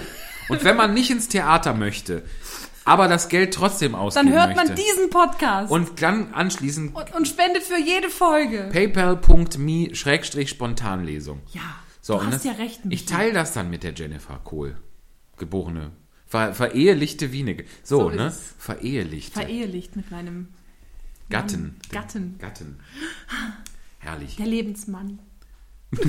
[0.51, 2.23] Und wenn man nicht ins Theater möchte,
[2.85, 4.83] aber das Geld trotzdem ausgeben Dann hört man möchte.
[4.83, 8.69] diesen Podcast und, und dann anschließend und, spendet für jede Folge.
[8.73, 11.41] paypal.me schrägstrich Spontanlesung.
[11.53, 11.61] Ja,
[12.01, 12.81] So, du und hast das, ja recht.
[12.85, 13.05] Ich Michi.
[13.07, 14.77] teile das dann mit der Jennifer Kohl.
[15.37, 15.93] Geborene.
[16.27, 17.65] Ver, verehelichte Wienige.
[17.83, 18.27] So, So ne?
[18.27, 18.55] es.
[18.59, 19.33] Verehelichte.
[19.41, 20.49] Verehelicht mit meinem
[21.29, 21.63] Gatten.
[21.63, 21.77] Mann.
[21.91, 22.37] Gatten.
[22.39, 22.81] Gatten.
[23.99, 24.37] Herrlich.
[24.37, 25.19] Der Lebensmann.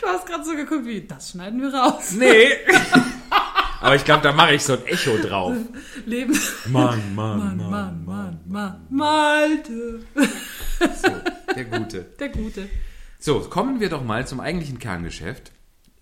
[0.00, 2.12] du hast gerade so geguckt, wie, das schneiden wir raus.
[2.12, 2.48] Nee.
[3.80, 5.56] Aber ich glaube, da mache ich so ein Echo drauf.
[6.04, 6.52] Lebens...
[6.66, 10.00] Mann, Mann, Mann, Mann, Mann, Mann, Malte.
[10.14, 11.54] So.
[11.54, 12.02] Der Gute.
[12.18, 12.68] Der Gute.
[13.18, 15.52] So, kommen wir doch mal zum eigentlichen Kerngeschäft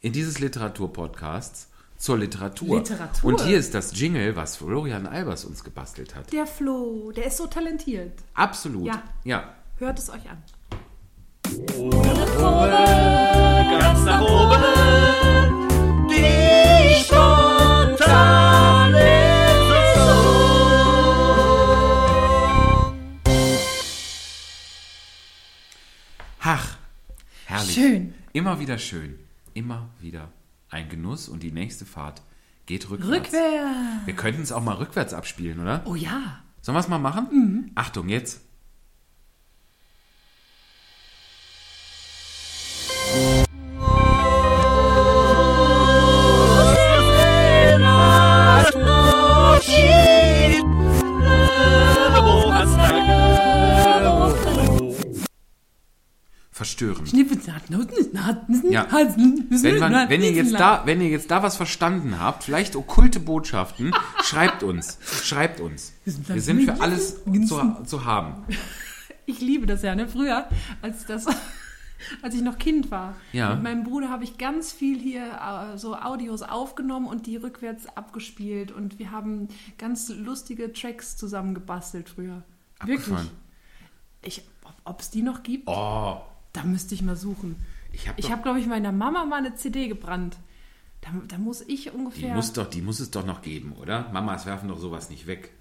[0.00, 2.78] in dieses Literaturpodcasts zur Literatur.
[2.78, 3.30] Literatur?
[3.30, 6.32] Und hier ist das Jingle, was Florian Albers uns gebastelt hat.
[6.32, 8.12] Der Flo, der ist so talentiert.
[8.34, 8.86] Absolut.
[8.86, 9.02] Ja.
[9.24, 9.54] ja.
[9.78, 10.42] Hört es euch an.
[13.78, 14.62] Ganz nach oben.
[16.08, 18.38] Die spontane
[26.40, 26.76] Ach,
[27.46, 27.74] herrlich.
[27.74, 28.14] Schön.
[28.32, 29.18] Immer wieder schön.
[29.54, 30.28] Immer wieder
[30.70, 32.22] ein Genuss und die nächste Fahrt
[32.66, 33.32] geht rückwärts.
[33.32, 34.06] Rückwärts.
[34.06, 35.82] Wir könnten es auch mal rückwärts abspielen, oder?
[35.86, 36.42] Oh ja.
[36.60, 37.70] Sollen wir es mal machen?
[37.74, 38.47] Achtung, jetzt.
[56.68, 57.12] Verstörend.
[58.70, 58.86] Ja.
[58.90, 63.20] Wenn, man, wenn, ihr jetzt da, wenn ihr jetzt da was verstanden habt, vielleicht okkulte
[63.20, 64.98] Botschaften, schreibt uns.
[65.24, 65.94] Schreibt uns.
[66.04, 68.44] Wir sind für alles zu, zu haben.
[69.24, 70.08] Ich liebe das ja, ne?
[70.08, 70.48] Früher,
[70.80, 71.26] als das,
[72.22, 73.14] als ich noch Kind war.
[73.34, 73.52] Ja.
[73.52, 77.94] Mit meinem Bruder habe ich ganz viel hier äh, so Audios aufgenommen und die rückwärts
[77.94, 82.42] abgespielt und wir haben ganz lustige Tracks zusammengebastelt früher.
[82.80, 83.00] Wirklich.
[83.00, 83.30] Abgefahren.
[84.22, 84.44] Ich,
[84.84, 86.22] ob es die noch gibt, Oh,
[86.52, 87.56] da müsste ich mal suchen.
[87.92, 90.36] ich habe habe, glaube ich, meiner Mama mal eine CD gebrannt.
[91.00, 92.34] Da, da muss ich die ungefähr.
[92.34, 94.10] muss doch, die muss es doch noch geben, oder?
[94.12, 95.52] Mamas werfen doch sowas nicht weg.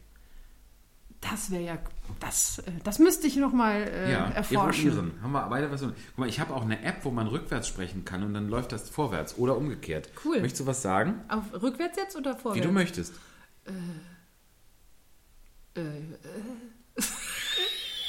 [1.21, 1.77] das wäre ja.
[2.19, 4.87] Das, äh, das müsste ich noch mal äh, Ja, erforschen.
[4.89, 5.11] eruieren.
[5.21, 5.81] Haben wir beide was.
[5.81, 8.71] Guck mal, ich habe auch eine App, wo man rückwärts sprechen kann und dann läuft
[8.71, 10.09] das vorwärts oder umgekehrt.
[10.25, 10.41] Cool.
[10.41, 11.21] Möchtest du was sagen?
[11.29, 12.65] Auf rückwärts jetzt oder Wie vorwärts?
[12.67, 13.13] du möchtest.
[15.75, 15.81] Äh,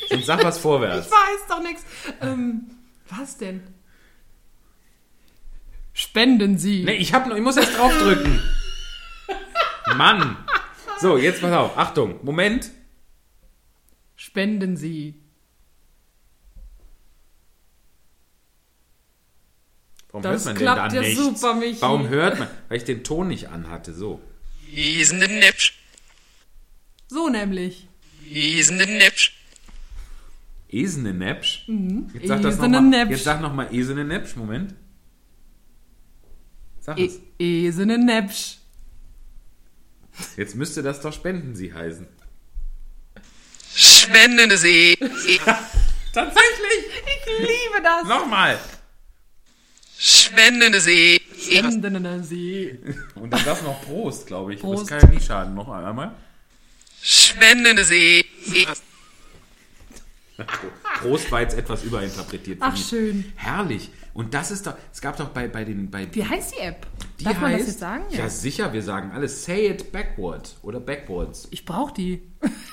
[0.08, 1.06] Sonst sag was vorwärts.
[1.06, 1.84] Ich weiß doch nichts.
[2.20, 2.70] Ähm,
[3.10, 3.62] was denn?
[5.92, 6.84] Spenden Sie.
[6.84, 8.40] Nee, ich, hab noch, ich muss erst draufdrücken.
[9.96, 10.36] Mann.
[11.00, 11.76] So, jetzt pass auf.
[11.76, 12.20] Achtung.
[12.24, 12.70] Moment.
[14.16, 15.14] Spenden Sie.
[20.10, 21.24] Warum Das hört man klappt denn da ja nichts?
[21.40, 21.82] super, Michi.
[21.82, 22.48] Warum hört man?
[22.68, 23.92] Weil ich den Ton nicht anhatte.
[23.92, 24.20] So.
[27.08, 27.88] So nämlich.
[30.68, 31.66] Esene Nepsch.
[32.14, 33.10] Jetzt sag das nochmal.
[33.10, 34.36] Jetzt sag nochmal Esene Nepsch.
[34.36, 34.74] Moment.
[36.80, 37.20] Sag E es.
[37.38, 38.58] Esene Nepsch.
[40.36, 42.06] Jetzt müsste das doch Spenden Sie heißen.
[43.74, 44.96] Spenden Sie.
[46.12, 46.84] Tatsächlich.
[47.06, 48.08] Ich liebe das.
[48.08, 48.58] Nochmal.
[49.98, 51.20] Spenden Sie.
[51.40, 52.78] Spenden Sie.
[53.14, 54.60] Und dann das noch Prost, glaube ich.
[54.60, 54.90] Prost.
[54.90, 55.54] Das kann ja nie schaden.
[55.54, 56.14] Noch einmal.
[57.02, 58.24] Spenden Sie.
[61.00, 62.58] Prost war jetzt etwas überinterpretiert.
[62.60, 63.32] Ach, schön.
[63.36, 63.90] Herrlich.
[64.14, 66.86] Und das ist doch, es gab doch bei, bei den, bei, Wie heißt die App?
[67.18, 68.04] die Darf man heißt, das jetzt sagen?
[68.10, 68.28] Ja.
[68.28, 69.44] sicher, wir sagen alles.
[69.44, 71.48] Say it backward oder backwards.
[71.50, 72.22] Ich brauche die.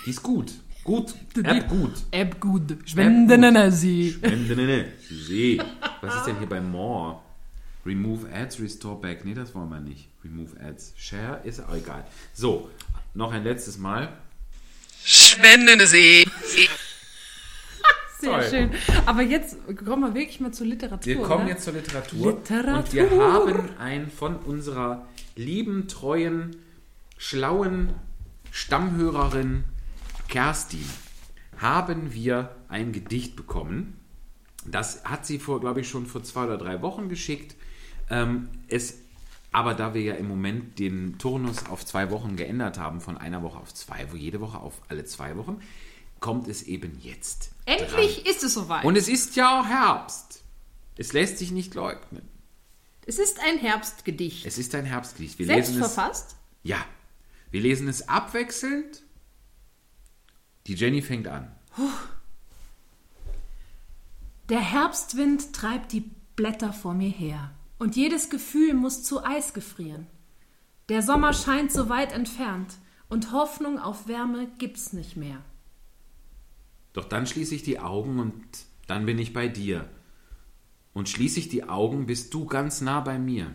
[0.06, 0.54] Die ist gut.
[0.84, 1.16] Gut.
[1.44, 1.94] App gut.
[2.12, 2.78] App gut.
[2.86, 4.12] Spenden Sie.
[4.12, 5.62] Spenden Sie.
[6.02, 7.20] Was ist denn hier bei More?
[7.86, 9.26] Remove Ads, Restore Back.
[9.26, 10.10] Nee, das wollen wir nicht.
[10.24, 10.94] Remove Ads.
[10.98, 12.06] Share ist auch egal.
[12.34, 12.70] So,
[13.14, 14.12] noch ein letztes Mal.
[15.04, 16.26] Spenden Sie.
[18.26, 18.72] Sehr schön.
[19.06, 21.06] Aber jetzt kommen wir wirklich mal zur Literatur.
[21.06, 21.52] Wir kommen oder?
[21.52, 22.34] jetzt zur Literatur.
[22.34, 22.78] Literatur.
[22.78, 26.56] Und wir haben ein von unserer lieben, treuen,
[27.18, 27.90] schlauen
[28.52, 29.66] Stammhörerin
[30.28, 30.86] Kerstin
[31.58, 34.00] haben wir ein Gedicht bekommen.
[34.66, 37.56] Das hat sie vor, glaube ich, schon vor zwei oder drei Wochen geschickt.
[38.10, 39.00] Ähm, es,
[39.52, 43.44] aber da wir ja im Moment den Turnus auf zwei Wochen geändert haben, von einer
[43.44, 45.62] Woche auf zwei, wo jede Woche auf alle zwei Wochen,
[46.26, 47.52] kommt es eben jetzt.
[47.66, 48.84] Endlich ist es soweit.
[48.84, 50.42] Und es ist ja auch Herbst.
[50.98, 52.28] Es lässt sich nicht leugnen.
[53.06, 54.44] es ist ein Herbstgedicht.
[54.44, 55.38] Es ist ein Herbstgedicht.
[55.38, 55.94] Wir Selbst lesen es.
[55.94, 56.36] verfasst?
[56.64, 56.84] Ja.
[57.52, 59.04] Wir lesen es abwechselnd.
[60.66, 61.56] Die Jenny fängt an.
[64.50, 70.08] Der Herbstwind treibt die Blätter vor mir her, und jedes Gefühl muss zu Eis gefrieren.
[70.90, 72.74] Der Sommer scheint so weit entfernt,
[73.10, 75.44] und Hoffnung auf Wärme gibt's nicht mehr.
[76.96, 78.42] Doch dann schließe ich die Augen und
[78.88, 79.90] dann bin ich bei dir.
[80.94, 83.54] Und schließe ich die Augen, bist du ganz nah bei mir.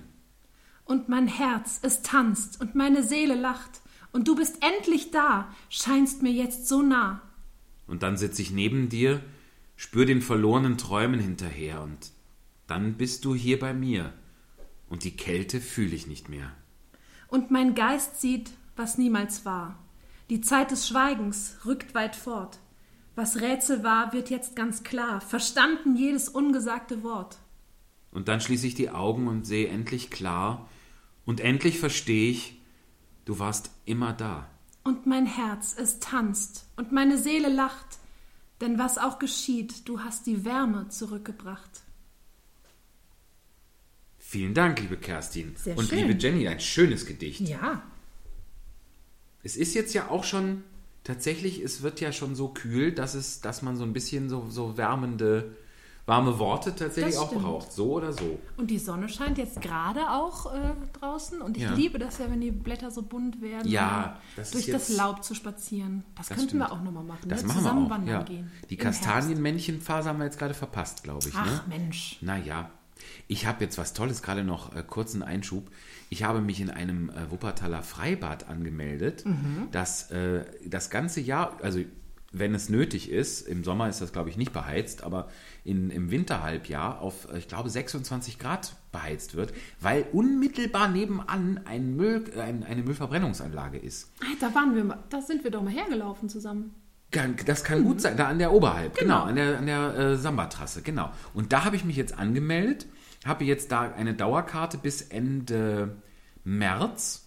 [0.84, 3.80] Und mein Herz, es tanzt, und meine Seele lacht,
[4.12, 7.22] und du bist endlich da, scheinst mir jetzt so nah.
[7.86, 9.22] Und dann sitze ich neben dir,
[9.74, 12.10] spür den verlorenen Träumen hinterher und
[12.66, 14.12] dann bist du hier bei mir.
[14.90, 16.52] Und die Kälte fühle ich nicht mehr.
[17.28, 19.78] Und mein Geist sieht, was niemals war.
[20.28, 22.59] Die Zeit des Schweigens rückt weit fort.
[23.20, 25.20] Was Rätsel war, wird jetzt ganz klar.
[25.20, 27.36] Verstanden jedes ungesagte Wort.
[28.12, 30.70] Und dann schließe ich die Augen und sehe endlich klar.
[31.26, 32.58] Und endlich verstehe ich,
[33.26, 34.48] du warst immer da.
[34.84, 37.98] Und mein Herz, es tanzt und meine Seele lacht.
[38.62, 41.82] Denn was auch geschieht, du hast die Wärme zurückgebracht.
[44.16, 45.52] Vielen Dank, liebe Kerstin.
[45.56, 46.08] Sehr und schön.
[46.08, 47.42] liebe Jenny, ein schönes Gedicht.
[47.42, 47.82] Ja.
[49.42, 50.64] Es ist jetzt ja auch schon,
[51.04, 54.46] tatsächlich, es wird ja schon so kühl, dass es, dass man so ein bisschen so,
[54.48, 55.56] so wärmende,
[56.06, 57.72] warme Worte tatsächlich auch braucht.
[57.72, 58.38] So oder so.
[58.56, 61.40] Und die Sonne scheint jetzt gerade auch äh, draußen.
[61.40, 61.72] Und ich Ja.
[61.72, 63.70] liebe das ja, wenn die Blätter so bunt werden.
[63.70, 66.02] Ja, das durch jetzt- das Laub zu spazieren.
[66.16, 66.80] Das, Das könnten wir stimmt.
[66.80, 67.28] auch nochmal machen.
[67.28, 67.48] Das ne?
[67.48, 67.90] machen wir auch.
[67.90, 68.22] wandern Ja.
[68.24, 68.50] gehen.
[68.70, 68.76] Die.
[68.76, 71.34] Kastanienmännchenphase haben wir jetzt gerade verpasst, glaube ich.
[71.36, 71.62] Ach ne?
[71.68, 72.18] Mensch.
[72.22, 72.70] Naja,
[73.28, 75.70] ich habe jetzt was Tolles, gerade noch äh, kurzen Einschub.
[76.10, 79.24] Ich habe mich in einem äh, Wuppertaler Freibad angemeldet,
[79.72, 81.80] das äh, das ganze Jahr, also
[82.32, 85.28] wenn es nötig ist, im Sommer ist das, glaube ich, nicht beheizt, aber
[85.64, 91.96] in, im Winterhalbjahr auf, äh, ich glaube, 26 Grad beheizt wird, weil unmittelbar nebenan ein
[91.96, 94.10] Müll, ein, eine Müllverbrennungsanlage ist.
[94.22, 96.74] Ah, Da waren wir mal, da sind wir doch mal hergelaufen zusammen.
[97.46, 99.28] Das kann gut sein, da an der Oberhalb, genau, Genau.
[99.28, 101.10] an der, an der äh, Samba-Trasse, genau.
[101.34, 102.86] Und da habe ich mich jetzt angemeldet,
[103.24, 105.96] habe jetzt da eine Dauerkarte bis Ende
[106.44, 107.26] März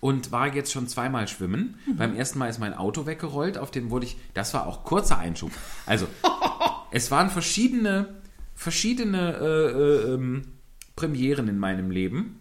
[0.00, 1.78] und war jetzt schon zweimal schwimmen.
[1.96, 5.18] Beim ersten Mal ist mein Auto weggerollt, auf dem wurde ich, das war auch kurzer
[5.18, 5.52] Einschub.
[5.86, 6.06] Also,
[6.90, 8.14] es waren verschiedene,
[8.54, 10.42] verschiedene äh, äh, ähm,
[10.96, 12.40] Premieren in meinem Leben.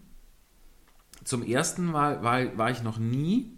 [1.23, 3.57] Zum ersten Mal war, war ich noch nie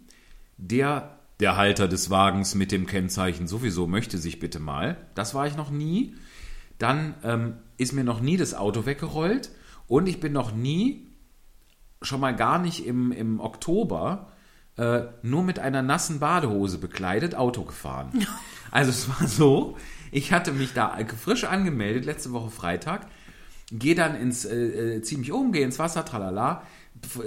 [0.56, 4.96] der, der Halter des Wagens mit dem Kennzeichen sowieso möchte sich bitte mal.
[5.14, 6.14] Das war ich noch nie.
[6.78, 9.50] Dann ähm, ist mir noch nie das Auto weggerollt
[9.86, 11.06] und ich bin noch nie,
[12.02, 14.32] schon mal gar nicht im, im Oktober,
[14.76, 18.26] äh, nur mit einer nassen Badehose bekleidet Auto gefahren.
[18.72, 19.76] Also es war so,
[20.10, 23.06] ich hatte mich da frisch angemeldet, letzte Woche Freitag,
[23.70, 26.62] gehe dann ins, äh, äh, zieh mich um, gehe ins Wasser, tralala,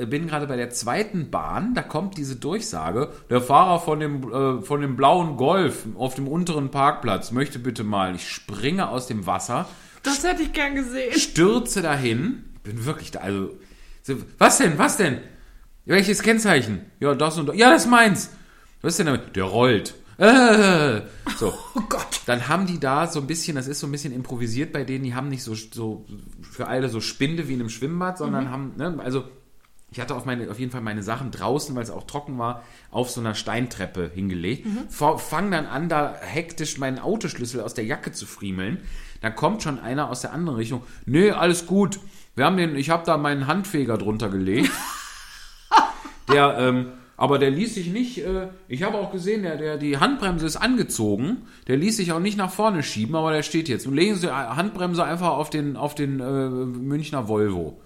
[0.08, 4.62] bin gerade bei der zweiten Bahn, da kommt diese Durchsage, der Fahrer von dem, äh,
[4.62, 9.26] von dem blauen Golf auf dem unteren Parkplatz möchte bitte mal, ich springe aus dem
[9.26, 9.68] Wasser,
[10.04, 11.14] Das hätte ich gern gesehen.
[11.14, 13.52] stürze dahin, bin wirklich da, also,
[14.02, 15.20] so, was denn, was denn?
[15.86, 16.86] Welches Kennzeichen?
[17.00, 17.56] Ja, das und das.
[17.58, 18.30] Ja, das ist meins.
[18.82, 19.36] Was ist denn damit?
[19.36, 19.96] Der rollt.
[20.18, 21.02] Äh,
[21.38, 21.54] so.
[21.76, 22.22] Oh Gott.
[22.28, 25.04] Dann haben die da so ein bisschen, das ist so ein bisschen improvisiert bei denen,
[25.04, 26.06] die haben nicht so, so
[26.42, 29.24] für alle so Spinde wie in einem Schwimmbad, sondern haben, ne, also
[29.92, 32.64] ich hatte auf, meine, auf jeden Fall meine Sachen draußen, weil es auch trocken war,
[32.92, 34.66] auf so einer Steintreppe hingelegt.
[34.66, 34.90] Mhm.
[34.90, 38.78] Fang dann an, da hektisch meinen Autoschlüssel aus der Jacke zu friemeln.
[39.22, 40.84] Dann kommt schon einer aus der anderen Richtung.
[41.06, 42.00] Nee, alles gut.
[42.36, 44.72] Wir haben den, ich habe da meinen Handfeger drunter gelegt.
[46.32, 49.98] der, ähm, aber der ließ sich nicht, äh, ich habe auch gesehen, der, der, die
[49.98, 53.88] Handbremse ist angezogen, der ließ sich auch nicht nach vorne schieben, aber der steht jetzt.
[53.88, 57.82] Und legen Sie die Handbremse einfach auf den, auf den äh, Münchner Volvo.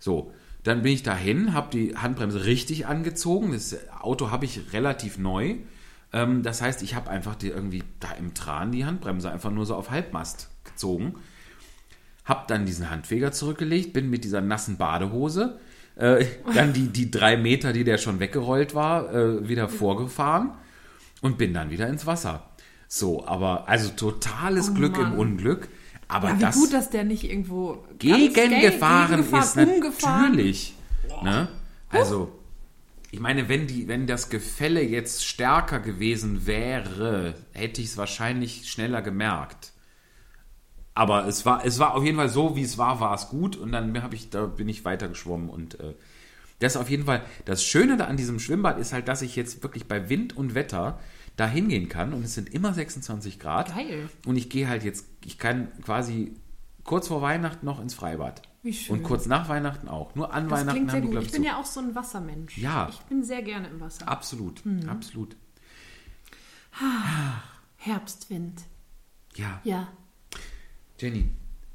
[0.00, 0.32] So,
[0.64, 3.52] dann bin ich dahin, habe die Handbremse richtig angezogen.
[3.52, 5.56] Das Auto habe ich relativ neu.
[6.12, 9.66] Ähm, das heißt, ich habe einfach die irgendwie da im Tran die Handbremse einfach nur
[9.66, 11.14] so auf Halbmast gezogen.
[12.24, 15.58] Hab dann diesen Handfeger zurückgelegt, bin mit dieser nassen Badehose,
[15.96, 20.52] äh, dann die, die drei Meter, die der schon weggerollt war, äh, wieder vorgefahren
[21.22, 22.50] und bin dann wieder ins Wasser.
[22.86, 25.18] So, aber also totales Oh Glück im Mann.
[25.18, 25.68] Unglück.
[26.12, 30.30] Aber Ja, wie das gut, dass der nicht irgendwo gegengefahren gegen ist umgefahren.
[30.30, 30.74] natürlich.
[31.22, 31.48] Ne?
[31.88, 32.38] Also,
[33.10, 38.70] ich meine, wenn, die, wenn das Gefälle jetzt stärker gewesen wäre, hätte ich es wahrscheinlich
[38.70, 39.72] schneller gemerkt.
[40.94, 43.56] Aber es war, es war auf jeden Fall so, wie es war, war es gut.
[43.56, 45.48] Und dann hab ich, da bin ich weiter geschwommen.
[45.48, 45.94] Und äh,
[46.58, 49.62] das ist auf jeden Fall, das Schöne an diesem Schwimmbad ist halt, dass ich jetzt
[49.62, 50.98] wirklich bei Wind und Wetter
[51.36, 52.12] da hingehen kann.
[52.12, 53.74] Und es sind immer 26 Grad.
[53.74, 54.08] Geil.
[54.26, 56.34] Und ich gehe halt jetzt, ich kann quasi
[56.84, 58.42] kurz vor Weihnachten noch ins Freibad.
[58.64, 58.96] Wie schön.
[58.98, 60.14] Und kurz nach Weihnachten auch.
[60.14, 61.48] Nur an Das Weihnachten haben die, glaube Ich ich, bin so.
[61.48, 62.58] ja auch so ein Wassermensch.
[62.58, 62.88] Ja.
[62.90, 64.06] Ich bin sehr gerne im Wasser.
[64.08, 64.88] Absolut, Mhm.
[64.88, 65.36] absolut.
[67.76, 68.62] Herbstwind.
[69.34, 69.60] Ja.
[69.64, 69.88] Ja.
[70.98, 71.28] Jenny,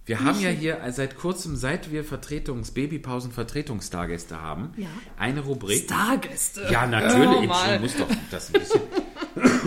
[0.05, 4.87] wir haben ja hier seit kurzem, seit wir Vertretungs-, Babypausen, Vertretungsstargäste haben, Ja.
[5.17, 5.83] eine Rubrik.
[5.83, 6.67] Stargäste.
[6.71, 7.41] Ja, natürlich.
[7.41, 7.75] Hör mal.
[7.75, 8.81] Ich muss doch das ein bisschen.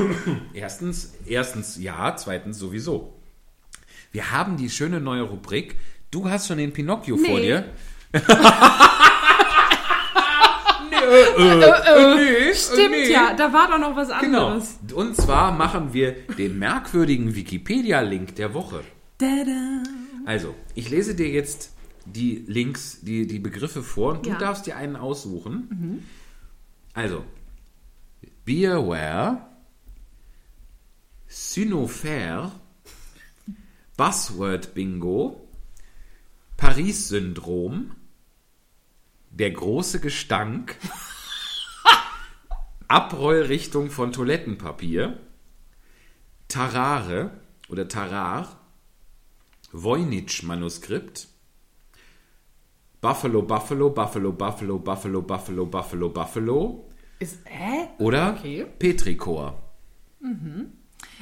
[0.55, 3.15] erstens, erstens ja, zweitens sowieso.
[4.13, 5.77] Wir haben die schöne neue Rubrik.
[6.11, 7.43] Du hast schon den Pinocchio vor Nee.
[7.47, 7.65] dir.
[12.17, 13.11] nee, Stimmt nee.
[13.13, 14.47] ja, da war doch noch was Genau.
[14.49, 14.79] anderes.
[14.95, 18.83] Und zwar machen wir den merkwürdigen Wikipedia-Link der Woche.
[19.19, 19.83] Tada.
[20.27, 21.73] Also, ich lese dir jetzt
[22.05, 24.39] die Links, die, die Begriffe vor und du Ja.
[24.39, 26.05] darfst dir einen aussuchen.
[26.95, 27.25] Also,
[28.45, 28.69] be
[31.31, 32.53] aware, Synophère,
[33.97, 35.49] Buzzword Bingo,
[36.57, 37.95] Paris-Syndrom,
[39.31, 40.77] der große Gestank,
[42.89, 45.19] Abrollrichtung von Toilettenpapier,
[46.49, 47.31] Tarare
[47.69, 48.59] oder Tarar,
[49.73, 51.29] Voynich-Manuskript,
[53.01, 57.89] Buffalo, Buffalo, Buffalo, Buffalo, Buffalo, Buffalo, Buffalo, Buffalo Ist, hä?
[57.99, 58.67] oder Okay.
[58.79, 59.63] Petrichor.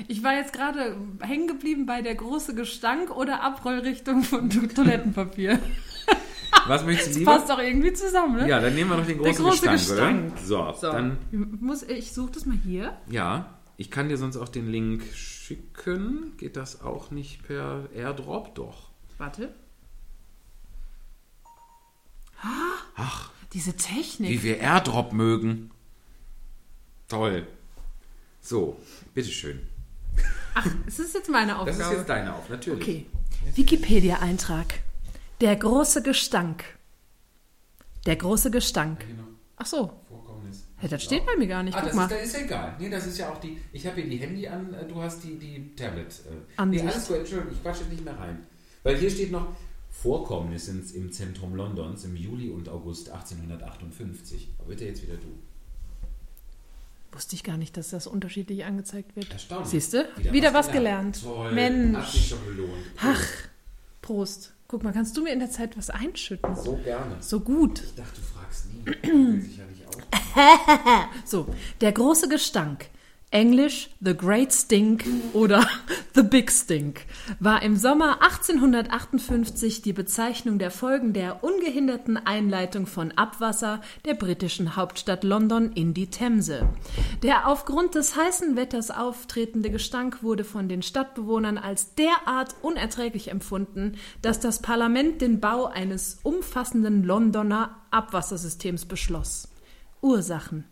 [0.06, 5.58] Ich war jetzt gerade hängen geblieben bei der große Gestank oder Abrollrichtung von To- Toilettenpapier.
[6.66, 7.32] Was möchtest du Das lieber?
[7.32, 8.48] passt doch irgendwie zusammen, ne?
[8.48, 10.50] Ja, dann nehmen wir noch den großen große Gestank, Gestank.
[10.50, 10.74] oder?
[10.74, 11.18] So, So, dann,
[11.60, 12.96] muss, ich suche das mal hier.
[13.08, 16.32] ja, ich kann dir sonst auch den Link schicken.
[16.36, 18.54] Geht das auch nicht per Airdrop?
[18.56, 18.90] Doch.
[19.18, 19.54] Warte.
[22.96, 23.30] Ach.
[23.52, 24.30] Diese Technik.
[24.30, 25.70] Wie wir Airdrop mögen.
[27.08, 27.46] Toll.
[28.42, 28.78] So,
[29.14, 29.60] bitteschön.
[30.86, 31.78] Es ist jetzt meine Aufgabe.
[31.78, 32.82] Das ist jetzt deine auf, natürlich.
[32.82, 33.06] Okay.
[33.54, 34.66] Wikipedia-Eintrag.
[35.40, 36.64] Der große Gestank.
[38.06, 39.00] Der große Gestank.
[39.06, 39.28] Genau.
[39.56, 39.92] Ach so.
[40.08, 40.64] Vorkommnis.
[40.82, 41.76] Ja, das steht bei mir gar nicht.
[41.76, 42.04] Ah, Guck das mal.
[42.06, 42.76] ist, das ist ja egal.
[42.78, 43.58] Nee, das ist ja auch die.
[43.72, 46.06] Ich habe hier die Handy an, äh, du hast die, die Tablet.
[46.06, 46.30] Äh.
[46.32, 46.84] Nee, Ansicht.
[46.86, 48.46] alles gut, Entschuldigung, ich quatsche jetzt nicht mehr rein.
[48.82, 49.46] Weil hier steht noch
[49.90, 54.48] Vorkommnisse im Zentrum Londons im Juli und August 1858.
[54.58, 55.38] Aber bitte jetzt wieder du.
[57.12, 59.30] Wusste ich gar nicht, dass das unterschiedlich angezeigt wird.
[59.32, 59.68] Erstaunlich.
[59.70, 60.08] Siehst du?
[60.30, 61.22] Wieder, was gelernt.
[61.22, 61.52] Toll.
[61.52, 61.96] Mensch.
[61.98, 62.72] Hat sich schon belohnt.
[63.00, 63.24] Ach,
[64.02, 64.52] Prost.
[64.68, 66.54] Guck mal, kannst du mir in der Zeit was einschütten?
[66.54, 67.16] So gerne.
[67.20, 67.82] So gut.
[67.82, 68.84] Ich dachte, du fragst nie.
[68.86, 69.96] Will sich ja nicht aus.
[71.24, 71.46] So,
[71.80, 72.86] der große Gestank.
[73.30, 75.04] Englisch The Great Stink
[75.34, 75.66] oder
[76.14, 77.02] The Big Stink
[77.40, 84.76] war im Sommer 1858 die Bezeichnung der Folgen der ungehinderten Einleitung von Abwasser der britischen
[84.76, 86.70] Hauptstadt London in die Themse.
[87.22, 93.98] Der aufgrund des heißen Wetters auftretende Gestank wurde von den Stadtbewohnern als derart unerträglich empfunden,
[94.22, 99.48] dass das Parlament den Bau eines umfassenden Londoner Abwassersystems beschloss.
[100.00, 100.64] Ursachen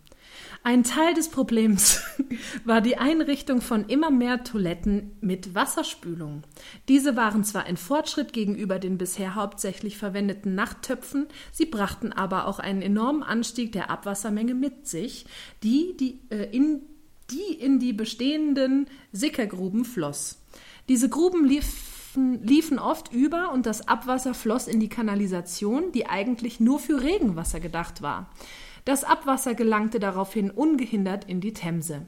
[0.67, 2.03] ein Teil des Problems
[2.65, 6.43] war die Einrichtung von immer mehr Toiletten mit Wasserspülung.
[6.89, 12.59] Diese waren zwar ein Fortschritt gegenüber den bisher hauptsächlich verwendeten Nachttöpfen, sie brachten aber auch
[12.59, 15.27] einen enormen Anstieg der Abwassermenge mit sich,
[15.63, 16.83] die, die, äh, in,
[17.31, 20.43] die in die bestehenden Sickergruben floss.
[20.89, 26.59] Diese Gruben liefen, liefen oft über und das Abwasser floss in die Kanalisation, die eigentlich
[26.59, 28.31] nur für Regenwasser gedacht war.
[28.87, 32.07] Das Abwasser gelangte daraufhin ungehindert in die Themse.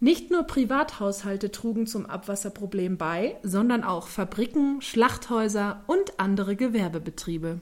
[0.00, 7.60] Nicht nur Privathaushalte trugen zum Abwasserproblem bei, sondern auch Fabriken, Schlachthäuser und andere Gewerbebetriebe.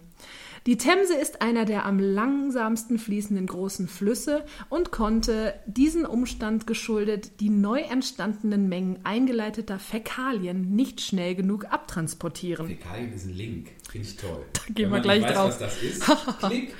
[0.66, 7.41] Die Themse ist einer der am langsamsten fließenden großen Flüsse und konnte diesen Umstand geschuldet
[7.41, 12.68] die neu entstandenen Mengen eingeleiteter Fäkalien nicht schnell genug abtransportieren.
[12.68, 13.70] Fäkalien ist ein Link.
[13.91, 14.45] Finde ich toll.
[14.53, 15.61] Da gehen wir gleich nicht drauf.
[15.61, 16.05] Weiß, was das ist.
[16.41, 16.74] Klick.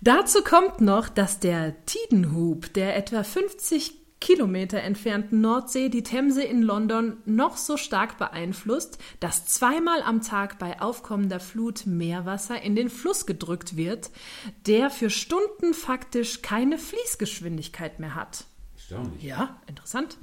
[0.00, 6.62] Dazu kommt noch, dass der Tidenhub der etwa 50 Kilometer entfernten Nordsee die Themse in
[6.62, 12.90] London noch so stark beeinflusst, dass zweimal am Tag bei aufkommender Flut Meerwasser in den
[12.90, 14.10] Fluss gedrückt wird,
[14.66, 18.44] der für Stunden faktisch keine Fließgeschwindigkeit mehr hat.
[18.74, 19.22] Erstaunlich.
[19.22, 20.18] Ja, interessant.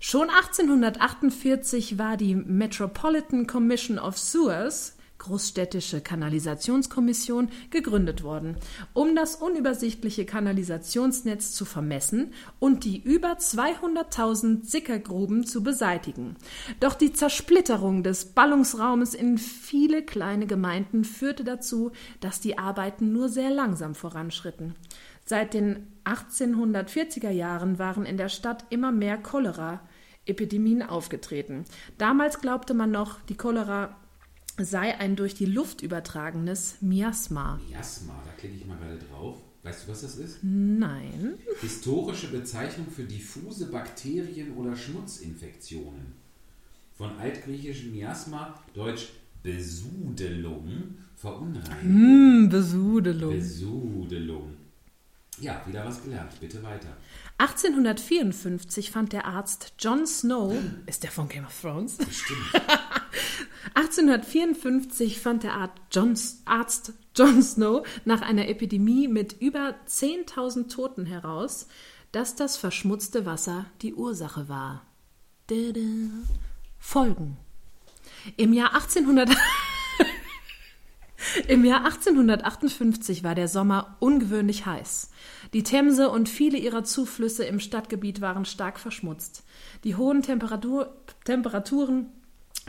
[0.00, 8.56] Schon 1848 war die Metropolitan Commission of Sewers, Großstädtische Kanalisationskommission, gegründet worden,
[8.94, 16.36] um das unübersichtliche Kanalisationsnetz zu vermessen und die über 200.000 Sickergruben zu beseitigen.
[16.80, 21.90] Doch die Zersplitterung des Ballungsraumes in viele kleine Gemeinden führte dazu,
[22.20, 24.76] dass die Arbeiten nur sehr langsam voranschritten.
[25.24, 31.64] Seit den 1840er Jahren waren in der Stadt immer mehr Cholera-Epidemien aufgetreten.
[31.98, 33.96] Damals glaubte man noch, die Cholera
[34.58, 37.60] sei ein durch die Luft übertragenes Miasma.
[37.68, 39.38] Miasma, da klicke ich mal gerade drauf.
[39.62, 40.38] Weißt du, was das ist?
[40.42, 41.34] Nein.
[41.60, 46.14] Historische Bezeichnung für diffuse Bakterien- oder Schmutzinfektionen.
[46.96, 49.08] Von altgriechisch Miasma, deutsch
[49.42, 51.82] Besudelung, Verunreinigung.
[51.82, 53.34] Hm, Besudelung.
[53.34, 54.54] Besudelung.
[55.40, 56.32] Ja, wieder was gelernt.
[56.40, 56.96] Bitte weiter.
[57.38, 60.54] 1854 fand der Arzt John Snow,
[60.86, 61.96] ist der von Game of Thrones?
[61.96, 62.40] Bestimmt.
[63.74, 71.06] 1854 fand der Arzt John, Arzt John Snow nach einer Epidemie mit über 10.000 Toten
[71.06, 71.68] heraus,
[72.10, 74.84] dass das verschmutzte Wasser die Ursache war.
[75.46, 75.80] Dada.
[76.78, 77.36] Folgen.
[78.36, 79.30] Im Jahr 1800
[81.48, 85.10] Im Jahr 1858 war der Sommer ungewöhnlich heiß.
[85.52, 89.44] Die Themse und viele ihrer Zuflüsse im Stadtgebiet waren stark verschmutzt.
[89.84, 90.94] Die hohen Temperatur
[91.24, 92.10] Temperaturen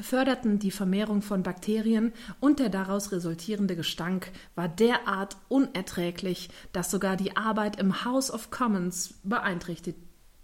[0.01, 7.17] förderten die Vermehrung von Bakterien und der daraus resultierende Gestank war derart unerträglich, dass sogar
[7.17, 9.97] die Arbeit im House of Commons beeinträchtigt,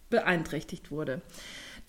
[0.10, 1.22] beeinträchtigt wurde.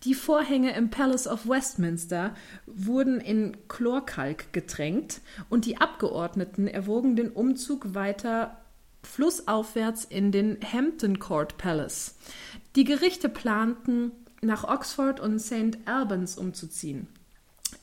[0.04, 2.34] Die Vorhänge im Palace of Westminster
[2.66, 8.58] wurden in Chlorkalk getränkt und die Abgeordneten erwogen den Umzug weiter
[9.06, 12.16] flussaufwärts in den Hampton Court Palace.
[12.74, 15.78] Die Gerichte planten, nach Oxford und St.
[15.86, 17.08] Albans umzuziehen.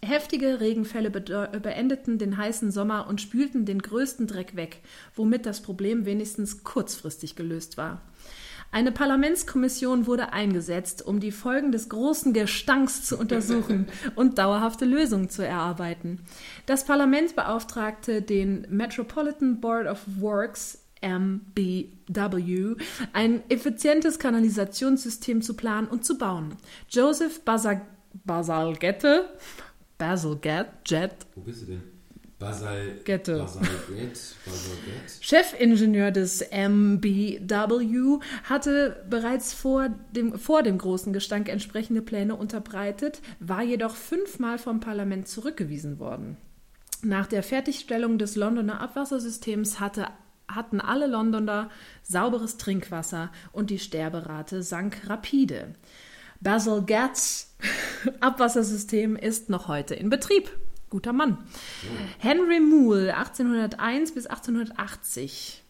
[0.01, 4.81] Heftige Regenfälle bedeu- beendeten den heißen Sommer und spülten den größten Dreck weg,
[5.15, 8.01] womit das Problem wenigstens kurzfristig gelöst war.
[8.71, 15.29] Eine Parlamentskommission wurde eingesetzt, um die Folgen des großen Gestanks zu untersuchen und dauerhafte Lösungen
[15.29, 16.21] zu erarbeiten.
[16.65, 22.75] Das Parlament beauftragte den Metropolitan Board of Works MBW,
[23.13, 26.55] ein effizientes Kanalisationssystem zu planen und zu bauen.
[26.89, 27.81] Joseph Basal
[28.25, 29.29] Basalgette,
[29.97, 31.93] Basalgette, Wo bist du denn?
[32.43, 32.95] Basal.
[33.05, 33.37] Gette.
[33.37, 34.35] Basalgett.
[34.45, 35.17] Basalgett.
[35.21, 43.63] Chefingenieur des MBW hatte bereits vor dem, vor dem großen Gestank entsprechende Pläne unterbreitet, war
[43.63, 46.35] jedoch fünfmal vom Parlament zurückgewiesen worden.
[47.01, 50.07] Nach der Fertigstellung des Londoner Abwassersystems hatte,
[50.55, 51.69] hatten alle Londoner
[52.01, 55.75] sauberes Trinkwasser und die Sterberate sank rapide.
[56.41, 57.55] Basil Gatts
[58.19, 60.51] Abwassersystem ist noch heute in Betrieb.
[60.89, 61.39] Guter Mann.
[62.19, 65.63] Henry Moole, 1801 bis 1880.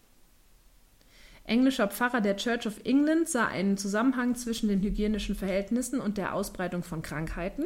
[1.45, 6.33] Englischer Pfarrer der Church of England sah einen Zusammenhang zwischen den hygienischen Verhältnissen und der
[6.33, 7.65] Ausbreitung von Krankheiten.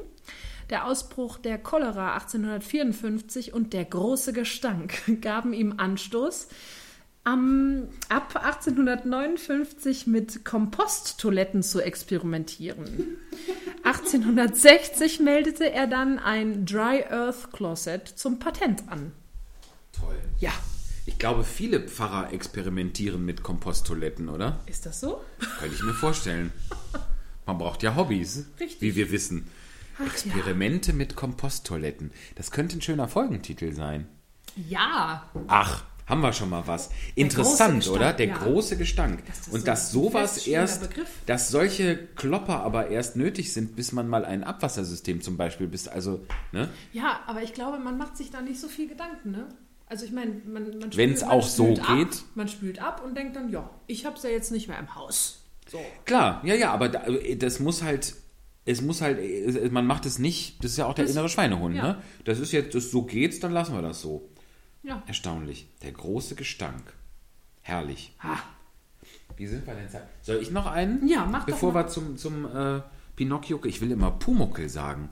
[0.70, 6.48] Der Ausbruch der Cholera 1854 und der große Gestank gaben ihm Anstoß,
[8.10, 13.18] ab 1859 mit Komposttoiletten zu experimentieren.
[13.84, 19.12] 1860 meldete er dann ein Dry Earth Closet zum Patent an.
[19.94, 20.16] Toll.
[20.40, 20.52] Ja,
[21.06, 24.60] Ich glaube, viele Pfarrer experimentieren mit Komposttoiletten, oder?
[24.66, 25.22] ist das so?
[25.60, 26.52] Könnte ich mir vorstellen.
[27.46, 28.82] Man braucht ja Hobbys, Richtig.
[28.82, 29.48] wie wir wissen.
[30.06, 32.12] Experimente mit Komposttoiletten.
[32.36, 34.08] Das könnte ein schöner Folgentitel sein.
[34.56, 35.30] Ja.
[35.48, 36.90] Ach, haben wir schon mal was.
[37.16, 38.14] Interessant, große oder?
[38.14, 38.38] Gestank, Der ja.
[38.38, 39.24] große Gestank.
[39.28, 41.10] Das Und so dass sowas erst, Begriff.
[41.26, 45.88] dass solche Klopper aber erst nötig sind, bis man mal ein Abwassersystem zum Beispiel, bis
[45.88, 46.70] also, ne?
[46.94, 49.48] Ja, aber ich glaube, man macht sich da nicht so viel Gedanken, ne?
[49.90, 52.24] Also ich meine, man, man spült- Wenn's man auch so ab, geht.
[52.36, 55.44] Man spült ab und denkt dann, ja, ich hab's ja jetzt nicht mehr im Haus.
[55.70, 55.80] So.
[56.06, 57.04] Klar, ja, ja, aber da,
[57.38, 58.16] das muss halt,
[58.66, 59.20] es muss halt,
[59.72, 61.84] man macht es nicht, das ist ja auch der Das- innere Schweinehund, ja.
[61.84, 62.02] ne?
[62.26, 64.30] Das ist jetzt, das, so geht's, dann lassen wir das so.
[64.88, 65.04] Ja.
[65.06, 65.68] Erstaunlich.
[65.84, 66.94] Der große Gestank.
[67.62, 68.16] Herrlich.
[68.24, 68.38] Ha.
[69.36, 69.88] Wie sind wir denn?
[70.22, 71.06] Soll ich noch einen?
[71.08, 72.82] Ja, mach doch Bevor wir zum, zum äh,
[73.18, 75.10] Pinocchio, ich will immer Pumuckel sagen.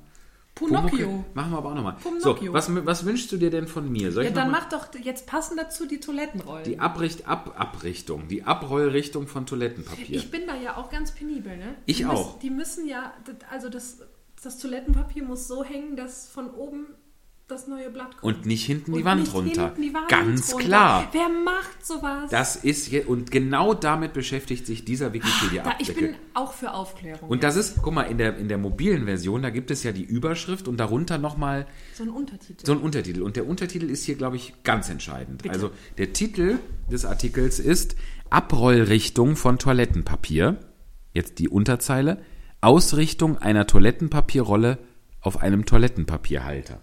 [0.56, 1.26] Pinocchio.
[1.34, 1.98] Machen wir aber auch nochmal.
[2.20, 4.14] So, was, was wünschst du dir denn von mir?
[4.14, 6.64] Soll Ja, dann mach doch jetzt passend dazu die Toilettenrollen.
[6.64, 10.16] die Abricht, Ab, Abrichtung, die Abrollrichtung von Toilettenpapier.
[10.16, 11.76] Ich bin da ja auch ganz penibel, ne?
[11.86, 12.36] Ich die auch.
[12.36, 13.14] Müssen, die müssen ja,
[13.52, 14.00] also das,
[14.42, 16.88] das Toilettenpapier muss so hängen, dass von oben
[17.48, 18.24] das neue Blatt kommt.
[18.24, 19.74] Und nicht hinten die Und Wand nicht runter.
[19.78, 20.66] die Wand Ganz runter.
[20.66, 21.08] klar.
[21.12, 22.30] Wer macht sowas?
[22.32, 25.92] Das ist und genau damit beschäftigt sich dieser da, Wikipedia-Artikel.
[25.92, 27.30] ich bin auch für Aufklärung.
[27.30, 29.92] Und das ist, guck mal, in der, in der mobilen Version, da gibt es ja
[29.92, 32.66] die Überschrift und darunter nochmal so ein Untertitel.
[32.66, 33.22] so ein Untertitel.
[33.22, 35.44] Und der Untertitel ist hier, glaube ich, ganz entscheidend.
[35.44, 35.54] Bitte.
[35.54, 36.58] Also der Titel
[36.92, 37.96] des Artikels ist
[38.32, 40.60] Abrollrichtung von Toilettenpapier.
[41.14, 42.22] Jetzt die Unterzeile.
[42.62, 44.80] Ausrichtung einer Toilettenpapierrolle
[45.22, 46.82] auf einem Toilettenpapierhalter.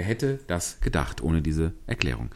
[0.00, 2.30] Wer hätte das gedacht ohne diese Erklärung?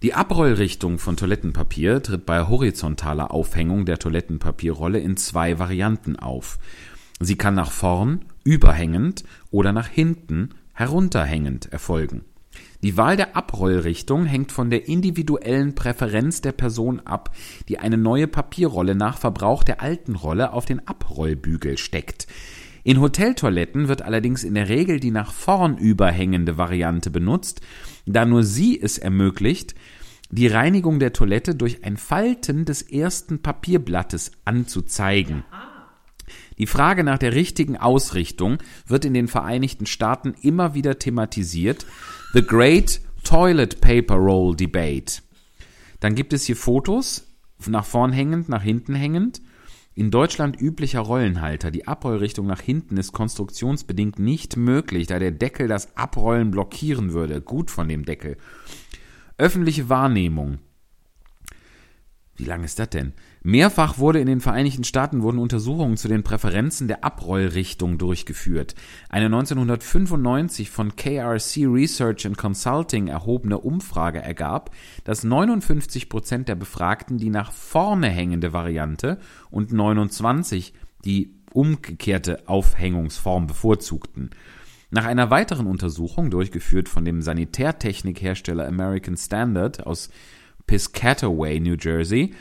[0.00, 6.58] Die Abrollrichtung von Toilettenpapier tritt bei horizontaler Aufhängung der Toilettenpapierrolle in zwei Varianten auf.
[7.20, 12.22] Sie kann nach vorn, überhängend oder nach hinten, herunterhängend erfolgen.
[12.82, 17.36] Die Wahl der Abrollrichtung hängt von der individuellen Präferenz der Person ab,
[17.68, 22.28] die eine neue Papierrolle nach Verbrauch der alten Rolle auf den Abrollbügel steckt.
[22.84, 27.62] In Hoteltoiletten wird allerdings in der Regel die nach vorn überhängende Variante benutzt,
[28.04, 29.74] da nur sie es ermöglicht,
[30.30, 35.44] die Reinigung der Toilette durch ein Falten des ersten Papierblattes anzuzeigen.
[36.58, 41.86] Die Frage nach der richtigen Ausrichtung wird in den Vereinigten Staaten immer wieder thematisiert.
[42.32, 45.22] The Great Toilet Paper Roll Debate.
[46.00, 47.26] Dann gibt es hier Fotos,
[47.66, 49.40] nach vorn hängend, nach hinten hängend.
[49.96, 51.70] In Deutschland üblicher Rollenhalter.
[51.70, 57.40] Die Abrollrichtung nach hinten ist konstruktionsbedingt nicht möglich, da der Deckel das Abrollen blockieren würde.
[57.40, 58.36] Gut von dem Deckel.
[59.38, 60.58] Öffentliche Wahrnehmung.
[62.36, 63.12] Wie lang ist das denn?
[63.46, 68.74] Mehrfach wurde in den Vereinigten Staaten wurden Untersuchungen zu den Präferenzen der Abrollrichtung durchgeführt.
[69.10, 74.70] Eine 1995 von KRC Research and Consulting erhobene Umfrage ergab,
[75.04, 79.18] dass 59 Prozent der Befragten die nach vorne hängende Variante
[79.50, 80.72] und 29
[81.04, 84.30] die umgekehrte Aufhängungsform bevorzugten.
[84.90, 90.08] Nach einer weiteren Untersuchung, durchgeführt von dem Sanitärtechnikhersteller American Standard aus
[90.66, 92.32] Piscataway, New Jersey,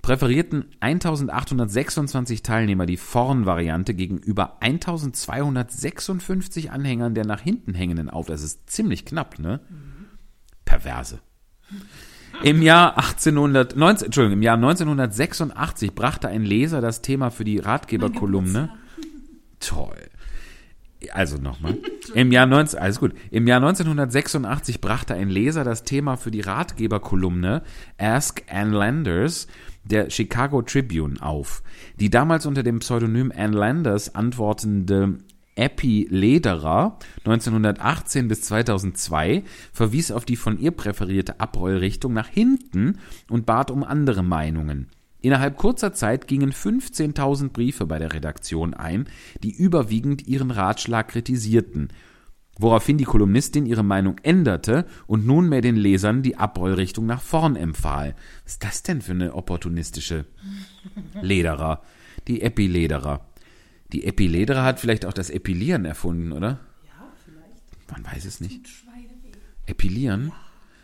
[0.00, 8.26] präferierten 1826 Teilnehmer die Vorn-Variante gegenüber 1256 Anhängern der nach hinten hängenden auf.
[8.26, 9.60] Das ist ziemlich knapp, ne?
[10.64, 11.20] Perverse.
[12.42, 17.58] Im Jahr 1800, 19, Entschuldigung, im Jahr 1986 brachte ein Leser das Thema für die
[17.58, 18.70] Ratgeberkolumne.
[19.60, 20.08] Toll.
[21.12, 21.76] Also nochmal.
[22.14, 23.12] Im Jahr 19, alles gut.
[23.30, 27.62] Im Jahr 1986 brachte ein Leser das Thema für die Ratgeberkolumne
[27.98, 29.46] Ask Ann Landers
[29.84, 31.62] der Chicago Tribune auf.
[31.98, 35.18] Die damals unter dem Pseudonym Ann Landers antwortende
[35.54, 42.98] Epi Lederer 1918 bis 2002 verwies auf die von ihr präferierte Abrollrichtung nach hinten
[43.28, 44.88] und bat um andere Meinungen.
[45.22, 49.08] Innerhalb kurzer Zeit gingen 15.000 Briefe bei der Redaktion ein,
[49.44, 51.88] die überwiegend ihren Ratschlag kritisierten,
[52.58, 58.16] woraufhin die Kolumnistin ihre Meinung änderte und nunmehr den Lesern die Abrollrichtung nach vorn empfahl.
[58.44, 60.26] Was ist das denn für eine opportunistische
[61.20, 61.82] Lederer?
[62.26, 63.24] Die Epilederer.
[63.92, 66.58] Die Epilederer hat vielleicht auch das Epilieren erfunden, oder?
[66.84, 67.90] Ja, vielleicht.
[67.92, 68.68] Man weiß es nicht.
[69.66, 70.32] Epilieren?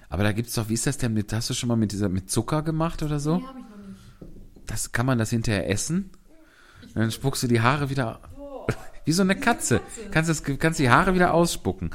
[0.09, 2.09] Aber da gibt's doch, wie ist das denn mit, hast du schon mal mit dieser,
[2.09, 3.39] mit Zucker gemacht oder so?
[3.39, 3.68] Nee, hab ich.
[4.69, 6.11] Das, kann man das hinterher essen?
[6.83, 8.21] Und dann spuckst du die Haare wieder,
[9.05, 9.81] wie so eine Katze.
[10.13, 11.91] Kannst, das, kannst die Haare wieder ausspucken.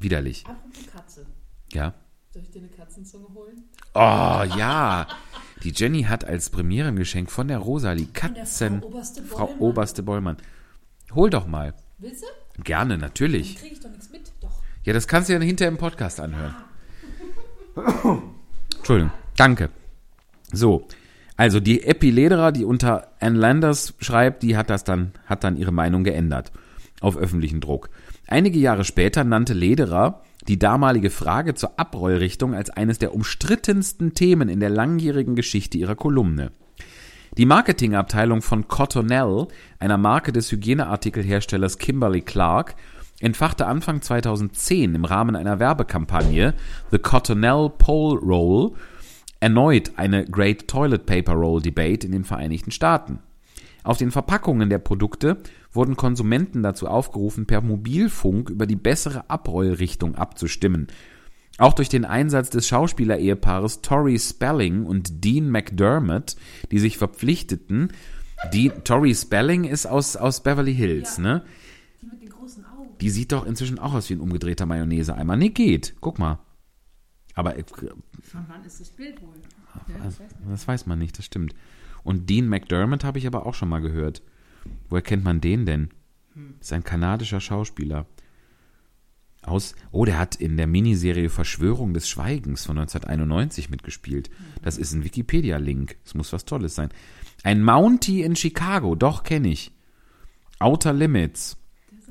[0.00, 0.44] Widerlich.
[0.46, 1.26] Apropos Katze.
[1.72, 1.94] Ja.
[2.32, 3.64] Soll ich dir eine Katzenzunge holen?
[3.94, 5.06] Oh, ja.
[5.62, 8.80] Die Jenny hat als Premierengeschenk von der Rosalie Katzen.
[8.80, 9.60] Frau Oberste Frau Bollmann.
[9.60, 10.36] Oberste Bollmann.
[11.14, 11.74] Hol doch mal.
[11.98, 12.62] Willst du?
[12.62, 13.56] Gerne, natürlich.
[13.56, 14.32] Kriege ich doch nichts mit.
[14.40, 14.62] Doch.
[14.84, 16.54] Ja, das kannst du ja hinterher im Podcast anhören.
[18.76, 19.12] Entschuldigung.
[19.36, 19.70] Danke.
[20.52, 20.88] So.
[21.40, 25.56] Also die Epi Lederer, die unter Ann Landers schreibt, die hat das dann, hat dann
[25.56, 26.52] ihre Meinung geändert.
[27.00, 27.88] Auf öffentlichen Druck.
[28.26, 34.50] Einige Jahre später nannte Lederer die damalige Frage zur Abrollrichtung als eines der umstrittensten Themen
[34.50, 36.52] in der langjährigen Geschichte ihrer Kolumne.
[37.38, 42.74] Die Marketingabteilung von Cottonelle, einer Marke des Hygieneartikelherstellers Kimberly Clark,
[43.18, 46.52] entfachte Anfang 2010 im Rahmen einer Werbekampagne
[46.90, 48.72] The Cottonelle Pole Roll
[49.40, 53.18] erneut eine Great Toilet Paper Roll Debate in den Vereinigten Staaten.
[53.82, 55.38] Auf den Verpackungen der Produkte
[55.72, 60.88] wurden Konsumenten dazu aufgerufen, per Mobilfunk über die bessere Abrollrichtung abzustimmen.
[61.58, 66.36] Auch durch den Einsatz des Schauspielerehepaars Tori Spelling und Dean McDermott,
[66.70, 67.92] die sich verpflichteten,
[68.52, 71.44] die Tori Spelling ist aus, aus Beverly Hills, ne?
[72.00, 72.88] Die mit den großen Augen.
[73.00, 75.36] Die sieht doch inzwischen auch aus wie ein umgedrehter Mayonnaise-Eimer.
[75.36, 75.94] Nee, geht.
[76.00, 76.38] Guck mal.
[77.40, 79.32] Aber äh, Von wann ist das Bild wohl?
[80.04, 81.54] also, das weiß man nicht, das stimmt.
[82.04, 84.20] Und Dean McDermott habe ich aber auch schon mal gehört.
[84.90, 85.88] Woher kennt man den denn?
[86.60, 88.04] Ist ein kanadischer Schauspieler.
[89.40, 94.30] Aus, oh, der hat in der Miniserie Verschwörung des Schweigens von 1991 mitgespielt.
[94.60, 95.96] Das ist ein Wikipedia-Link.
[96.04, 96.90] Das muss was Tolles sein.
[97.42, 99.72] Ein Mountie in Chicago, doch kenne ich.
[100.58, 101.56] Outer Limits.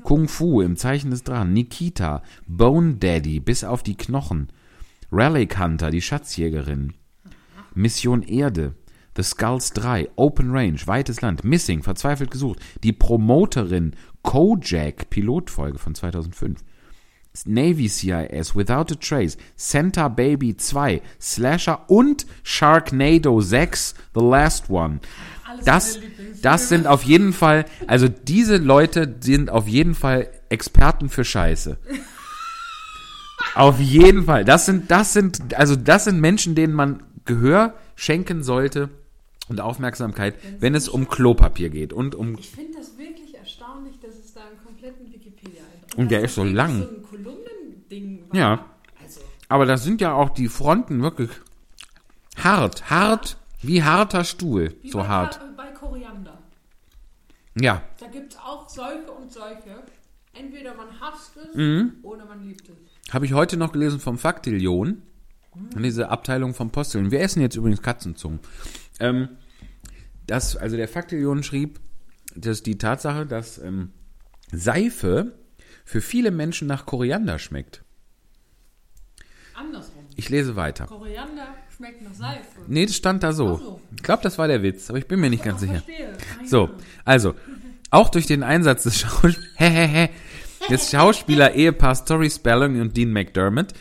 [0.02, 1.52] Kung Fu im Zeichen des Drachen.
[1.52, 2.24] Nikita.
[2.48, 4.48] Bone Daddy bis auf die Knochen.
[5.12, 6.94] Relic Hunter, die Schatzjägerin.
[7.74, 8.74] Mission Erde.
[9.16, 15.94] The Skulls 3, Open Range, weites Land, Missing, verzweifelt gesucht, die Promoterin, Kojak, Pilotfolge von
[15.94, 16.60] 2005.
[17.44, 25.00] Navy CIS, Without a Trace, Santa Baby 2, Slasher und Sharknado 6, The Last One.
[25.64, 25.98] Das,
[26.40, 31.78] das sind auf jeden Fall, also diese Leute sind auf jeden Fall Experten für Scheiße.
[33.54, 34.44] Auf jeden Fall.
[34.44, 38.88] Das sind, das sind, also das sind Menschen, denen man Gehör schenken sollte
[39.48, 44.14] und Aufmerksamkeit, wenn es um Klopapier geht und um Ich finde das wirklich erstaunlich, dass
[44.14, 45.62] es da einen kompletten wikipedia
[45.96, 46.82] Und der ist so lang.
[46.82, 48.36] So ein Kolumnending war.
[48.38, 48.64] Ja.
[49.02, 51.30] Also, Aber das sind ja auch die Fronten wirklich
[52.36, 55.40] hart, hart, wie harter Stuhl, wie so bei, hart.
[55.56, 56.38] bei Koriander.
[57.60, 59.82] Ja, Da gibt es auch solche und solche.
[60.32, 61.94] Entweder man hasst es Mhm.
[62.02, 62.76] oder man liebt es.
[63.10, 65.02] Habe ich heute noch gelesen vom Faktillion,
[65.76, 67.10] diese Abteilung vom Posteln.
[67.10, 68.40] Wir essen jetzt übrigens Katzenzungen.
[69.00, 69.28] Ähm,
[70.26, 71.80] das, also der Faktillion schrieb,
[72.36, 73.90] dass die Tatsache, dass ähm,
[74.52, 75.32] Seife
[75.84, 77.82] für viele Menschen nach Koriander schmeckt.
[79.54, 80.04] Andersrum.
[80.16, 80.86] Ich lese weiter.
[80.86, 82.60] Koriander schmeckt nach Seife.
[82.68, 83.56] Nee, das stand da so.
[83.56, 83.80] So.
[83.96, 85.82] Ich glaube, das war der Witz, aber ich bin mir nicht ganz sicher.
[85.82, 86.12] Verstehe.
[86.44, 86.70] So,
[87.04, 87.34] also,
[87.90, 89.34] auch durch den Einsatz des, Schaus
[90.68, 93.72] des Schauspieler-Ehepaars Tori Spelling und Dean McDermott,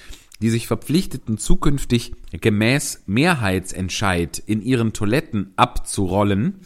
[0.41, 6.61] die sich verpflichteten, zukünftig gemäß Mehrheitsentscheid in ihren Toiletten abzurollen,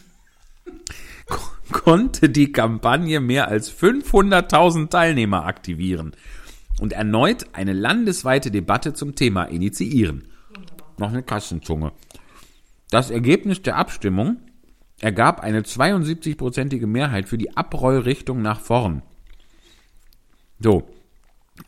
[1.28, 6.12] ko- konnte die Kampagne mehr als 500.000 Teilnehmer aktivieren
[6.80, 10.28] und erneut eine landesweite Debatte zum Thema initiieren.
[10.98, 11.92] Noch eine Kassenzunge.
[12.90, 14.36] Das Ergebnis der Abstimmung
[15.00, 19.02] ergab eine 72-prozentige Mehrheit für die Abrollrichtung nach vorn.
[20.60, 20.88] So.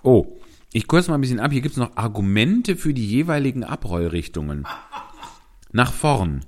[0.03, 0.27] Oh,
[0.73, 1.53] ich kürze mal ein bisschen ab.
[1.53, 4.67] Hier gibt es noch Argumente für die jeweiligen Abrollrichtungen.
[5.73, 6.45] Nach vorn.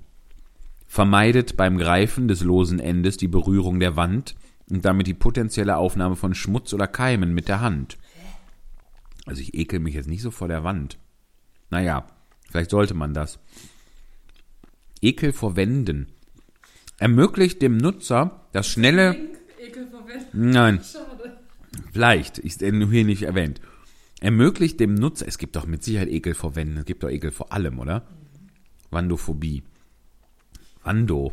[0.86, 4.36] Vermeidet beim Greifen des losen Endes die Berührung der Wand
[4.70, 7.98] und damit die potenzielle Aufnahme von Schmutz oder Keimen mit der Hand.
[9.26, 10.98] Also ich ekel mich jetzt nicht so vor der Wand.
[11.70, 12.06] Naja,
[12.50, 13.38] vielleicht sollte man das.
[15.00, 16.08] Ekel vor Wänden.
[16.98, 19.16] Ermöglicht dem Nutzer das schnelle.
[19.60, 20.28] Ekel verwendet.
[20.32, 21.37] Nein, Schade.
[21.92, 23.60] Vielleicht, ist er nur hier nicht erwähnt.
[24.20, 25.26] Ermöglicht dem Nutzer.
[25.28, 26.78] Es gibt doch mit Sicherheit Ekel vor Wänden.
[26.78, 28.06] Es gibt doch Ekel vor allem, oder?
[28.90, 29.62] Wandophobie.
[30.82, 31.32] Wando.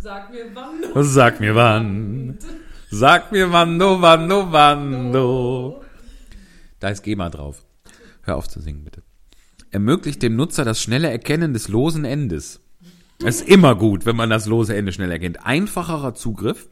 [0.00, 1.04] Sag mir wann.
[1.04, 2.38] Sag mir wann.
[2.90, 5.82] Sag mir Wando, Wando, Wando.
[6.78, 7.64] Da ist GEMA drauf.
[8.22, 9.02] Hör auf zu singen, bitte.
[9.70, 12.60] Ermöglicht dem Nutzer das schnelle Erkennen des losen Endes.
[13.24, 15.44] Es ist immer gut, wenn man das lose Ende schnell erkennt.
[15.44, 16.68] Einfacherer Zugriff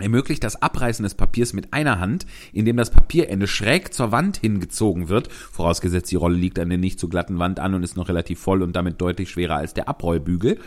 [0.00, 5.08] ermöglicht das Abreißen des Papiers mit einer Hand, indem das Papierende schräg zur Wand hingezogen
[5.08, 8.08] wird, vorausgesetzt die Rolle liegt an der nicht zu glatten Wand an und ist noch
[8.08, 10.58] relativ voll und damit deutlich schwerer als der Abrollbügel.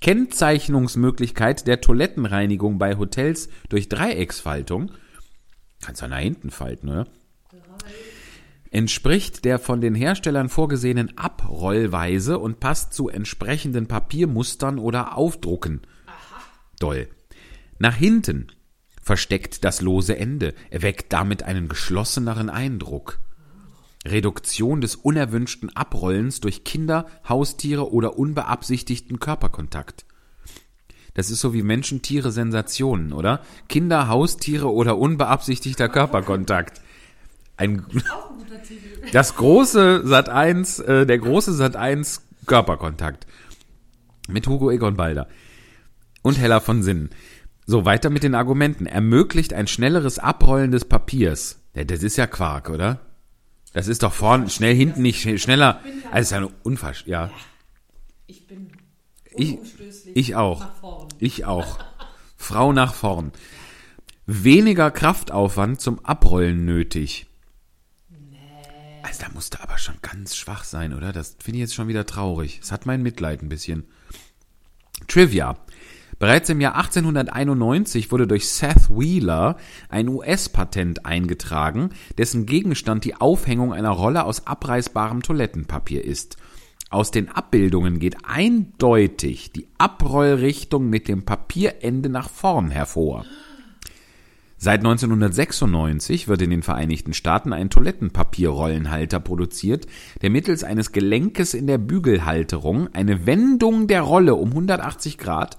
[0.00, 4.92] Kennzeichnungsmöglichkeit der Toilettenreinigung bei Hotels durch Dreiecksfaltung.
[5.82, 7.06] Kannst du nach hinten falten, oder?
[8.70, 15.80] Entspricht der von den Herstellern vorgesehenen Abrollweise und passt zu entsprechenden Papiermustern oder Aufdrucken.
[16.78, 17.08] Doll.
[17.78, 18.48] Nach hinten
[19.08, 23.18] versteckt das lose Ende, erweckt damit einen geschlosseneren Eindruck.
[24.06, 30.04] Reduktion des unerwünschten Abrollens durch Kinder, Haustiere oder unbeabsichtigten Körperkontakt.
[31.14, 33.40] Das ist so wie Menschen, Tiere, Sensationen, oder?
[33.70, 36.82] Kinder, Haustiere oder unbeabsichtigter Körperkontakt.
[37.56, 37.86] Ein,
[39.12, 43.26] das große Sat 1, äh, der große Sat 1 Körperkontakt.
[44.28, 45.28] Mit Hugo Egon Balder.
[46.20, 47.08] Und Hella von Sinnen.
[47.70, 48.86] So, weiter mit den Argumenten.
[48.86, 51.60] Ermöglicht ein schnelleres Abrollen des Papiers.
[51.74, 53.00] Ja, das ist ja Quark, oder?
[53.74, 55.82] Das ist doch vorn, schnell hinten nicht sch- schneller.
[56.10, 57.30] Also, ist ja eine Unversch, ja.
[58.26, 58.72] Ich bin
[59.36, 59.58] Ich,
[60.14, 60.60] ich auch.
[60.60, 61.08] nach vorn.
[61.18, 61.78] Ich auch.
[62.38, 63.32] Frau nach vorn.
[64.24, 67.26] Weniger Kraftaufwand zum Abrollen nötig.
[69.02, 71.12] Also da musste aber schon ganz schwach sein, oder?
[71.12, 72.60] Das finde ich jetzt schon wieder traurig.
[72.62, 73.84] Es hat mein Mitleid ein bisschen.
[75.06, 75.58] Trivia.
[76.18, 79.56] Bereits im Jahr 1891 wurde durch Seth Wheeler
[79.88, 86.36] ein US-Patent eingetragen, dessen Gegenstand die Aufhängung einer Rolle aus abreißbarem Toilettenpapier ist.
[86.90, 93.24] Aus den Abbildungen geht eindeutig die Abrollrichtung mit dem Papierende nach vorn hervor.
[94.60, 99.86] Seit 1996 wird in den Vereinigten Staaten ein Toilettenpapierrollenhalter produziert,
[100.20, 105.58] der mittels eines Gelenkes in der Bügelhalterung eine Wendung der Rolle um 180 Grad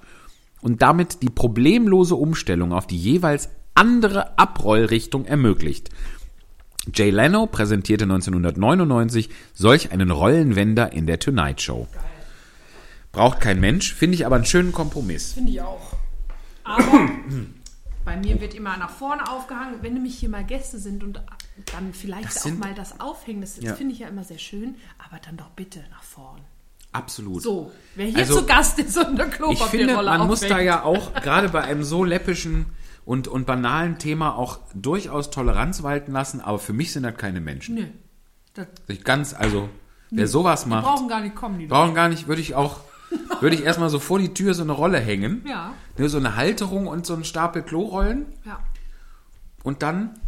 [0.62, 5.89] und damit die problemlose Umstellung auf die jeweils andere Abrollrichtung ermöglicht.
[6.93, 11.88] Jay Leno präsentierte 1999 solch einen Rollenwender in der Tonight Show.
[13.12, 15.34] Braucht kein Mensch, finde ich aber einen schönen Kompromiss.
[15.34, 15.93] Finde ich auch.
[16.64, 16.84] Aber
[18.05, 21.22] bei mir wird immer nach vorne aufgehangen, wenn nämlich hier mal Gäste sind und
[21.74, 23.76] dann vielleicht Das auch sind- mal das Aufhängen, das, Ja.
[23.76, 26.39] finde ich ja immer sehr schön, aber dann doch bitte nach vorn.
[26.91, 27.41] Absolut.
[27.41, 30.59] So, wer hier Also, zu Gast ist und eine Ich Klopapierrolle finde, man muss da
[30.59, 32.65] ja auch gerade bei einem so läppischen
[33.05, 37.41] und, und banalen Thema auch durchaus Toleranz walten lassen, aber für mich sind das keine
[37.41, 37.75] Menschen.
[37.75, 37.85] Nö,
[38.53, 39.69] das, Ich ganz, also,
[40.09, 42.81] wer sowas die macht, brauchen gar nicht kommen, die brauchen gar nicht, würde ich auch,
[43.39, 45.43] würde ich erstmal so vor die Tür so eine Rolle hängen.
[45.47, 45.73] Ja.
[45.97, 48.59] Ne, So eine Halterung und so einen Stapel Klorollen Ja,
[49.63, 50.19] und dann,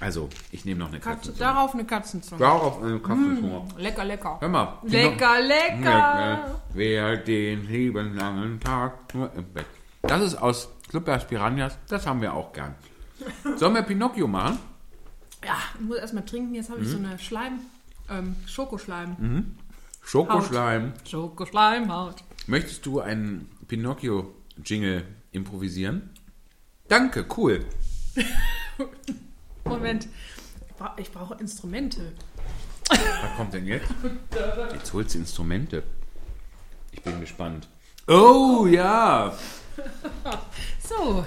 [0.00, 1.38] also, ich nehme noch eine Katze, Katzenzunge.
[1.38, 2.38] darauf eine Katzenzunge.
[2.40, 3.64] Darauf eine Katzenzunge.
[3.78, 4.36] Lecker, lecker.
[4.40, 4.78] Hör mal.
[4.84, 6.60] Lecker, lecker.
[6.74, 9.66] Wer den lieben langen Tag nur im Bett.
[10.02, 11.78] Das ist aus Clubbergs Piranhas.
[11.88, 12.74] Das haben wir auch gern.
[13.56, 14.58] Sollen wir Pinocchio machen?
[15.44, 16.54] Ja, ich muss erstmal trinken.
[16.54, 16.92] Jetzt habe ich Mhm.
[16.92, 17.58] so eine Schleim,
[18.10, 19.56] ähm, Schokoschleim.
[20.02, 20.92] Schokoschleim.
[21.08, 22.16] Schokoschleimhaut.
[22.46, 26.10] Möchtest du einen Pinocchio-Jingle improvisieren?
[26.88, 27.64] Danke, cool.
[29.68, 30.08] Moment,
[30.68, 32.12] ich, bra ich brauche Instrumente.
[32.88, 33.86] Was kommt denn jetzt?
[34.72, 35.82] Jetzt holst du Instrumente.
[36.92, 37.68] Ich bin gespannt.
[38.06, 39.36] Oh ja.
[40.88, 41.26] So,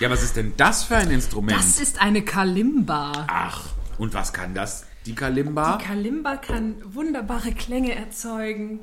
[0.00, 1.58] Ja, was ist denn das für ein Instrument?
[1.58, 3.26] das ist eine Kalimba.
[3.28, 3.68] Ach,
[3.98, 4.86] und was kann das?
[5.04, 5.76] Die Kalimba?
[5.76, 8.80] Die Kalimba kann wunderbare Klänge erzeugen.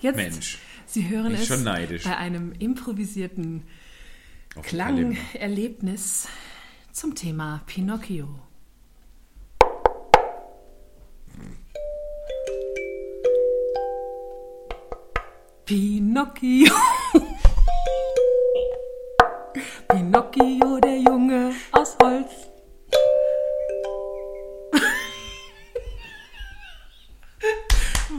[0.00, 2.04] Jetzt, Mensch, Sie hören es schon neidisch.
[2.04, 3.64] bei einem improvisierten.
[4.62, 6.28] Klangerlebnis
[6.94, 8.26] zum Thema Pinocchio.
[15.64, 16.72] Pinocchio.
[19.88, 22.30] Pinocchio, der Junge aus Holz.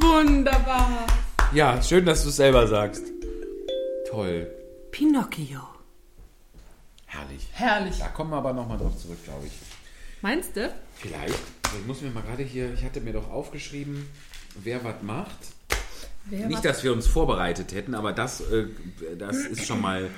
[0.01, 1.07] Wunderbar.
[1.53, 3.05] Ja, schön, dass du es selber sagst.
[4.09, 4.51] Toll.
[4.91, 5.74] Pinocchio.
[7.17, 7.47] Herrlich.
[7.53, 7.97] Herrlich.
[7.99, 9.53] Da kommen wir aber nochmal drauf zurück, glaube ich.
[10.21, 10.73] Meinst du?
[10.95, 11.33] Vielleicht.
[11.65, 14.07] Also ich muss mir mal gerade hier, ich hatte mir doch aufgeschrieben,
[14.63, 15.37] wer was macht.
[16.25, 18.65] Wer Nicht, dass wir uns vorbereitet hätten, aber das, äh,
[19.17, 20.09] das ist schon mal,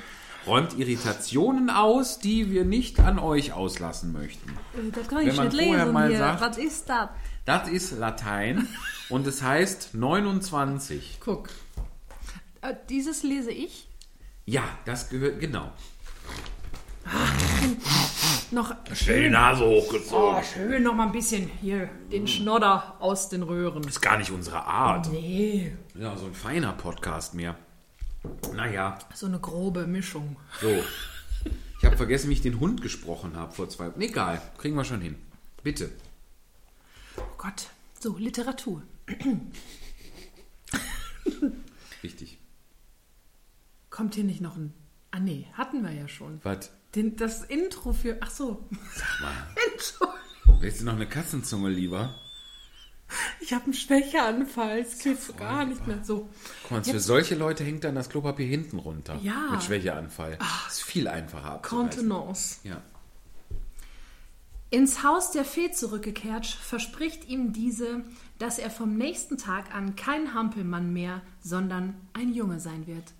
[0.45, 4.49] räumt Irritationen aus, die wir nicht an euch auslassen möchten.
[4.49, 6.17] Äh, Das kann Wenn ich man nicht vorher lesen mal hier.
[6.19, 7.09] sagt- Was ist das?
[7.43, 8.67] Das ist Latein
[9.09, 11.17] und es heißt 29.
[11.23, 11.49] Guck.
[12.61, 13.87] Äh, dieses lese ich.
[14.45, 15.71] Ja, das gehört, genau.
[18.51, 18.73] Noch
[19.05, 20.35] Die Nase hochgezogen.
[20.39, 23.83] oh, schön noch mal ein bisschen hier den Schnodder aus den Röhren.
[23.83, 25.11] Ist gar nicht unsere Art.
[25.11, 27.55] Nee, Ja, so ein feiner Podcast mehr.
[28.55, 30.37] Naja, so eine grobe Mischung.
[30.61, 30.69] so.
[31.79, 33.91] Ich habe vergessen, wie ich den Hund gesprochen habe vor zwei.
[33.99, 35.15] Egal, kriegen wir schon hin.
[35.61, 35.91] Bitte.
[37.17, 37.67] Oh Gott.
[37.99, 38.81] So, Literatur.
[42.03, 42.37] Richtig.
[43.89, 44.73] Kommt hier nicht noch ein.
[45.11, 46.39] Ah, nee, hatten wir ja schon.
[46.43, 46.71] Was?
[46.97, 48.17] Den, das Intro für.
[48.21, 48.67] Ach so.
[48.95, 49.33] Sag mal.
[49.71, 50.61] Entschuldigung.
[50.61, 52.15] Willst du noch eine Katzenzunge lieber?
[53.39, 54.79] Ich habe einen Schwächeanfall.
[54.79, 56.27] Es geht so gar nicht mehr so.
[56.63, 59.19] Guck mal, für solche Leute hängt dann das Klopapier hinten runter.
[59.21, 59.49] Ja.
[59.51, 60.39] Mit Schwächeanfall.
[60.67, 61.99] ist viel einfacher abzureißen.
[61.99, 62.57] Contenance.
[62.63, 62.81] Ja.
[64.71, 68.03] Ins Haus der Fee zurückgekehrt, verspricht ihm diese,
[68.39, 73.13] dass er vom nächsten Tag an kein Hampelmann mehr, sondern ein Junge sein wird.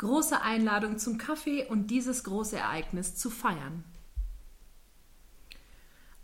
[0.00, 3.84] Große Einladung zum Kaffee und dieses große Ereignis zu feiern.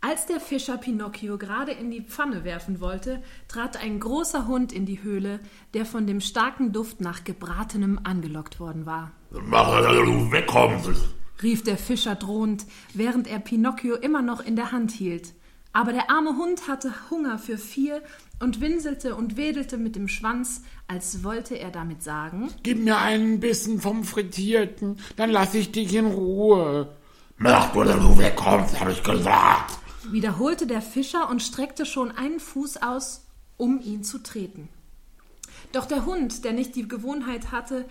[0.01, 4.87] Als der Fischer Pinocchio gerade in die Pfanne werfen wollte, trat ein großer Hund in
[4.87, 5.39] die Höhle,
[5.75, 11.13] der von dem starken Duft nach Gebratenem angelockt worden war Mach, dass du wegkommst.
[11.43, 12.65] rief der Fischer drohend,
[12.95, 15.35] während er Pinocchio immer noch in der Hand hielt.
[15.77, 18.01] Aber der arme Hund hatte Hunger für vier
[18.39, 23.39] und winselte und wedelte mit dem Schwanz, als wollte er damit sagen, Gib mir einen
[23.39, 26.89] Bissen vom Frittierten, dann lass ich dich in Ruhe.
[27.37, 29.77] Mach, dass du wegkommst, hab ich gesagt.
[30.09, 33.21] wiederholte der Fischer und streckte schon einen Fuß aus,
[33.57, 34.69] um ihn zu treten.
[35.73, 37.85] Doch der Hund, der nicht die Gewohnheit hatte,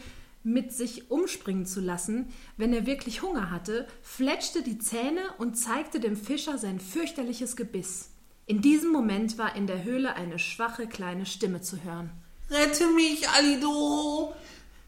[0.46, 5.98] mit sich umspringen zu lassen, wenn er wirklich Hunger hatte, fletschte die Zähne und zeigte
[5.98, 8.10] dem Fischer sein fürchterliches Gebiss.
[8.46, 12.10] In diesem Moment war in der Höhle eine schwache kleine Stimme zu hören.
[12.48, 14.36] Rette mich, Alidoro.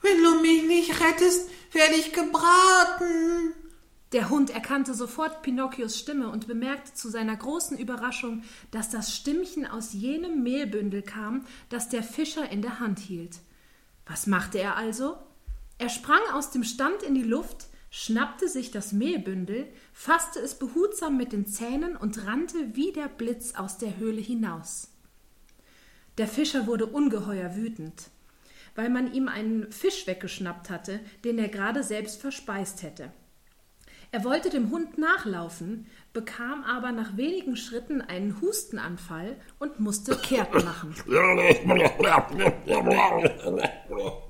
[0.01, 3.53] Wenn du mich nicht rettest, werde ich gebraten.
[4.13, 9.67] Der Hund erkannte sofort Pinocchios Stimme und bemerkte zu seiner großen Überraschung, dass das Stimmchen
[9.67, 13.41] aus jenem Mehlbündel kam, das der Fischer in der Hand hielt.
[14.07, 15.19] Was machte er also?
[15.79, 21.17] Er sprang aus dem Stand in die Luft, schnappte sich das Mehlbündel, fasste es behutsam
[21.17, 24.89] mit den Zähnen und rannte wie der Blitz aus der Höhle hinaus.
[26.19, 28.11] Der Fischer wurde ungeheuer wütend,
[28.75, 33.13] weil man ihm einen Fisch weggeschnappt hatte, den er gerade selbst verspeist hätte.
[34.11, 40.55] Er wollte dem Hund nachlaufen, bekam aber nach wenigen Schritten einen Hustenanfall und musste kehrt
[40.65, 40.95] machen.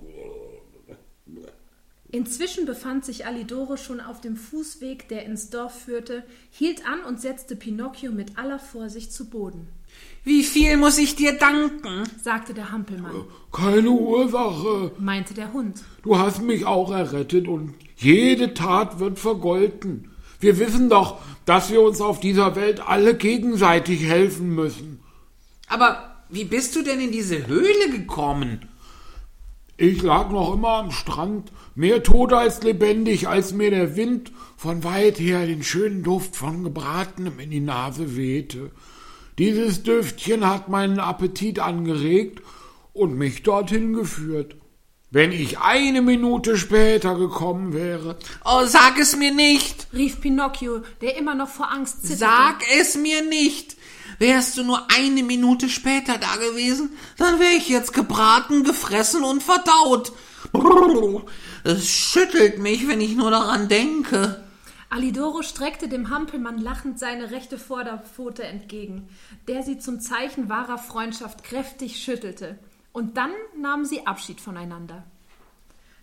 [2.10, 7.20] Inzwischen befand sich Alidoro schon auf dem Fußweg, der ins Dorf führte, hielt an und
[7.20, 9.68] setzte Pinocchio mit aller Vorsicht zu Boden.
[10.24, 12.04] Wie viel muss ich dir danken?
[12.22, 14.92] Sagte der Hampelmann, Keine Ursache.
[14.98, 15.82] meinte der Hund.
[16.02, 20.10] Du hast mich auch errettet und jede Tat wird vergolten.
[20.40, 25.00] Wir wissen doch, dass wir uns auf dieser Welt alle gegenseitig helfen müssen.
[25.68, 28.66] Aber wie bist du denn in diese Höhle gekommen?
[29.76, 34.82] Ich lag noch immer am Strand, mehr tot als lebendig, als mir der Wind von
[34.84, 38.70] weit her den schönen Duft von Gebratenem in die Nase wehte.
[39.38, 42.42] Dieses Düftchen hat meinen Appetit angeregt
[42.92, 44.56] und mich dorthin geführt.
[45.10, 49.86] Wenn ich eine Minute später gekommen wäre, Oh, sag es mir nicht.
[49.94, 52.18] rief Pinocchio, der immer noch vor Angst zitterte.
[52.18, 53.76] Sag es mir nicht.
[54.18, 59.42] Wärst du nur eine Minute später da gewesen, dann wäre ich jetzt gebraten, gefressen und
[59.44, 60.12] verdaut.
[61.64, 64.44] Es schüttelt mich, wenn ich nur daran denke.
[64.90, 69.08] Alidoro streckte dem Hampelmann lachend seine rechte Vorderpfote entgegen,
[69.46, 72.58] der sie zum Zeichen wahrer Freundschaft kräftig schüttelte.
[72.92, 75.04] Und dann nahmen sie Abschied voneinander.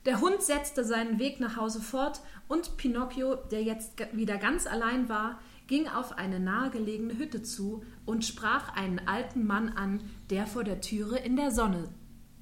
[0.06, 5.10] Der Hund setzte seinen Weg nach Hause fort und Pinocchio, der jetzt wieder ganz allein
[5.10, 10.64] war, ging auf eine nahegelegene Hütte zu und sprach einen alten Mann an, der vor
[10.64, 11.90] der Türe in der Sonne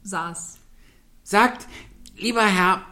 [0.03, 0.59] saß.
[1.23, 1.67] Sagt,
[2.15, 2.85] lieber Herr,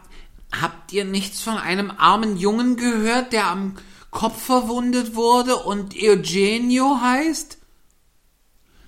[0.60, 3.76] habt ihr nichts von einem armen Jungen gehört, der am
[4.10, 7.58] Kopf verwundet wurde und Eugenio heißt?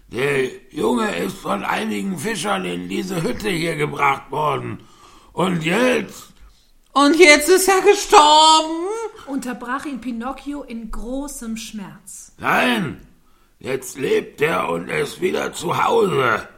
[0.09, 4.81] Der Junge ist von einigen Fischern in diese Hütte hier gebracht worden.
[5.33, 6.29] Und jetzt?
[6.93, 8.87] Und jetzt ist er gestorben?
[9.27, 12.33] Unterbrach ihn Pinocchio in großem Schmerz.
[12.39, 13.05] Nein,
[13.59, 16.49] jetzt lebt er und ist wieder zu Hause.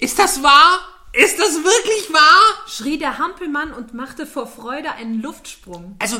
[0.00, 0.95] Ist das wahr?
[1.16, 2.66] Ist das wirklich wahr?
[2.66, 5.96] schrie der Hampelmann und machte vor Freude einen Luftsprung.
[5.98, 6.18] Also,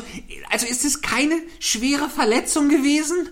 [0.49, 3.29] also ist es keine schwere Verletzung gewesen?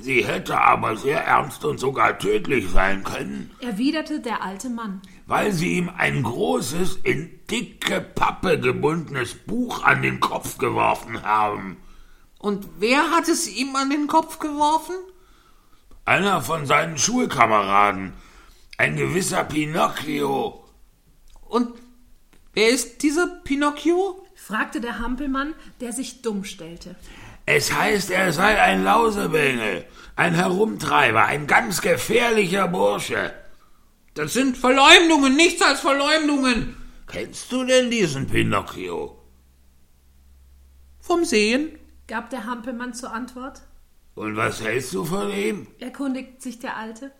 [0.00, 5.02] Sie hätte aber sehr ernst und sogar tödlich sein können, erwiderte der alte Mann.
[5.26, 11.76] weil sie ihm ein großes, in dicke Pappe gebundenes Buch an den Kopf geworfen haben.
[12.38, 14.94] Und wer hat es ihm an den Kopf geworfen?
[16.04, 18.14] Einer von seinen Schulkameraden,
[18.78, 20.61] ein gewisser Pinocchio.
[21.52, 21.68] Und
[22.54, 24.24] wer ist dieser Pinocchio?
[24.34, 26.96] fragte der Hampelmann, der sich dumm stellte.
[27.44, 29.84] Es heißt, er sei ein Lausebengel,
[30.16, 33.34] ein Herumtreiber, ein ganz gefährlicher Bursche.
[34.14, 36.74] Das sind Verleumdungen, nichts als Verleumdungen.
[37.06, 39.22] Kennst du denn diesen Pinocchio?
[41.00, 41.78] Vom Sehen?
[42.06, 43.60] gab der Hampelmann zur Antwort.
[44.14, 45.66] Und was hältst du von ihm?
[45.80, 47.12] Erkundigt sich der Alte.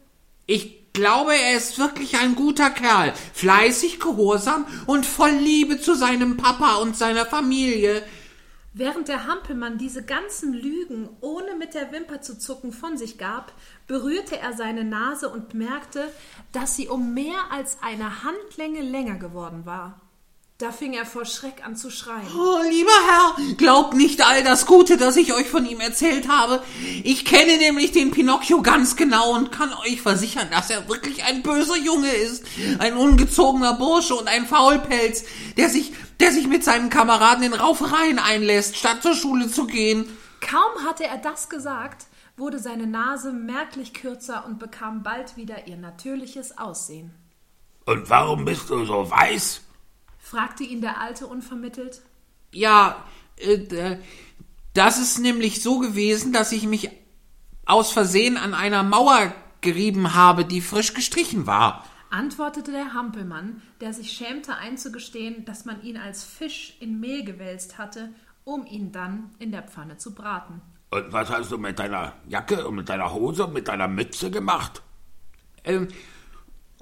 [0.47, 6.37] Ich glaube, er ist wirklich ein guter Kerl, fleißig, gehorsam und voll Liebe zu seinem
[6.37, 8.03] Papa und seiner Familie.
[8.75, 13.53] Während der Hampelmann diese ganzen Lügen ohne mit der Wimper zu zucken von sich gab,
[13.87, 16.11] berührte er seine Nase und merkte,
[16.53, 20.01] dass sie um mehr als eine Handlänge länger geworden war.
[20.63, 22.29] Da fing er vor Schreck an zu schreien.
[22.39, 26.63] Oh, lieber Herr, glaubt nicht all das Gute, das ich euch von ihm erzählt habe.
[27.03, 31.43] Ich kenne nämlich den Pinocchio ganz genau und kann euch versichern, dass er wirklich ein
[31.43, 32.45] böser Junge ist.
[32.79, 35.25] Ein ungezogener Bursche und ein Faulpelz,
[35.57, 40.17] der sich, der sich mit seinen Kameraden in Raufereien einlässt, statt zur Schule zu gehen.
[40.41, 42.07] Kaum hatte er das gesagt,
[42.37, 47.13] wurde seine Nase merklich kürzer und bekam bald wieder ihr natürliches Aussehen.
[47.85, 49.63] Und warum bist du so weiß?
[50.23, 52.01] Fragte ihn der Alte unvermittelt.
[52.53, 53.05] Ja,
[53.37, 53.97] äh,
[54.73, 56.91] das ist nämlich so gewesen, dass ich mich
[57.67, 61.85] aus Versehen an einer Mauer gerieben habe, die frisch gestrichen war.
[62.11, 67.79] antwortete der Hampelmann, der sich schämte einzugestehen, dass man ihn als Fisch in Mehl gewälzt
[67.79, 68.11] hatte,
[68.45, 70.61] um ihn dann in der Pfanne zu braten.
[70.91, 74.31] Und was hast du mit deiner Jacke und mit deiner Hose und mit deiner Mütze
[74.31, 74.83] gemacht?
[75.65, 75.89] Ähm,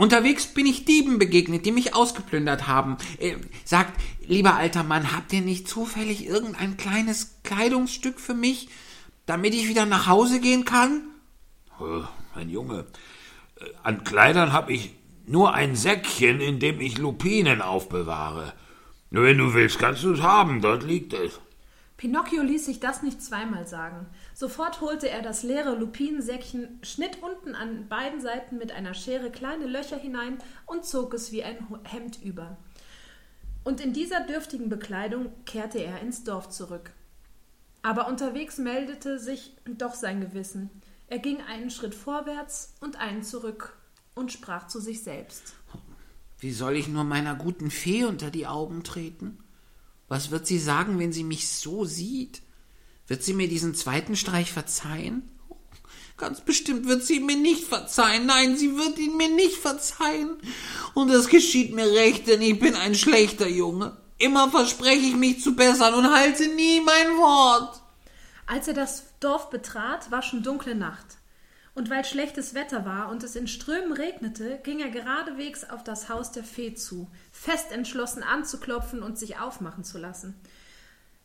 [0.01, 2.97] unterwegs bin ich Dieben begegnet, die mich ausgeplündert haben.
[3.19, 8.69] Äh, sagt, lieber alter Mann, habt ihr nicht zufällig irgendein kleines Kleidungsstück für mich,
[9.27, 11.03] damit ich wieder nach Hause gehen kann?
[11.81, 12.03] Äh,
[12.35, 12.87] Mein Junge,
[13.61, 14.95] äh, an Kleidern habe ich
[15.27, 18.55] nur ein Säckchen, in dem ich Lupinen aufbewahre.
[19.11, 21.41] Nur wenn du willst, kannst du es haben, dort liegt es.
[21.97, 24.07] Pinocchio ließ sich das nicht zweimal sagen.
[24.41, 29.67] Sofort holte er das leere Lupinensäckchen, schnitt unten an beiden Seiten mit einer Schere kleine
[29.67, 32.57] Löcher hinein und zog es wie ein Hemd über.
[33.65, 36.95] Und in dieser dürftigen Bekleidung kehrte er ins Dorf zurück.
[37.83, 40.71] Aber unterwegs meldete sich doch sein Gewissen.
[41.09, 43.77] Er ging einen Schritt vorwärts und einen zurück
[44.15, 45.53] und sprach zu sich selbst.
[46.39, 49.45] Wie soll ich nur meiner guten Fee unter die Augen treten?
[50.09, 52.41] Was wird sie sagen, wenn sie mich so sieht?
[53.11, 55.29] Wird sie mir diesen zweiten Streich verzeihen?
[56.17, 58.25] Ganz bestimmt wird sie mir nicht verzeihen.
[58.27, 60.37] Nein, sie wird ihn mir nicht verzeihen.
[60.95, 63.97] Und das geschieht mir recht, denn ich bin ein schlechter Junge.
[64.19, 67.83] Immer verspreche ich mich zu bessern und halte nie mein Wort.
[68.47, 71.07] Als er das Dorf betrat, war schon dunkle Nacht.
[71.75, 76.09] Und weil schlechtes Wetter war und es in Strömen regnete, ging er geradewegs auf das
[76.09, 80.41] Haus der Fee zu, fest entschlossen anzuklopfen und sich aufmachen zu lassen.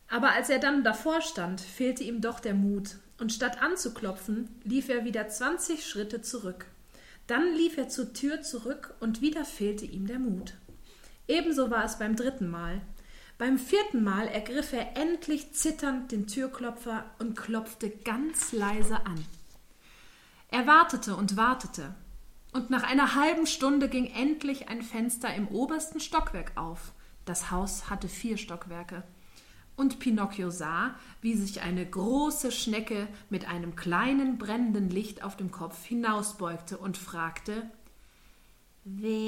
[0.08, 4.88] Aber als er dann davor stand, fehlte ihm doch der Mut, und statt anzuklopfen, lief
[4.88, 6.66] er wieder zwanzig Schritte zurück.
[7.26, 10.54] Dann lief er zur Tür zurück und wieder fehlte ihm der Mut.
[11.26, 12.80] Ebenso war es beim dritten Mal.
[13.38, 19.24] Beim vierten Mal ergriff er endlich zitternd den Türklopfer und klopfte ganz leise an.
[20.50, 21.94] Er wartete und wartete.
[22.52, 26.92] Und nach einer halben Stunde ging endlich ein Fenster im obersten Stockwerk auf.
[27.24, 29.02] Das Haus hatte vier Stockwerke.
[29.76, 35.50] Und Pinocchio sah, wie sich eine große Schnecke mit einem kleinen brennenden Licht auf dem
[35.50, 37.70] Kopf hinausbeugte und fragte
[38.84, 39.26] Wer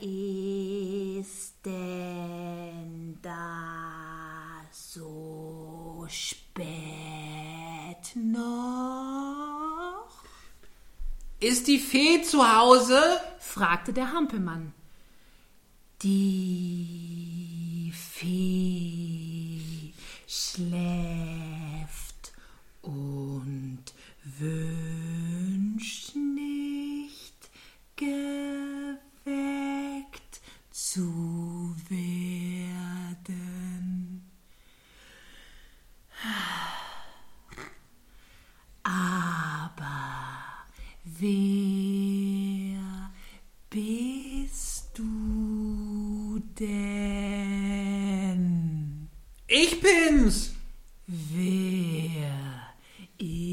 [0.00, 6.64] ist denn da so spät
[8.16, 9.52] noch?
[11.38, 12.98] Ist die Fee zu Hause?
[13.38, 14.72] fragte der Hampelmann.
[16.02, 17.31] Die
[18.22, 19.92] Fee
[20.28, 20.72] schläft
[22.82, 23.82] und
[24.38, 27.50] wünscht nicht
[27.96, 29.00] geweckt
[30.70, 34.30] zu werden.
[38.84, 40.62] Aber
[41.04, 41.61] wer
[49.54, 50.54] Ich bin's,
[51.06, 52.72] Wer
[53.18, 53.52] ist?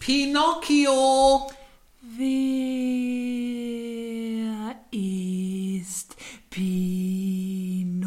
[0.00, 1.50] Pinocchio.
[2.00, 2.24] Wer
[4.90, 6.16] ist
[6.48, 8.00] Pinocchio?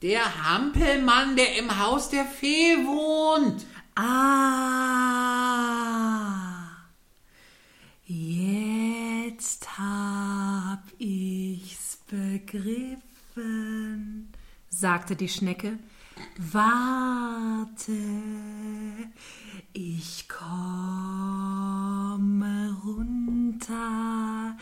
[0.00, 3.66] Der Hampelmann, der im Haus der Fee wohnt.
[3.96, 4.46] Ah,
[8.06, 13.02] jetzt hab ich's begriffen,
[14.96, 15.78] sagte die Schnecke.
[16.38, 17.92] Warte,
[19.74, 21.54] ich komme
[22.82, 24.56] runter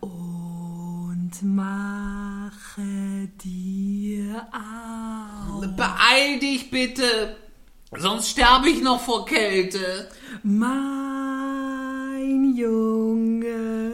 [0.00, 5.64] und mache dir auf.
[5.76, 7.36] Beeil dich bitte,
[7.96, 10.08] sonst sterbe ich noch vor Kälte.
[10.42, 11.76] Mein
[12.56, 13.92] Junge,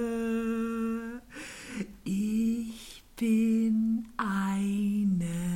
[2.05, 5.52] ich bin eine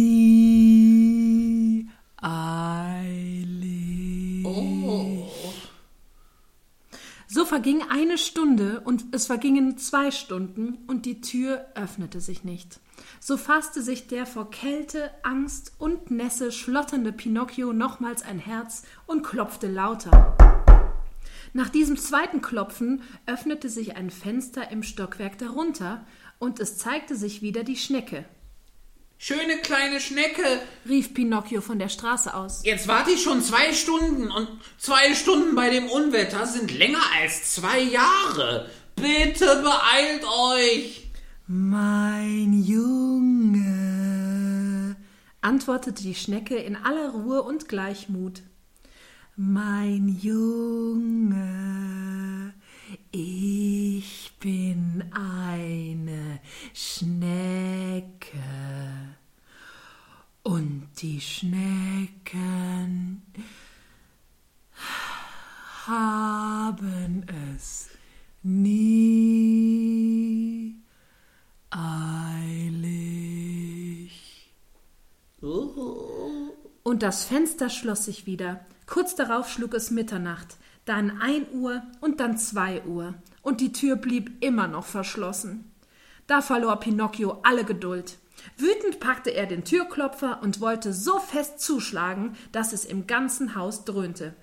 [2.16, 3.12] eilig.
[7.28, 12.81] So verging eine Stunde und es vergingen zwei Stunden und die Tür öffnete sich nicht.
[13.20, 19.23] So fasste sich der vor Kälte, Angst und Nässe schlotternde Pinocchio nochmals ein Herz und
[19.23, 20.36] klopfte lauter.
[21.53, 26.05] Nach diesem zweiten Klopfen öffnete sich ein Fenster im Stockwerk darunter
[26.40, 28.24] und es zeigte sich wieder die Schnecke.
[29.19, 30.43] Schöne kleine Schnecke.
[30.89, 32.62] Rief Pinocchio von der Straße aus.
[32.65, 37.55] Jetzt warte ich schon zwei Stunden und zwei Stunden bei dem Unwetter sind länger als
[37.55, 38.69] zwei Jahre.
[39.03, 41.11] Bitte beeilt euch.
[41.49, 43.66] Mein Junge,
[45.41, 48.43] antwortete die Schnecke in aller Ruhe und Gleichmut.
[49.35, 51.35] Mein Junge,
[53.11, 56.39] ich bin eine
[56.73, 58.39] Schnecke.
[60.45, 63.23] Und die Schnecken
[65.89, 67.27] haben
[67.57, 67.89] es
[68.43, 69.62] nie
[71.70, 72.52] eilig.
[76.82, 78.64] Und das Fenster schloss sich wieder.
[78.86, 83.97] Kurz darauf schlug es Mitternacht, dann ein Uhr und dann zwei Uhr, und die Tür
[83.97, 85.73] blieb immer noch verschlossen.
[86.27, 88.19] Da verlor Pinocchio alle Geduld.
[88.56, 93.85] Wütend packte er den Türklopfer und wollte so fest zuschlagen, dass es im ganzen Haus
[93.85, 94.35] dröhnte.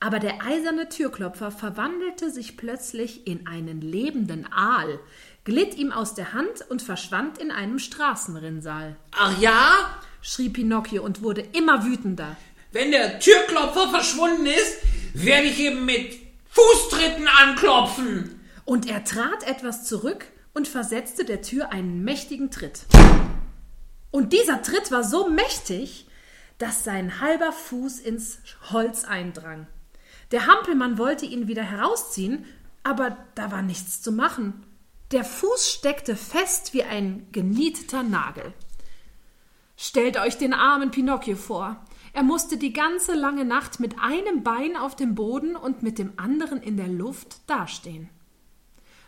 [0.00, 5.00] Aber der eiserne Türklopfer verwandelte sich plötzlich in einen lebenden Aal,
[5.44, 8.96] glitt ihm aus der Hand und verschwand in einem Straßenrinnsal.
[9.12, 10.00] Ach ja?
[10.20, 12.36] schrie Pinocchio und wurde immer wütender.
[12.72, 14.78] Wenn der Türklopfer verschwunden ist,
[15.14, 16.18] werde ich eben mit
[16.48, 18.40] Fußtritten anklopfen.
[18.64, 22.80] Und er trat etwas zurück und versetzte der Tür einen mächtigen Tritt.
[24.10, 26.06] Und dieser Tritt war so mächtig,
[26.58, 28.38] dass sein halber Fuß ins
[28.70, 29.66] Holz eindrang.
[30.34, 32.44] Der Hampelmann wollte ihn wieder herausziehen,
[32.82, 34.64] aber da war nichts zu machen.
[35.12, 38.52] Der Fuß steckte fest wie ein genieteter Nagel.
[39.76, 41.84] Stellt euch den armen Pinocchio vor.
[42.12, 46.14] Er musste die ganze lange Nacht mit einem Bein auf dem Boden und mit dem
[46.16, 48.10] anderen in der Luft dastehen.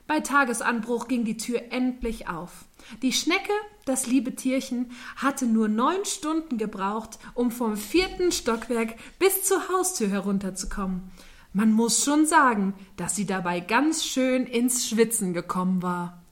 [0.07, 2.67] Bei Tagesanbruch ging die Tür endlich auf.
[3.03, 3.53] Die Schnecke,
[3.85, 10.09] das liebe Tierchen, hatte nur neun Stunden gebraucht, um vom vierten Stockwerk bis zur Haustür
[10.09, 11.11] herunterzukommen.
[11.53, 16.23] Man muss schon sagen, dass sie dabei ganz schön ins Schwitzen gekommen war.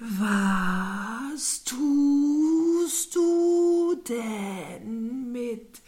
[0.00, 5.80] Was tust du denn mit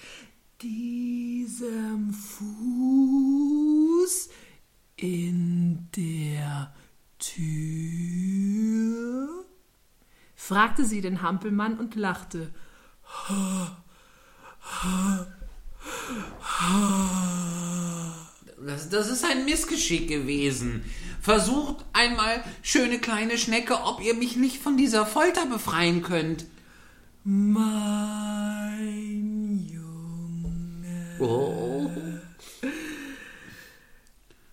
[0.62, 3.50] diesem Fuß
[4.96, 6.72] in der
[7.18, 8.30] Tür?
[10.34, 12.52] fragte sie den Hampelmann und lachte.
[18.66, 20.84] Das, das ist ein Missgeschick gewesen.
[21.20, 26.46] Versucht einmal, schöne kleine Schnecke, ob ihr mich nicht von dieser Folter befreien könnt.
[27.24, 28.10] Mein
[31.22, 31.90] Oh.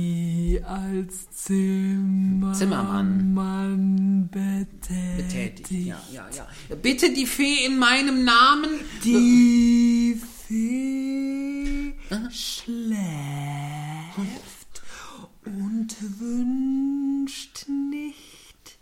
[0.67, 4.29] als Zimmermann, Zimmermann.
[4.31, 5.17] betätigt.
[5.17, 5.87] Betätigt.
[5.87, 6.77] Ja, ja, ja.
[6.77, 8.71] Bitte die Fee in meinem Namen.
[9.05, 11.95] Die Fee
[12.31, 12.75] schläft
[15.45, 18.79] und wünscht nicht,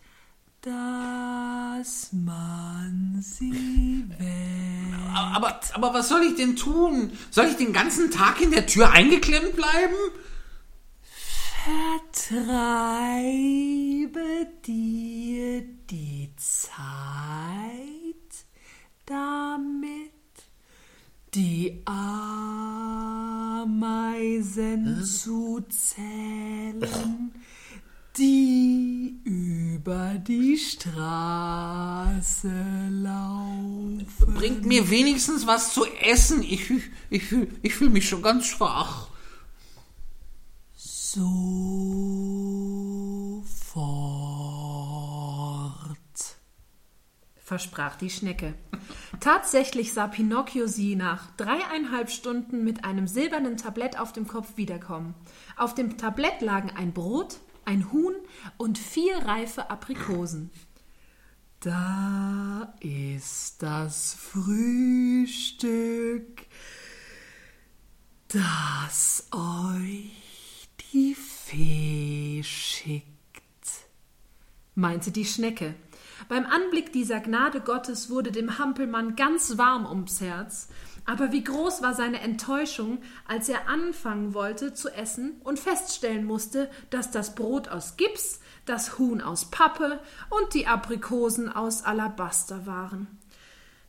[0.61, 4.23] dass man sie weckt.
[5.35, 7.11] Aber, aber was soll ich denn tun?
[7.29, 9.95] Soll ich den ganzen Tag in der Tür eingeklemmt bleiben?
[11.63, 12.43] Vertreibe
[14.65, 16.73] dir die Zeit
[19.05, 20.11] damit,
[21.33, 23.71] die Ameisen
[25.05, 27.31] zu zählen,
[28.17, 30.91] die über die Straße
[32.89, 34.05] laufen.
[34.35, 36.43] Bringt mir wenigstens was zu essen.
[36.43, 37.23] Ich, ich, ich,
[37.61, 39.12] ich fühle mich schon ganz schwach.
[41.13, 41.27] Sofort,
[47.35, 48.55] versprach die Schnecke.
[49.19, 55.13] Tatsächlich sah Pinocchio sie nach dreieinhalb Stunden mit einem silbernen Tablett auf dem Kopf wiederkommen.
[55.55, 58.15] Auf dem Tablett lagen ein Brot, ein Huhn
[58.57, 60.49] und vier reife Aprikosen.
[61.59, 65.67] Da ist das Frühstück,
[68.29, 70.22] das euch
[70.93, 73.03] die Fee schickt,
[74.75, 75.73] meinte die Schnecke.
[76.29, 80.69] Beim Anblick dieser Gnade Gottes wurde dem Hampelmann ganz warm ums Herz,
[81.05, 86.69] aber wie groß war seine Enttäuschung, als er anfangen wollte zu essen und feststellen musste,
[86.91, 89.99] dass das Brot aus Gips, das Huhn aus Pappe
[90.29, 93.07] und die Aprikosen aus Alabaster waren,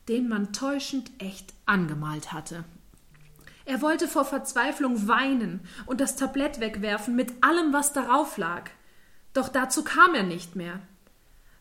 [0.09, 2.65] den man täuschend echt angemalt hatte.
[3.65, 8.69] Er wollte vor Verzweiflung weinen und das Tablett wegwerfen mit allem, was darauf lag.
[9.33, 10.79] Doch dazu kam er nicht mehr.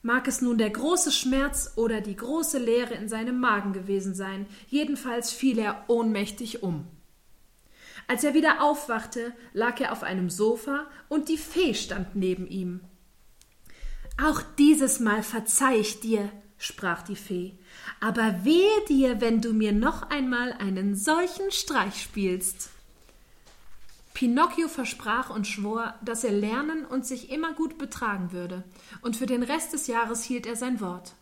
[0.02, 4.46] Mag es nun der große Schmerz oder die große Leere in seinem Magen gewesen sein,
[4.68, 6.86] jedenfalls fiel er ohnmächtig um.
[8.06, 12.80] Als er wieder aufwachte, lag er auf einem Sofa und die Fee stand neben ihm.
[14.22, 16.30] Auch dieses Mal verzeih ich dir,
[16.64, 17.52] sprach die Fee,
[18.00, 22.70] aber wehe dir, wenn du mir noch einmal einen solchen Streich spielst.
[24.14, 28.62] Pinocchio versprach und schwor, dass er lernen und sich immer gut betragen würde,
[29.02, 31.14] und für den Rest des Jahres hielt er sein Wort.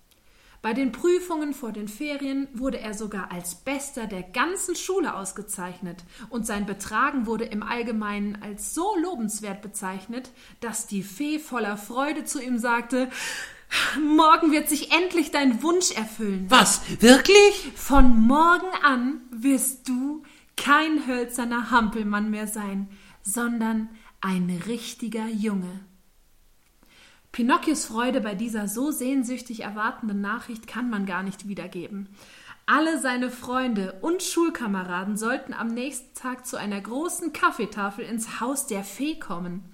[0.60, 6.04] Bei den Prüfungen vor den Ferien wurde er sogar als Bester der ganzen Schule ausgezeichnet,
[6.30, 12.24] und sein Betragen wurde im Allgemeinen als so lobenswert bezeichnet, dass die Fee voller Freude
[12.24, 13.10] zu ihm sagte
[14.00, 16.46] Morgen wird sich endlich dein Wunsch erfüllen.
[16.48, 16.82] Was?
[17.00, 17.72] Wirklich?
[17.74, 20.22] Von morgen an wirst du
[20.56, 22.88] kein hölzerner Hampelmann mehr sein,
[23.22, 23.88] sondern
[24.20, 25.80] ein richtiger Junge.
[27.32, 32.10] Pinocchios Freude bei dieser so sehnsüchtig erwartenden Nachricht kann man gar nicht wiedergeben.
[32.66, 38.66] Alle seine Freunde und Schulkameraden sollten am nächsten Tag zu einer großen Kaffeetafel ins Haus
[38.66, 39.71] der Fee kommen.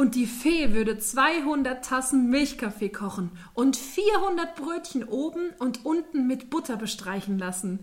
[0.00, 6.48] Und die Fee würde 200 Tassen Milchkaffee kochen und 400 Brötchen oben und unten mit
[6.48, 7.80] Butter bestreichen lassen.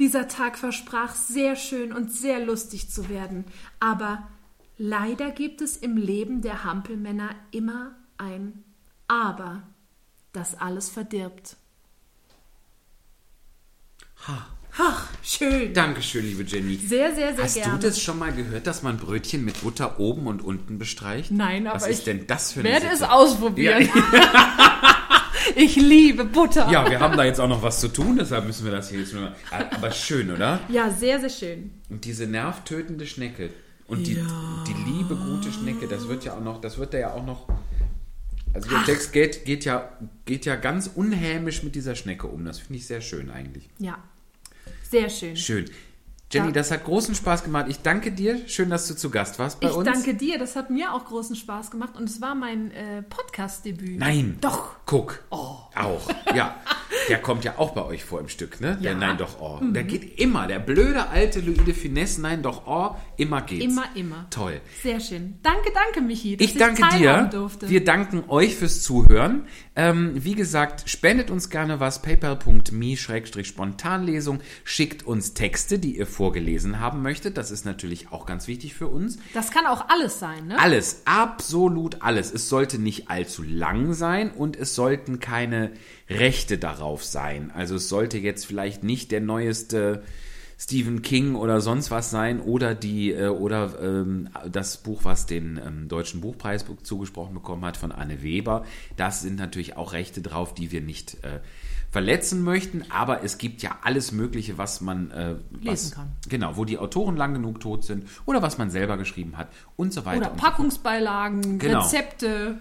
[0.00, 3.44] Dieser Tag versprach sehr schön und sehr lustig zu werden.
[3.78, 4.26] Aber
[4.78, 8.64] leider gibt es im Leben der Hampelmänner immer ein
[9.06, 9.62] Aber,
[10.32, 11.56] das alles verdirbt.
[14.82, 15.74] Ach, schön.
[15.74, 16.76] Dankeschön, liebe Jenny.
[16.76, 17.78] Sehr, sehr, sehr Hast gerne.
[17.78, 21.30] du das schon mal gehört, dass man Brötchen mit Butter oben und unten bestreicht?
[21.30, 23.12] Nein, aber Was ich ist denn das für eine werde es Sitte?
[23.12, 23.82] ausprobieren.
[23.94, 24.96] Ja,
[25.56, 26.70] Ich liebe Butter.
[26.70, 29.00] ja, wir haben da jetzt auch noch was zu tun, deshalb müssen wir das hier
[29.00, 29.32] jetzt nur.
[29.50, 30.60] Aber schön, oder?
[30.68, 31.72] Ja, sehr, sehr schön.
[31.88, 33.50] Und diese nervtötende Schnecke
[33.86, 37.12] und die, die liebe gute Schnecke, das wird ja auch noch, das wird da ja
[37.12, 37.48] auch noch.
[38.54, 39.90] Also der Text geht, geht, ja,
[40.24, 42.44] geht ja ganz unhämisch mit dieser Schnecke um.
[42.44, 43.68] Das finde ich sehr schön eigentlich.
[43.78, 43.98] Ja,
[44.90, 45.36] sehr schön.
[45.36, 45.70] Schön.
[46.32, 47.66] Jenny, das hat großen Spaß gemacht.
[47.68, 48.46] Ich danke dir.
[48.46, 49.84] Schön, dass du zu Gast warst bei Ich uns.
[49.84, 53.98] danke dir, das hat mir auch großen Spaß gemacht und es war mein äh, Podcast-Debüt.
[53.98, 54.38] Nein.
[54.40, 54.76] Doch.
[54.86, 55.24] Guck.
[55.84, 56.08] Auch.
[56.34, 56.56] Ja.
[57.08, 58.76] Der kommt ja auch bei euch vor im Stück, ne?
[58.82, 58.94] Der Ja.
[58.94, 59.00] Mhm.
[59.00, 59.58] Nein, doch, oh.
[59.62, 60.46] Der geht immer.
[60.46, 62.94] Der blöde alte Luide Finesse, Nein, doch, oh.
[63.16, 63.64] Immer geht's.
[63.64, 64.26] Immer, immer.
[64.30, 64.60] Toll.
[64.82, 65.38] Sehr schön.
[65.42, 67.38] Danke, danke, Michi, dass Ich danke teilhaben dir.
[67.38, 67.68] durfte.
[67.68, 69.46] Wir danken euch fürs Zuhören.
[69.76, 72.02] Ähm, wie gesagt, spendet uns gerne was.
[72.02, 74.40] paypal.me-spontanlesung.
[74.64, 77.36] Schickt uns Texte, die ihr vorgelesen haben möchtet.
[77.36, 79.18] Das ist natürlich auch ganz wichtig für uns.
[79.34, 80.58] das kann auch alles sein, ne?
[80.58, 82.32] Alles, absolut alles.
[82.32, 85.69] Es sollte nicht allzu lang sein und es sollten keine
[86.08, 87.50] Rechte darauf sein.
[87.54, 90.02] Also es sollte jetzt vielleicht nicht der neueste
[90.58, 95.58] Stephen King oder sonst was sein oder die äh, oder ähm, das Buch, was den
[95.64, 98.66] ähm, deutschen Buchpreis zugesprochen bekommen hat von Anne Weber.
[98.98, 101.40] Das sind natürlich auch Rechte drauf, die wir nicht äh,
[101.90, 102.84] verletzen möchten.
[102.90, 106.12] Aber es gibt ja alles Mögliche, was man äh, was, Lesen kann.
[106.28, 109.94] Genau, wo die Autoren lang genug tot sind oder was man selber geschrieben hat und
[109.94, 110.26] so weiter.
[110.26, 110.36] Oder so.
[110.36, 111.80] Packungsbeilagen, Genau.
[111.80, 112.58] Rezepte.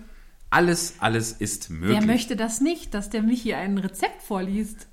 [0.50, 2.00] Alles, alles ist möglich.
[2.00, 4.88] Wer möchte das nicht, dass der Michi ein Rezept vorliest?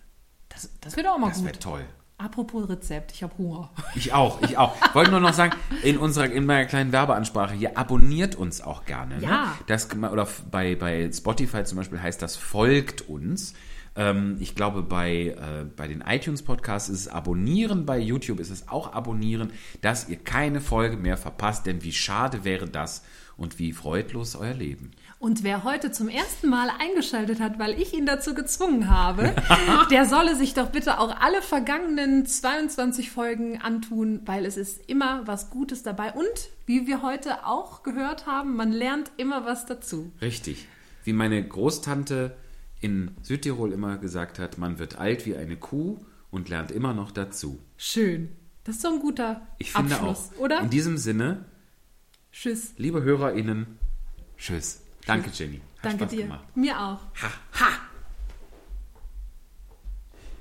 [0.49, 1.63] Das, das wird auch mal das wäre gut.
[1.63, 1.85] toll.
[2.19, 3.71] Apropos Rezept, ich habe Hunger.
[3.95, 4.75] Ich auch, ich auch.
[4.95, 9.19] Wollte nur noch sagen, in unserer, in meiner kleinen Werbeansprache hier, abonniert uns auch gerne.
[9.19, 9.25] Ne?
[9.25, 9.59] Ja.
[9.67, 13.53] Das, oder bei, bei Spotify zum Beispiel heißt das, folgt uns.
[13.97, 18.69] Ähm, ich glaube, bei, äh, bei den iTunes-Podcasts ist es abonnieren, bei YouTube ist es
[18.69, 19.51] auch abonnieren,
[19.83, 23.03] dass ihr keine Folge mehr verpasst, denn wie schade wäre das
[23.37, 24.93] und wie freudlos euer Leben.
[25.19, 29.35] Und wer heute zum ersten Mal eingeschaltet hat, weil ich ihn dazu gezwungen habe,
[29.91, 35.27] der solle sich doch bitte auch alle vergangenen 22 Folgen antun, weil es ist immer
[35.27, 36.13] was Gutes dabei.
[36.13, 36.29] Und
[36.67, 40.13] wie wir heute auch gehört haben, man lernt immer was dazu.
[40.21, 40.69] Richtig.
[41.05, 42.37] Wie meine Großtante
[42.81, 45.99] in Südtirol immer gesagt hat, man wird alt wie eine Kuh
[46.31, 47.59] und lernt immer noch dazu.
[47.79, 48.29] Schön.
[48.65, 50.41] Das ist so ein guter Ich finde Abschluss, auch.
[50.41, 50.61] oder?
[50.61, 51.47] In diesem Sinne,
[52.33, 52.75] Tschüss.
[52.77, 53.79] liebe HörerInnen,
[54.37, 54.83] tschüss.
[55.07, 55.59] Danke, Jenny.
[55.77, 56.23] Hat Danke Spaß dir.
[56.25, 56.57] gemacht.
[56.57, 56.99] Mir auch.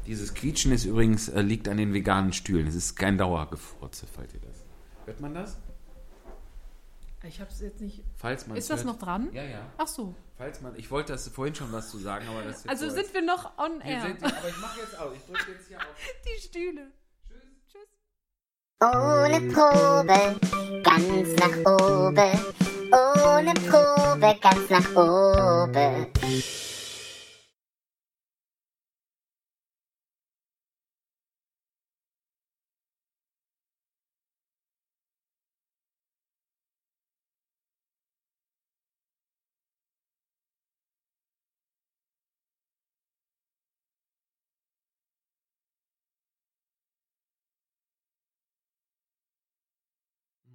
[0.08, 2.68] Dieses Quietschen ist übrigens, äh, liegt an den veganen Stühlen.
[2.68, 4.64] Es ist kein Dauergefurze, falls ihr das.
[5.06, 5.58] Hört man das?
[7.24, 8.04] Ich habe es jetzt nicht.
[8.18, 9.30] Falls man Ist das noch dran?
[9.34, 9.62] Ja, ja.
[9.78, 10.14] Ach so.
[10.38, 12.90] Falls man, ich wollte das vorhin schon was zu sagen, aber das ist jetzt Also
[12.90, 14.02] so sind wir noch on Wir air.
[14.04, 15.12] sind, aber ich mache jetzt auch.
[15.12, 15.86] Ich drücke jetzt hier auf.
[16.26, 16.92] Die Stühle.
[18.82, 20.40] Ohne Probe,
[20.84, 22.75] ganz nach oben.
[22.92, 26.08] Ohne Probe, ganz nach oben.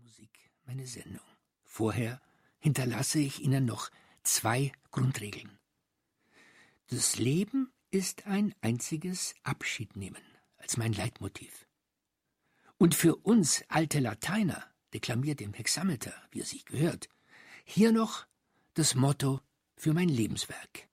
[0.02, 1.39] Musik, meine Sendung.
[1.72, 2.20] Vorher
[2.58, 3.92] hinterlasse ich Ihnen noch
[4.24, 5.56] zwei Grundregeln.
[6.88, 10.20] Das Leben ist ein einziges Abschiednehmen
[10.56, 11.68] als mein Leitmotiv.
[12.76, 17.08] Und für uns alte Lateiner, deklamiert im Hexameter, wie es sich gehört,
[17.64, 18.26] hier noch
[18.74, 19.40] das Motto
[19.76, 20.88] für mein Lebenswerk.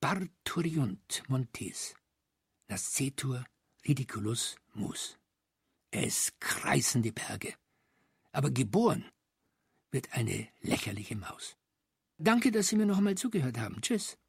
[0.00, 1.96] Parturiunt Montes,
[2.68, 3.44] nascetur
[3.84, 5.18] ridiculus mus.
[5.90, 7.54] Es kreisen die Berge,
[8.30, 9.10] aber geboren
[9.94, 11.56] wird eine lächerliche Maus.
[12.18, 13.80] Danke, dass Sie mir noch einmal zugehört haben.
[13.80, 14.18] Tschüss.